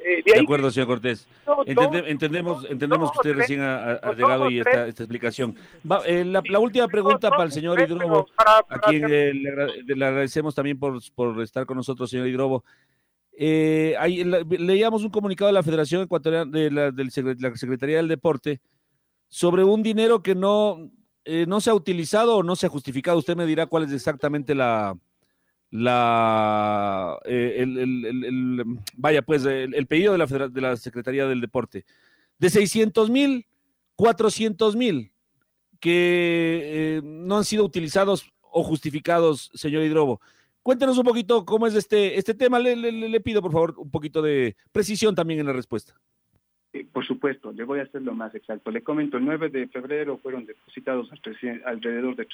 Eh, 0.00 0.22
de, 0.24 0.40
acuerdo, 0.40 0.70
señor 0.70 0.86
Cortés. 0.86 1.26
entendemos 1.66 2.64
entendemos 2.70 3.10
que 3.10 3.18
usted 3.18 3.34
recién 3.34 3.60
ha, 3.62 4.12
llegado 4.12 4.48
y 4.48 4.60
esta, 4.60 4.86
esta 4.86 5.02
explicación. 5.02 5.56
Eh, 6.06 6.24
la, 6.24 6.58
última 6.60 6.86
pregunta 6.86 7.30
para 7.30 7.44
el 7.44 7.52
señor 7.52 7.80
Hidrobo, 7.80 8.28
a 8.36 8.78
quien 8.88 9.04
eh, 9.10 9.32
le, 9.34 10.06
agradecemos 10.06 10.54
también 10.54 10.78
por, 10.78 11.00
por 11.14 11.42
estar 11.42 11.66
con 11.66 11.76
nosotros, 11.76 12.10
señor 12.10 12.28
Hidrobo. 12.28 12.64
leíamos 13.36 15.02
un 15.02 15.10
comunicado 15.10 15.48
de 15.48 15.54
la 15.54 15.64
Federación 15.64 16.02
Ecuatoriana, 16.02 16.50
de 16.50 16.70
la, 16.70 16.90
de 16.92 17.36
la 17.40 17.56
Secretaría 17.56 17.96
del 17.96 18.08
Deporte, 18.08 18.60
sobre 19.26 19.64
un 19.64 19.82
dinero 19.82 20.22
que 20.22 20.36
no, 20.36 20.90
no 21.46 21.60
se 21.60 21.70
ha 21.70 21.74
utilizado 21.74 22.36
o 22.36 22.42
no 22.44 22.54
se 22.54 22.66
ha 22.66 22.70
justificado. 22.70 23.18
Usted 23.18 23.36
me 23.36 23.46
dirá 23.46 23.66
cuál 23.66 23.82
es 23.82 23.92
exactamente 23.92 24.54
la, 24.54 24.96
la 25.70 27.18
eh, 27.24 27.56
el, 27.58 28.64
vaya 28.96 29.22
pues 29.22 29.44
el, 29.44 29.86
pedido 29.86 30.12
de 30.12 30.18
la, 30.18 30.26
de 30.26 30.60
la 30.60 30.76
Secretaría 30.76 31.26
del 31.26 31.40
Deporte 31.40 31.84
de 32.38 32.50
600 32.50 33.10
mil 33.10 33.46
400 33.96 34.76
mil 34.76 35.12
que 35.80 36.62
eh, 36.64 37.00
no 37.04 37.36
han 37.36 37.44
sido 37.44 37.64
utilizados 37.64 38.32
o 38.40 38.62
justificados, 38.62 39.50
señor 39.54 39.82
Hidrobo. 39.82 40.20
Cuéntenos 40.62 40.98
un 40.98 41.04
poquito 41.04 41.44
cómo 41.44 41.66
es 41.66 41.74
este, 41.74 42.18
este 42.18 42.34
tema. 42.34 42.58
Le, 42.58 42.76
le, 42.76 43.20
pido, 43.20 43.40
por 43.40 43.52
favor, 43.52 43.74
un 43.78 43.90
poquito 43.90 44.20
de 44.20 44.56
precisión 44.72 45.14
también 45.14 45.40
en 45.40 45.46
la 45.46 45.52
respuesta. 45.52 45.94
Por 46.92 47.06
supuesto, 47.06 47.52
le 47.52 47.64
voy 47.64 47.80
a 47.80 47.84
hacer 47.84 48.02
lo 48.02 48.14
más 48.14 48.34
exacto. 48.34 48.70
Le 48.70 48.82
comento, 48.82 49.16
el 49.16 49.24
9 49.24 49.48
de 49.48 49.66
febrero 49.68 50.18
fueron 50.18 50.44
depositados 50.44 51.10
alrededor 51.64 52.16
de 52.16 52.26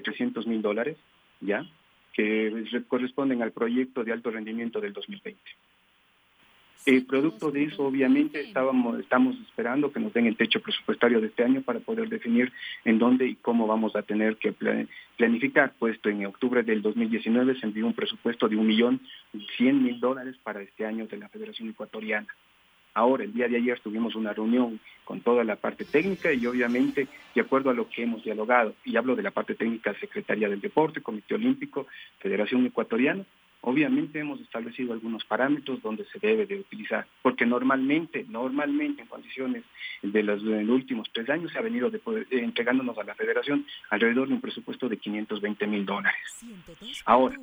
300 0.00 0.46
mil 0.46 0.60
dólares, 0.60 0.96
¿ya? 1.40 1.64
Que 2.16 2.66
corresponden 2.88 3.42
al 3.42 3.52
proyecto 3.52 4.02
de 4.02 4.12
alto 4.12 4.30
rendimiento 4.30 4.80
del 4.80 4.94
2020. 4.94 5.38
El 6.86 7.04
producto 7.04 7.50
de 7.50 7.64
eso, 7.64 7.84
obviamente, 7.84 8.40
estábamos, 8.40 9.00
estamos 9.00 9.36
esperando 9.40 9.90
que 9.92 9.98
nos 9.98 10.12
den 10.14 10.26
el 10.26 10.36
techo 10.36 10.60
presupuestario 10.60 11.20
de 11.20 11.26
este 11.26 11.42
año 11.42 11.62
para 11.62 11.80
poder 11.80 12.08
definir 12.08 12.52
en 12.84 13.00
dónde 13.00 13.26
y 13.26 13.34
cómo 13.34 13.66
vamos 13.66 13.96
a 13.96 14.02
tener 14.02 14.36
que 14.36 14.54
planificar, 15.16 15.72
puesto 15.80 16.08
en 16.08 16.24
octubre 16.26 16.62
del 16.62 16.82
2019 16.82 17.58
se 17.58 17.66
envió 17.66 17.86
un 17.86 17.92
presupuesto 17.92 18.48
de 18.48 18.56
un 18.56 18.68
millón 18.68 19.00
cien 19.56 19.82
mil 19.82 19.98
dólares 19.98 20.36
para 20.44 20.62
este 20.62 20.86
año 20.86 21.08
de 21.08 21.16
la 21.16 21.28
Federación 21.28 21.68
Ecuatoriana. 21.68 22.28
Ahora, 22.96 23.24
el 23.24 23.34
día 23.34 23.46
de 23.46 23.58
ayer 23.58 23.78
tuvimos 23.80 24.14
una 24.14 24.32
reunión 24.32 24.80
con 25.04 25.20
toda 25.20 25.44
la 25.44 25.56
parte 25.56 25.84
técnica 25.84 26.32
y 26.32 26.46
obviamente 26.46 27.06
de 27.34 27.40
acuerdo 27.42 27.68
a 27.68 27.74
lo 27.74 27.90
que 27.90 28.04
hemos 28.04 28.24
dialogado, 28.24 28.74
y 28.86 28.96
hablo 28.96 29.14
de 29.14 29.22
la 29.22 29.32
parte 29.32 29.54
técnica 29.54 29.92
Secretaría 30.00 30.48
del 30.48 30.62
Deporte, 30.62 31.02
Comité 31.02 31.34
Olímpico, 31.34 31.86
Federación 32.20 32.64
Ecuatoriana, 32.64 33.22
obviamente 33.60 34.18
hemos 34.18 34.40
establecido 34.40 34.94
algunos 34.94 35.26
parámetros 35.26 35.82
donde 35.82 36.06
se 36.06 36.18
debe 36.20 36.46
de 36.46 36.60
utilizar, 36.60 37.06
porque 37.20 37.44
normalmente, 37.44 38.24
normalmente 38.30 39.02
en 39.02 39.08
condiciones 39.08 39.64
de 40.00 40.22
los, 40.22 40.42
últimos 40.42 41.10
tres 41.12 41.28
años 41.28 41.52
se 41.52 41.58
ha 41.58 41.62
venido 41.62 41.90
de 41.90 41.98
poder, 41.98 42.26
eh, 42.30 42.38
entregándonos 42.38 42.96
a 42.96 43.04
la 43.04 43.14
federación 43.14 43.66
alrededor 43.90 44.28
de 44.28 44.34
un 44.34 44.40
presupuesto 44.40 44.88
de 44.88 44.96
520 44.96 45.66
mil 45.66 45.84
dólares. 45.84 46.46
Ahora, 47.04 47.38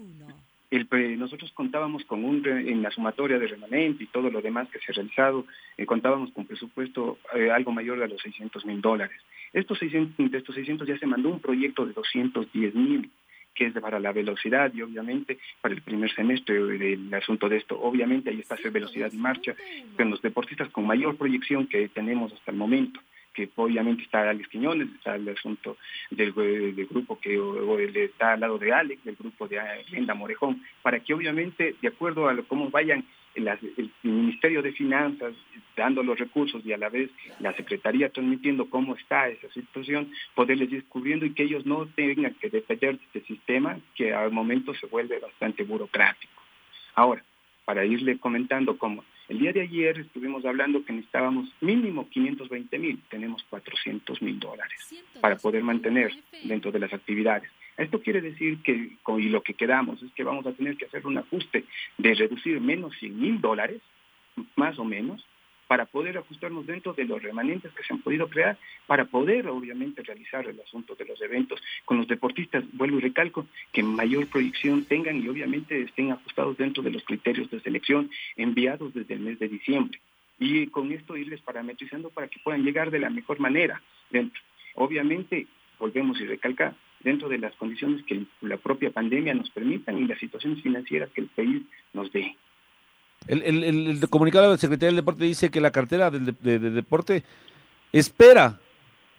nosotros 1.18 1.52
contábamos 1.54 2.04
con 2.06 2.24
un, 2.24 2.46
en 2.48 2.82
la 2.82 2.92
sumatoria 2.92 3.38
de 3.38 3.48
remanente 3.48 4.04
y 4.04 4.08
todo 4.08 4.30
lo 4.30 4.42
demás 4.42 4.68
que 4.70 4.80
se 4.80 4.92
ha 4.92 4.96
realizado, 4.96 5.46
eh, 5.78 5.86
contábamos 5.86 6.32
con 6.32 6.46
presupuesto 6.46 7.20
eh, 7.36 7.52
algo 7.52 7.72
mayor 7.72 8.00
de 8.00 8.08
los 8.08 8.22
600 8.22 8.66
mil 8.66 8.82
dólares. 8.82 9.18
Estos 9.54 9.78
600, 9.80 10.32
de 10.32 10.38
estos 10.38 10.56
600 10.56 10.88
ya 10.88 10.98
se 10.98 11.06
mandó 11.06 11.30
un 11.30 11.40
proyecto 11.40 11.86
de 11.86 11.94
210 11.94 12.76
mil 12.76 13.12
que 13.54 13.68
es 13.68 13.74
para 13.74 14.00
la 14.00 14.12
velocidad 14.12 14.74
y 14.74 14.82
obviamente 14.82 15.38
para 15.62 15.76
el 15.76 15.84
primer 15.84 16.12
semestre 16.16 16.56
del 16.56 17.14
asunto 17.14 17.48
de 17.48 17.58
esto. 17.58 17.80
Obviamente 17.80 18.32
ahí 18.32 18.40
está 18.40 18.56
hacer 18.56 18.72
velocidad 18.72 19.12
y 19.14 19.18
marcha, 19.18 19.56
con 19.96 20.10
los 20.10 20.24
deportistas 20.24 20.70
con 20.70 20.88
mayor 20.88 21.18
proyección 21.18 21.68
que 21.68 21.88
tenemos 21.90 22.34
hasta 22.34 22.50
el 22.50 22.58
momento 22.58 23.00
que 23.34 23.50
obviamente 23.56 24.04
está 24.04 24.30
Alex 24.30 24.48
Quiñones, 24.48 24.90
está 24.96 25.16
el 25.16 25.28
asunto 25.30 25.78
del, 26.12 26.32
grupo 26.32 27.20
que 27.20 27.40
está 27.96 28.34
al 28.34 28.42
lado 28.42 28.58
de 28.58 28.72
Alex, 28.72 29.04
del 29.04 29.16
grupo 29.16 29.48
de 29.48 29.60
Linda 29.92 30.14
Morejón, 30.14 30.64
para 30.82 31.00
que 31.00 31.14
obviamente, 31.14 31.76
de 31.82 31.88
acuerdo 31.88 32.30
a 32.30 32.38
cómo 32.44 32.70
vayan 32.70 33.04
el, 33.36 33.92
Ministerio 34.04 34.62
de 34.62 34.74
Finanzas 34.74 35.34
dando 35.76 36.04
los 36.04 36.20
recursos 36.20 36.64
y 36.66 36.74
a 36.74 36.78
la 36.78 36.90
vez 36.90 37.10
la 37.40 37.54
Secretaría 37.54 38.10
transmitiendo 38.10 38.70
cómo 38.70 38.96
está 38.96 39.28
esa 39.28 39.50
situación, 39.52 40.12
poderles 40.36 40.72
ir 40.72 40.86
cubriendo 40.86 41.26
y 41.26 41.34
que 41.34 41.44
ellos 41.44 41.66
no 41.66 41.88
tengan 41.88 42.36
que 42.36 42.50
depender 42.50 43.00
de 43.00 43.06
este 43.06 43.22
sistema 43.22 43.80
que 43.96 44.14
al 44.14 44.32
momento 44.32 44.74
se 44.76 44.86
vuelve 44.86 45.20
bastante 45.20 45.64
burocrático. 45.64 46.42
Ahora, 46.96 47.24
para 47.66 47.86
irle 47.86 48.20
comentando 48.20 48.78
cómo 48.78 49.04
el 49.30 49.40
día 49.40 49.54
de 49.54 49.62
ayer 49.62 50.00
estuvimos 50.00 50.46
hablando 50.46 50.84
que 50.84 50.94
necesitábamos 50.94 51.50
mínimo 51.62 52.10
520 52.10 52.80
mil, 52.80 53.02
tenemos 53.10 53.44
400 53.50 54.22
mil 54.22 54.40
dólares 54.40 54.94
para 55.22 55.38
poder 55.38 55.64
mantener 55.64 56.12
dentro 56.44 56.72
de 56.72 56.80
las 56.80 56.94
actividades. 56.94 57.50
Esto 57.78 58.02
quiere 58.02 58.22
decir 58.22 58.60
que, 58.62 58.98
y 59.18 59.30
lo 59.30 59.42
que 59.42 59.56
quedamos 59.56 60.02
es 60.04 60.12
que 60.14 60.24
vamos 60.24 60.46
a 60.46 60.54
tener 60.54 60.78
que 60.78 60.86
hacer 60.86 61.08
un 61.08 61.18
ajuste 61.18 61.66
de 61.98 62.14
reducir 62.14 62.60
menos 62.62 62.94
100 63.00 63.20
mil 63.20 63.42
dólares, 63.42 63.82
más 64.56 64.78
o 64.78 64.86
menos, 64.86 65.26
para 65.74 65.88
poder 65.88 66.16
ajustarnos 66.20 66.68
dentro 66.68 66.94
de 66.94 67.04
los 67.04 67.20
remanentes 67.20 67.74
que 67.74 67.82
se 67.82 67.94
han 67.94 68.00
podido 68.00 68.30
crear, 68.30 68.60
para 68.86 69.06
poder 69.06 69.48
obviamente 69.48 70.04
realizar 70.04 70.46
el 70.48 70.62
asunto 70.62 70.94
de 70.94 71.04
los 71.04 71.20
eventos 71.20 71.60
con 71.84 71.98
los 71.98 72.08
deportistas, 72.08 72.64
vuelvo 72.74 73.00
y 73.00 73.02
recalco, 73.02 73.48
que 73.72 73.82
mayor 73.82 74.28
proyección 74.28 74.86
tengan 74.86 75.24
y 75.24 75.28
obviamente 75.30 75.82
estén 75.82 76.12
ajustados 76.12 76.58
dentro 76.58 76.84
de 76.84 76.92
los 76.92 77.04
criterios 77.04 77.50
de 77.50 77.60
selección 77.60 78.12
enviados 78.36 78.94
desde 78.94 79.16
el 79.16 79.22
mes 79.22 79.40
de 79.40 79.50
diciembre. 79.50 80.00
Y 80.38 80.68
con 80.68 80.92
esto 80.92 81.18
irles 81.18 81.42
parametrizando 81.42 82.12
para 82.12 82.28
que 82.28 82.40
puedan 82.44 82.64
llegar 82.64 82.92
de 82.92 83.00
la 83.00 83.10
mejor 83.10 83.40
manera 83.40 83.82
dentro. 84.12 84.44
Obviamente, 84.76 85.48
volvemos 85.80 86.22
y 86.22 86.26
recalcar, 86.28 86.76
dentro 87.00 87.30
de 87.30 87.40
las 87.40 87.56
condiciones 87.56 88.06
que 88.06 88.26
la 88.42 88.58
propia 88.58 88.92
pandemia 88.92 89.34
nos 89.34 89.50
permitan 89.50 89.98
y 89.98 90.06
las 90.06 90.20
situaciones 90.20 90.62
financieras 90.62 91.10
que 91.10 91.22
el 91.22 91.30
país 91.30 91.64
nos 91.94 92.12
dé. 92.12 92.38
El, 93.28 94.06
comunicado 94.10 94.46
de 94.46 94.52
la 94.52 94.58
Secretaría 94.58 94.88
del 94.88 94.98
Deporte 94.98 95.24
dice 95.24 95.50
que 95.50 95.62
la 95.62 95.72
cartera 95.72 96.12
del 96.12 96.36
de, 96.42 96.60
de, 96.60 96.70
deporte 96.70 97.24
espera 97.92 98.60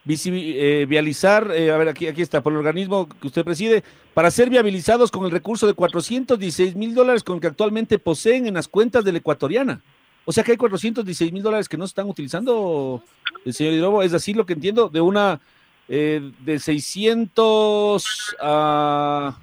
eh, 0.06 0.84
vializar, 0.86 1.50
eh, 1.52 1.70
a 1.70 1.78
ver, 1.78 1.88
aquí, 1.88 2.06
aquí 2.06 2.20
está, 2.20 2.42
por 2.42 2.52
el 2.52 2.58
organismo 2.58 3.08
que 3.08 3.26
usted 3.26 3.42
preside, 3.42 3.82
para 4.12 4.30
ser 4.30 4.50
viabilizados 4.50 5.10
con 5.10 5.24
el 5.24 5.30
recurso 5.30 5.66
de 5.66 5.72
416 5.72 6.76
mil 6.76 6.94
dólares 6.94 7.22
con 7.22 7.40
que 7.40 7.46
actualmente 7.46 7.98
poseen 7.98 8.46
en 8.46 8.54
las 8.54 8.68
cuentas 8.68 9.04
de 9.04 9.12
la 9.12 9.18
ecuatoriana. 9.18 9.80
O 10.26 10.32
sea 10.32 10.44
que 10.44 10.52
hay 10.52 10.58
416 10.58 11.32
mil 11.32 11.42
dólares 11.42 11.68
que 11.68 11.78
no 11.78 11.86
se 11.86 11.92
están 11.92 12.08
utilizando, 12.08 13.02
el 13.46 13.54
señor 13.54 13.72
Hidrobo, 13.72 14.02
es 14.02 14.12
así 14.12 14.34
lo 14.34 14.44
que 14.44 14.52
entiendo, 14.52 14.90
de 14.90 15.00
una 15.00 15.40
eh, 15.88 16.32
de 16.40 16.58
600 16.58 18.36
a 18.42 19.38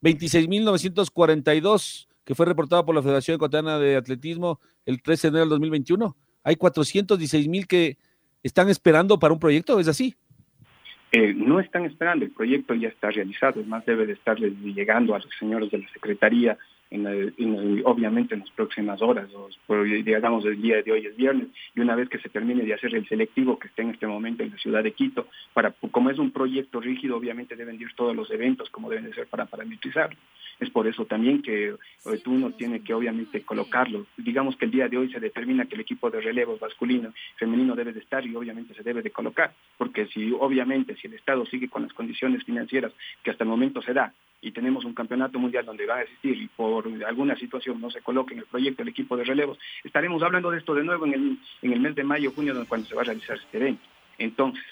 26 0.00 0.48
mil 0.48 0.64
942 0.64 2.05
que 2.26 2.34
fue 2.34 2.44
reportado 2.44 2.84
por 2.84 2.94
la 2.94 3.02
Federación 3.02 3.36
Ecuatoriana 3.36 3.78
de 3.78 3.96
Atletismo 3.96 4.60
el 4.84 5.00
13 5.00 5.28
de 5.28 5.30
enero 5.30 5.44
del 5.44 5.50
2021. 5.50 6.16
Hay 6.42 6.56
416 6.56 7.48
mil 7.48 7.66
que 7.68 7.96
están 8.42 8.68
esperando 8.68 9.18
para 9.18 9.32
un 9.32 9.38
proyecto, 9.38 9.78
¿es 9.78 9.86
así? 9.86 10.16
Eh, 11.12 11.32
no 11.34 11.60
están 11.60 11.84
esperando, 11.84 12.24
el 12.24 12.32
proyecto 12.32 12.74
ya 12.74 12.88
está 12.88 13.10
realizado, 13.10 13.60
es 13.60 13.66
más 13.66 13.86
debe 13.86 14.06
de 14.06 14.14
estarles 14.14 14.52
llegando 14.58 15.14
a 15.14 15.20
los 15.20 15.28
señores 15.38 15.70
de 15.70 15.78
la 15.78 15.88
Secretaría 15.90 16.58
en, 16.90 17.82
obviamente 17.84 18.34
en 18.34 18.40
las 18.40 18.50
próximas 18.50 19.02
horas, 19.02 19.28
o, 19.34 19.82
digamos 19.82 20.44
el 20.44 20.60
día 20.60 20.82
de 20.82 20.92
hoy 20.92 21.06
es 21.06 21.16
viernes, 21.16 21.48
y 21.74 21.80
una 21.80 21.94
vez 21.94 22.08
que 22.08 22.18
se 22.18 22.28
termine 22.28 22.64
de 22.64 22.74
hacer 22.74 22.94
el 22.94 23.08
selectivo 23.08 23.58
que 23.58 23.68
está 23.68 23.82
en 23.82 23.90
este 23.90 24.06
momento 24.06 24.42
en 24.42 24.50
la 24.50 24.58
ciudad 24.58 24.82
de 24.82 24.92
Quito, 24.92 25.26
para 25.52 25.72
como 25.90 26.10
es 26.10 26.18
un 26.18 26.30
proyecto 26.30 26.80
rígido, 26.80 27.16
obviamente 27.16 27.56
deben 27.56 27.80
ir 27.80 27.92
todos 27.94 28.14
los 28.14 28.30
eventos 28.30 28.70
como 28.70 28.90
deben 28.90 29.06
de 29.06 29.14
ser 29.14 29.26
para 29.26 29.46
parametrizarlo. 29.46 30.16
Es 30.58 30.70
por 30.70 30.86
eso 30.86 31.04
también 31.04 31.42
que 31.42 31.68
eh, 31.68 32.22
uno 32.26 32.50
tiene 32.52 32.80
que 32.80 32.94
obviamente 32.94 33.42
colocarlo. 33.42 34.06
Digamos 34.16 34.56
que 34.56 34.64
el 34.64 34.70
día 34.70 34.88
de 34.88 34.96
hoy 34.96 35.12
se 35.12 35.20
determina 35.20 35.66
que 35.66 35.74
el 35.74 35.82
equipo 35.82 36.10
de 36.10 36.20
relevos 36.20 36.60
masculino, 36.60 37.12
femenino 37.36 37.74
debe 37.74 37.92
de 37.92 38.00
estar 38.00 38.24
y 38.24 38.34
obviamente 38.34 38.74
se 38.74 38.82
debe 38.82 39.02
de 39.02 39.10
colocar, 39.10 39.52
porque 39.76 40.06
si 40.06 40.32
obviamente 40.32 40.96
si 40.96 41.08
el 41.08 41.14
Estado 41.14 41.44
sigue 41.46 41.68
con 41.68 41.82
las 41.82 41.92
condiciones 41.92 42.44
financieras 42.44 42.92
que 43.22 43.30
hasta 43.30 43.44
el 43.44 43.50
momento 43.50 43.82
se 43.82 43.92
da 43.92 44.12
y 44.46 44.52
tenemos 44.52 44.84
un 44.84 44.94
campeonato 44.94 45.40
mundial 45.40 45.64
donde 45.64 45.86
va 45.86 45.96
a 45.96 46.02
existir 46.02 46.40
y 46.40 46.46
por 46.46 46.86
alguna 47.04 47.34
situación 47.34 47.80
no 47.80 47.90
se 47.90 48.00
coloque 48.00 48.32
en 48.32 48.40
el 48.40 48.46
proyecto 48.46 48.82
el 48.82 48.88
equipo 48.88 49.16
de 49.16 49.24
relevos, 49.24 49.58
estaremos 49.82 50.22
hablando 50.22 50.52
de 50.52 50.58
esto 50.58 50.72
de 50.72 50.84
nuevo 50.84 51.04
en 51.04 51.14
el, 51.14 51.38
en 51.62 51.72
el 51.72 51.80
mes 51.80 51.96
de 51.96 52.04
mayo, 52.04 52.30
junio, 52.30 52.54
cuando 52.68 52.86
se 52.86 52.94
va 52.94 53.02
a 53.02 53.06
realizar 53.06 53.36
este 53.36 53.56
evento. 53.58 53.82
Entonces, 54.18 54.62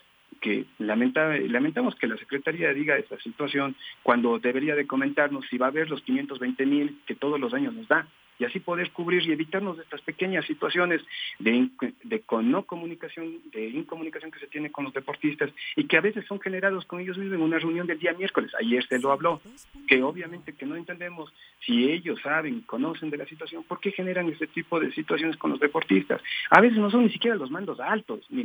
que 0.41 0.67
lamenta, 0.79 1.37
lamentamos 1.39 1.97
que 1.97 2.07
la 2.07 2.17
Secretaría 2.17 2.73
diga 2.73 2.97
esta 2.97 3.19
situación 3.19 3.75
cuando 4.05 4.39
debería 4.39 4.77
de 4.77 4.87
comentarnos 4.87 5.45
si 5.51 5.59
va 5.59 5.67
a 5.67 5.71
haber 5.71 5.91
los 5.91 6.03
520 6.03 6.67
mil 6.67 7.01
que 7.05 7.17
todos 7.17 7.41
los 7.41 7.53
años 7.53 7.75
nos 7.75 7.89
da 7.89 8.07
y 8.39 8.45
así 8.45 8.61
poder 8.61 8.91
cubrir 8.91 9.23
y 9.23 9.33
evitarnos 9.33 9.77
de 9.77 9.83
estas 9.83 10.01
pequeñas 10.03 10.45
situaciones 10.47 11.01
de, 11.39 11.69
de 12.03 12.23
no 12.43 12.65
comunicación, 12.65 13.41
de 13.53 13.69
incomunicación 13.69 14.31
que 14.31 14.41
se 14.41 14.47
tiene 14.47 14.71
con 14.71 14.85
los 14.85 14.95
deportistas 14.95 15.51
y 15.77 15.85
que 15.85 15.97
a 15.97 16.01
veces 16.01 16.25
son 16.27 16.41
generados 16.41 16.85
con 16.87 17.01
ellos 17.01 17.17
mismos 17.17 17.37
en 17.37 17.43
una 17.43 17.59
reunión 17.59 17.87
del 17.87 17.99
día 17.99 18.13
miércoles. 18.13 18.53
Ayer 18.61 18.85
se 18.87 18.99
lo 18.99 19.13
habló, 19.13 19.41
que 19.87 20.03
obviamente 20.03 20.53
que 20.53 20.67
no 20.67 20.77
entendemos 20.77 21.33
si 21.61 21.91
ellos 21.91 22.21
saben, 22.23 22.63
conocen 22.63 23.11
de 23.11 23.19
la 23.19 23.27
situación, 23.27 23.65
¿por 23.65 23.81
qué 23.81 23.93
generan 23.93 24.29
ese 24.29 24.47
tipo 24.47 24.81
de 24.81 24.93
situaciones 24.93 25.37
con 25.37 25.51
los 25.51 25.61
deportistas? 25.61 26.21
A 26.51 26.61
veces 26.61 26.79
no 26.79 26.91
son 26.91 27.05
ni 27.05 27.11
siquiera 27.11 27.37
los 27.37 27.51
mandos 27.51 27.81
altos, 27.81 28.27
ni 28.31 28.45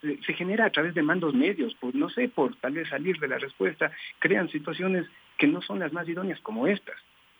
se 0.00 0.32
genera 0.34 0.66
a 0.66 0.70
través 0.70 0.94
de 0.94 1.02
mandos 1.02 1.34
medios, 1.34 1.76
pues 1.80 1.94
no 1.94 2.08
sé, 2.10 2.28
por 2.28 2.56
tal 2.56 2.72
vez 2.72 2.88
salir 2.88 3.18
de 3.18 3.28
la 3.28 3.38
respuesta, 3.38 3.92
crean 4.18 4.48
situaciones 4.50 5.06
que 5.38 5.46
no 5.46 5.62
son 5.62 5.78
las 5.78 5.92
más 5.92 6.08
idóneas 6.08 6.40
como 6.40 6.66
estas. 6.66 6.96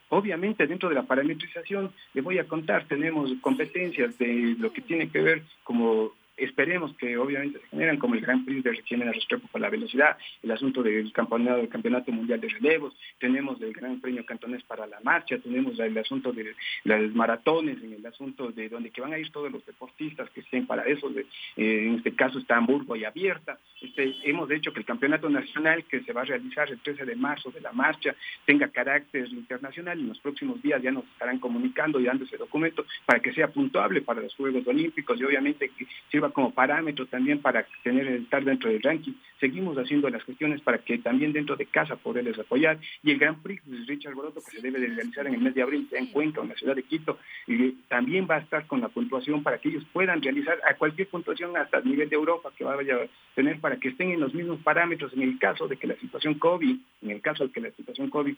Obviamente 0.09 0.67
dentro 0.67 0.89
de 0.89 0.95
la 0.95 1.03
parametrización, 1.03 1.93
le 2.15 2.21
voy 2.21 2.39
a 2.39 2.47
contar, 2.47 2.87
tenemos 2.87 3.31
competencias 3.41 4.17
de 4.19 4.55
lo 4.59 4.73
que 4.73 4.83
tiene 4.83 5.09
que 5.11 5.21
ver 5.21 5.43
como 5.65 6.13
esperemos 6.37 6.95
que 6.97 7.17
obviamente 7.17 7.61
se 7.61 7.67
generan 7.69 7.99
como 7.99 8.15
el 8.15 8.21
Gran 8.21 8.45
Prix 8.45 8.63
de 8.63 8.73
Requiere 8.73 9.13
Restrepo 9.13 9.49
por 9.49 9.61
la 9.61 9.71
velocidad, 9.71 10.17
el 10.43 10.51
asunto 10.51 10.83
del 10.83 11.13
campeonato, 11.13 11.59
del 11.59 11.69
campeonato 11.69 12.13
mundial 12.13 12.41
de 12.41 12.49
relevos, 12.49 12.95
tenemos 13.19 13.61
el 13.61 13.73
Gran 13.73 14.01
Premio 14.01 14.25
Cantonés 14.25 14.63
para 14.65 14.87
la 14.87 15.01
marcha, 15.01 15.39
tenemos 15.39 15.79
el 15.79 15.97
asunto 15.99 16.33
de 16.33 16.55
las 16.85 17.03
maratones, 17.15 17.83
en 17.83 17.95
el 17.95 18.07
asunto 18.07 18.51
de 18.51 18.69
donde 18.69 18.91
que 18.91 19.01
van 19.01 19.13
a 19.13 19.19
ir 19.19 19.31
todos 19.31 19.51
los 19.51 19.65
deportistas 19.65 20.29
que 20.31 20.41
estén 20.41 20.67
para 20.67 20.83
eso, 20.85 21.11
eh, 21.11 21.25
en 21.57 21.95
este 21.95 22.15
caso 22.15 22.39
está 22.39 22.57
Hamburgo 22.57 22.97
y 22.97 23.05
abierta, 23.05 23.59
este, 23.81 24.15
hemos 24.25 24.51
hecho 24.51 24.73
que 24.73 24.81
el 24.81 24.87
campeonato 24.87 25.29
nacional 25.29 25.85
que 25.85 26.01
se 26.01 26.13
va 26.13 26.23
a 26.23 26.25
realizar 26.25 26.71
el 26.71 26.79
13 26.81 27.05
de 27.05 27.17
marzo 27.17 27.51
de 27.51 27.61
la 27.61 27.73
marcha 27.73 28.15
tenga 28.45 28.69
carácter 28.69 29.29
internacional 29.29 29.99
y 29.99 30.03
en 30.03 30.09
los 30.09 30.19
próximos 30.21 30.63
días 30.63 30.83
ya 30.83 30.91
nos 30.91 31.05
estarán 31.05 31.39
comunicando 31.39 32.01
y 32.01 32.05
dando 32.05 32.25
ese 32.25 32.37
documento 32.37 32.85
para 33.05 33.21
que 33.21 33.33
sea 33.33 33.49
puntuable 33.49 34.03
para 34.03 34.23
los 34.23 34.35
Juegos 34.35 34.67
Olímpicos 34.67 35.21
y 35.21 35.25
obviamente 35.25 35.71
que 35.77 35.87
sirva 36.11 36.26
como 36.33 36.53
parámetro 36.53 37.07
también 37.07 37.41
para 37.41 37.67
tener 37.83 38.07
estar 38.07 38.45
dentro 38.45 38.71
del 38.71 38.83
ranking. 38.83 39.13
Seguimos 39.41 39.77
haciendo 39.77 40.09
las 40.09 40.25
cuestiones 40.25 40.61
para 40.61 40.79
que 40.79 40.99
también 40.99 41.33
dentro 41.33 41.57
de 41.57 41.67
casa 41.67 41.97
poderles 41.97 42.39
apoyar. 42.39 42.79
Y 43.03 43.11
el 43.11 43.19
Gran 43.19 43.43
Prix 43.43 43.63
de 43.67 43.85
Richard 43.87 44.15
Boroto, 44.15 44.41
que 44.41 44.57
se 44.57 44.63
debe 44.63 44.81
de 44.81 44.89
realizar 44.89 45.27
en 45.27 45.35
el 45.35 45.41
mes 45.41 45.55
de 45.55 45.63
abril, 45.63 45.87
se 45.91 45.99
encuentra 45.99 46.43
en 46.43 46.49
la 46.49 46.55
ciudad 46.55 46.75
de 46.75 46.83
Quito, 46.83 47.19
y 47.47 47.73
también 47.89 48.27
va 48.31 48.37
a 48.37 48.41
estar 48.41 48.67
con 48.67 48.81
la 48.81 48.89
puntuación 48.89 49.43
para 49.43 49.59
que 49.59 49.69
ellos 49.69 49.85
puedan 49.93 50.23
realizar 50.23 50.59
a 50.69 50.75
cualquier 50.75 51.09
puntuación 51.09 51.57
hasta 51.57 51.79
el 51.79 51.85
nivel 51.85 52.09
de 52.09 52.17
Europa 52.17 52.53
que 52.57 52.65
vaya 52.65 52.97
a 52.97 53.35
tener 53.35 53.61
para 53.61 53.77
que 53.77 53.89
estén 53.89 54.11
en 54.11 54.21
los 54.21 54.35
mismos 54.35 54.61
parámetros 54.61 55.13
en 55.13 55.23
el 55.23 55.39
caso 55.39 55.69
de 55.69 55.77
que 55.77 55.87
la 55.87 55.97
situación 55.97 56.35
COVID, 56.35 56.77
en 57.03 57.11
el 57.11 57.21
caso 57.21 57.47
de 57.47 57.53
que 57.53 57.61
la 57.61 57.71
situación 57.71 58.11
COVID 58.11 58.35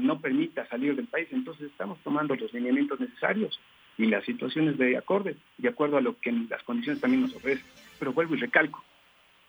no 0.00 0.20
permita 0.20 0.66
salir 0.66 0.94
del 0.96 1.06
país, 1.06 1.28
entonces 1.30 1.70
estamos 1.70 1.98
tomando 2.02 2.34
los 2.34 2.52
lineamientos 2.52 3.00
necesarios 3.00 3.58
y 3.98 4.06
las 4.06 4.24
situaciones 4.24 4.78
de 4.78 4.96
acorde, 4.96 5.36
de 5.58 5.68
acuerdo 5.68 5.96
a 5.96 6.00
lo 6.00 6.18
que 6.18 6.32
las 6.32 6.62
condiciones 6.62 7.00
también 7.00 7.22
nos 7.22 7.34
ofrecen. 7.34 7.64
Pero 7.98 8.12
vuelvo 8.12 8.34
y 8.34 8.38
recalco, 8.38 8.82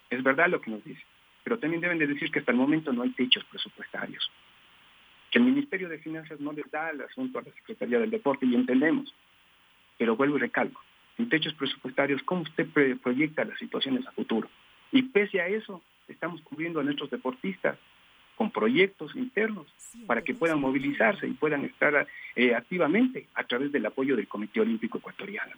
es 0.09 0.21
verdad 0.23 0.49
lo 0.49 0.61
que 0.61 0.71
nos 0.71 0.83
dice, 0.83 1.01
pero 1.43 1.59
también 1.59 1.81
deben 1.81 1.99
de 1.99 2.07
decir 2.07 2.31
que 2.31 2.39
hasta 2.39 2.51
el 2.51 2.57
momento 2.57 2.93
no 2.93 3.03
hay 3.03 3.11
techos 3.11 3.43
presupuestarios, 3.45 4.29
que 5.31 5.39
el 5.39 5.45
Ministerio 5.45 5.89
de 5.89 5.99
Finanzas 5.99 6.39
no 6.39 6.51
les 6.51 6.69
da 6.69 6.89
el 6.89 7.01
asunto 7.01 7.39
a 7.39 7.41
la 7.41 7.51
Secretaría 7.53 7.99
del 7.99 8.11
Deporte 8.11 8.45
y 8.45 8.55
entendemos, 8.55 9.13
pero 9.97 10.15
vuelvo 10.15 10.37
y 10.37 10.41
recalco, 10.41 10.81
en 11.17 11.29
techos 11.29 11.53
presupuestarios, 11.53 12.21
¿cómo 12.23 12.41
usted 12.41 12.67
proyecta 13.01 13.45
las 13.45 13.57
situaciones 13.59 14.05
a 14.07 14.11
futuro? 14.11 14.49
Y 14.91 15.03
pese 15.03 15.41
a 15.41 15.47
eso, 15.47 15.81
estamos 16.07 16.41
cubriendo 16.41 16.79
a 16.79 16.83
nuestros 16.83 17.09
deportistas 17.09 17.77
con 18.35 18.51
proyectos 18.51 19.15
internos 19.15 19.67
para 20.07 20.21
que 20.21 20.33
puedan 20.33 20.59
movilizarse 20.59 21.27
y 21.27 21.33
puedan 21.33 21.65
estar 21.65 22.07
eh, 22.35 22.55
activamente 22.55 23.27
a 23.35 23.43
través 23.43 23.71
del 23.71 23.85
apoyo 23.85 24.15
del 24.15 24.27
Comité 24.27 24.61
Olímpico 24.61 24.97
Ecuatoriano. 24.97 25.53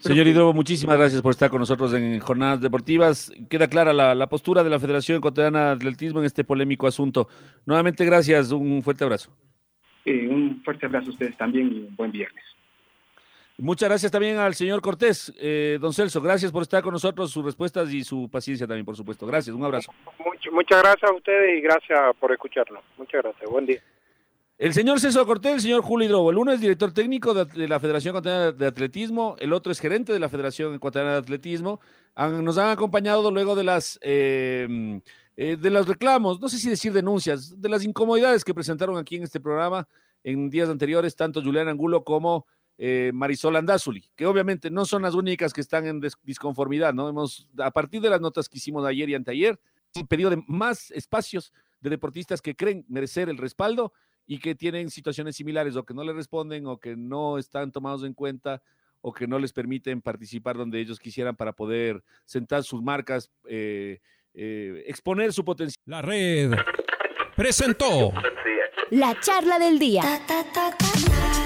Señor 0.00 0.26
Hidrobo, 0.26 0.52
muchísimas 0.52 0.96
gracias 0.96 1.22
por 1.22 1.30
estar 1.30 1.50
con 1.50 1.60
nosotros 1.60 1.92
en 1.94 2.18
Jornadas 2.18 2.60
Deportivas. 2.60 3.32
Queda 3.48 3.68
clara 3.68 3.92
la, 3.92 4.26
postura 4.28 4.64
de 4.64 4.70
la 4.70 4.80
Federación 4.80 5.18
Ecuatoriana 5.18 5.66
de 5.66 5.72
Atletismo 5.72 6.20
en 6.20 6.26
este 6.26 6.44
polémico 6.44 6.86
asunto. 6.86 7.28
Nuevamente, 7.66 8.04
gracias. 8.04 8.50
Un 8.50 8.82
fuerte 8.82 9.04
abrazo. 9.04 9.30
Eh, 10.04 10.28
un 10.28 10.62
fuerte 10.64 10.86
abrazo 10.86 11.08
a 11.08 11.12
ustedes 11.12 11.36
también 11.36 11.72
y 11.72 11.78
un 11.80 11.96
buen 11.96 12.10
viernes. 12.10 12.44
Muchas 13.58 13.88
gracias 13.88 14.12
también 14.12 14.36
al 14.36 14.54
señor 14.54 14.82
Cortés. 14.82 15.32
Eh, 15.38 15.78
don 15.80 15.94
Celso, 15.94 16.20
gracias 16.20 16.52
por 16.52 16.62
estar 16.62 16.82
con 16.82 16.92
nosotros, 16.92 17.30
sus 17.30 17.44
respuestas 17.44 17.92
y 17.92 18.04
su 18.04 18.28
paciencia 18.30 18.66
también, 18.66 18.84
por 18.84 18.96
supuesto. 18.96 19.26
Gracias, 19.26 19.56
un 19.56 19.64
abrazo. 19.64 19.92
muchas 20.52 20.82
gracias 20.82 21.10
a 21.10 21.14
ustedes 21.14 21.58
y 21.58 21.60
gracias 21.62 21.98
por 22.20 22.32
escucharnos. 22.32 22.82
Muchas 22.98 23.22
gracias, 23.22 23.50
buen 23.50 23.64
día. 23.64 23.80
El 24.58 24.74
señor 24.74 25.00
Celso 25.00 25.26
Cortés, 25.26 25.54
el 25.54 25.60
señor 25.60 25.82
Julio 25.82 26.06
Hidrobo. 26.06 26.30
El 26.30 26.38
uno 26.38 26.52
es 26.52 26.60
director 26.60 26.92
técnico 26.92 27.32
de, 27.32 27.68
la 27.68 27.80
Federación 27.80 28.12
Ecuatoriana 28.12 28.52
de 28.52 28.66
Atletismo, 28.66 29.36
el 29.38 29.52
otro 29.52 29.72
es 29.72 29.80
gerente 29.80 30.12
de 30.12 30.18
la 30.18 30.28
Federación 30.28 30.74
Ecuatoriana 30.74 31.12
de 31.12 31.18
Atletismo. 31.18 31.80
nos 32.16 32.58
han 32.58 32.70
acompañado 32.70 33.30
luego 33.30 33.54
de 33.54 33.64
las... 33.64 33.98
Eh, 34.02 35.00
eh, 35.38 35.58
de 35.58 35.68
los 35.68 35.86
reclamos, 35.86 36.40
no 36.40 36.48
sé 36.48 36.56
si 36.56 36.70
decir 36.70 36.94
denuncias, 36.94 37.60
de 37.60 37.68
las 37.68 37.84
incomodidades 37.84 38.42
que 38.42 38.54
presentaron 38.54 38.96
aquí 38.96 39.16
en 39.16 39.22
este 39.22 39.38
programa 39.38 39.86
en 40.24 40.48
días 40.48 40.70
anteriores, 40.70 41.14
tanto 41.14 41.42
Julián 41.42 41.68
Angulo 41.68 42.04
como 42.04 42.46
eh, 42.78 43.10
Marisol 43.14 43.56
Andazuli, 43.56 44.08
que 44.14 44.26
obviamente 44.26 44.70
no 44.70 44.84
son 44.84 45.02
las 45.02 45.14
únicas 45.14 45.52
que 45.52 45.60
están 45.60 45.86
en 45.86 46.00
disconformidad, 46.24 46.92
¿no? 46.92 47.08
Hemos, 47.08 47.48
a 47.58 47.70
partir 47.70 48.00
de 48.00 48.10
las 48.10 48.20
notas 48.20 48.48
que 48.48 48.58
hicimos 48.58 48.84
ayer 48.84 49.08
y 49.08 49.14
anteayer, 49.14 49.58
pedido 50.08 50.30
de 50.30 50.42
más 50.46 50.90
espacios 50.90 51.52
de 51.80 51.90
deportistas 51.90 52.42
que 52.42 52.54
creen 52.54 52.84
merecer 52.88 53.28
el 53.28 53.38
respaldo 53.38 53.92
y 54.26 54.38
que 54.40 54.54
tienen 54.54 54.90
situaciones 54.90 55.36
similares 55.36 55.76
o 55.76 55.84
que 55.84 55.94
no 55.94 56.04
le 56.04 56.12
responden 56.12 56.66
o 56.66 56.78
que 56.78 56.96
no 56.96 57.38
están 57.38 57.72
tomados 57.72 58.04
en 58.04 58.12
cuenta 58.12 58.62
o 59.00 59.12
que 59.12 59.26
no 59.26 59.38
les 59.38 59.52
permiten 59.52 60.02
participar 60.02 60.56
donde 60.56 60.80
ellos 60.80 60.98
quisieran 60.98 61.36
para 61.36 61.52
poder 61.52 62.02
sentar 62.24 62.64
sus 62.64 62.82
marcas, 62.82 63.30
eh, 63.48 64.00
eh, 64.34 64.84
exponer 64.86 65.32
su 65.32 65.44
potencial. 65.44 65.80
La 65.86 66.02
red 66.02 66.52
presentó 67.36 68.12
la 68.90 69.18
charla 69.20 69.58
del 69.58 69.78
día. 69.78 70.02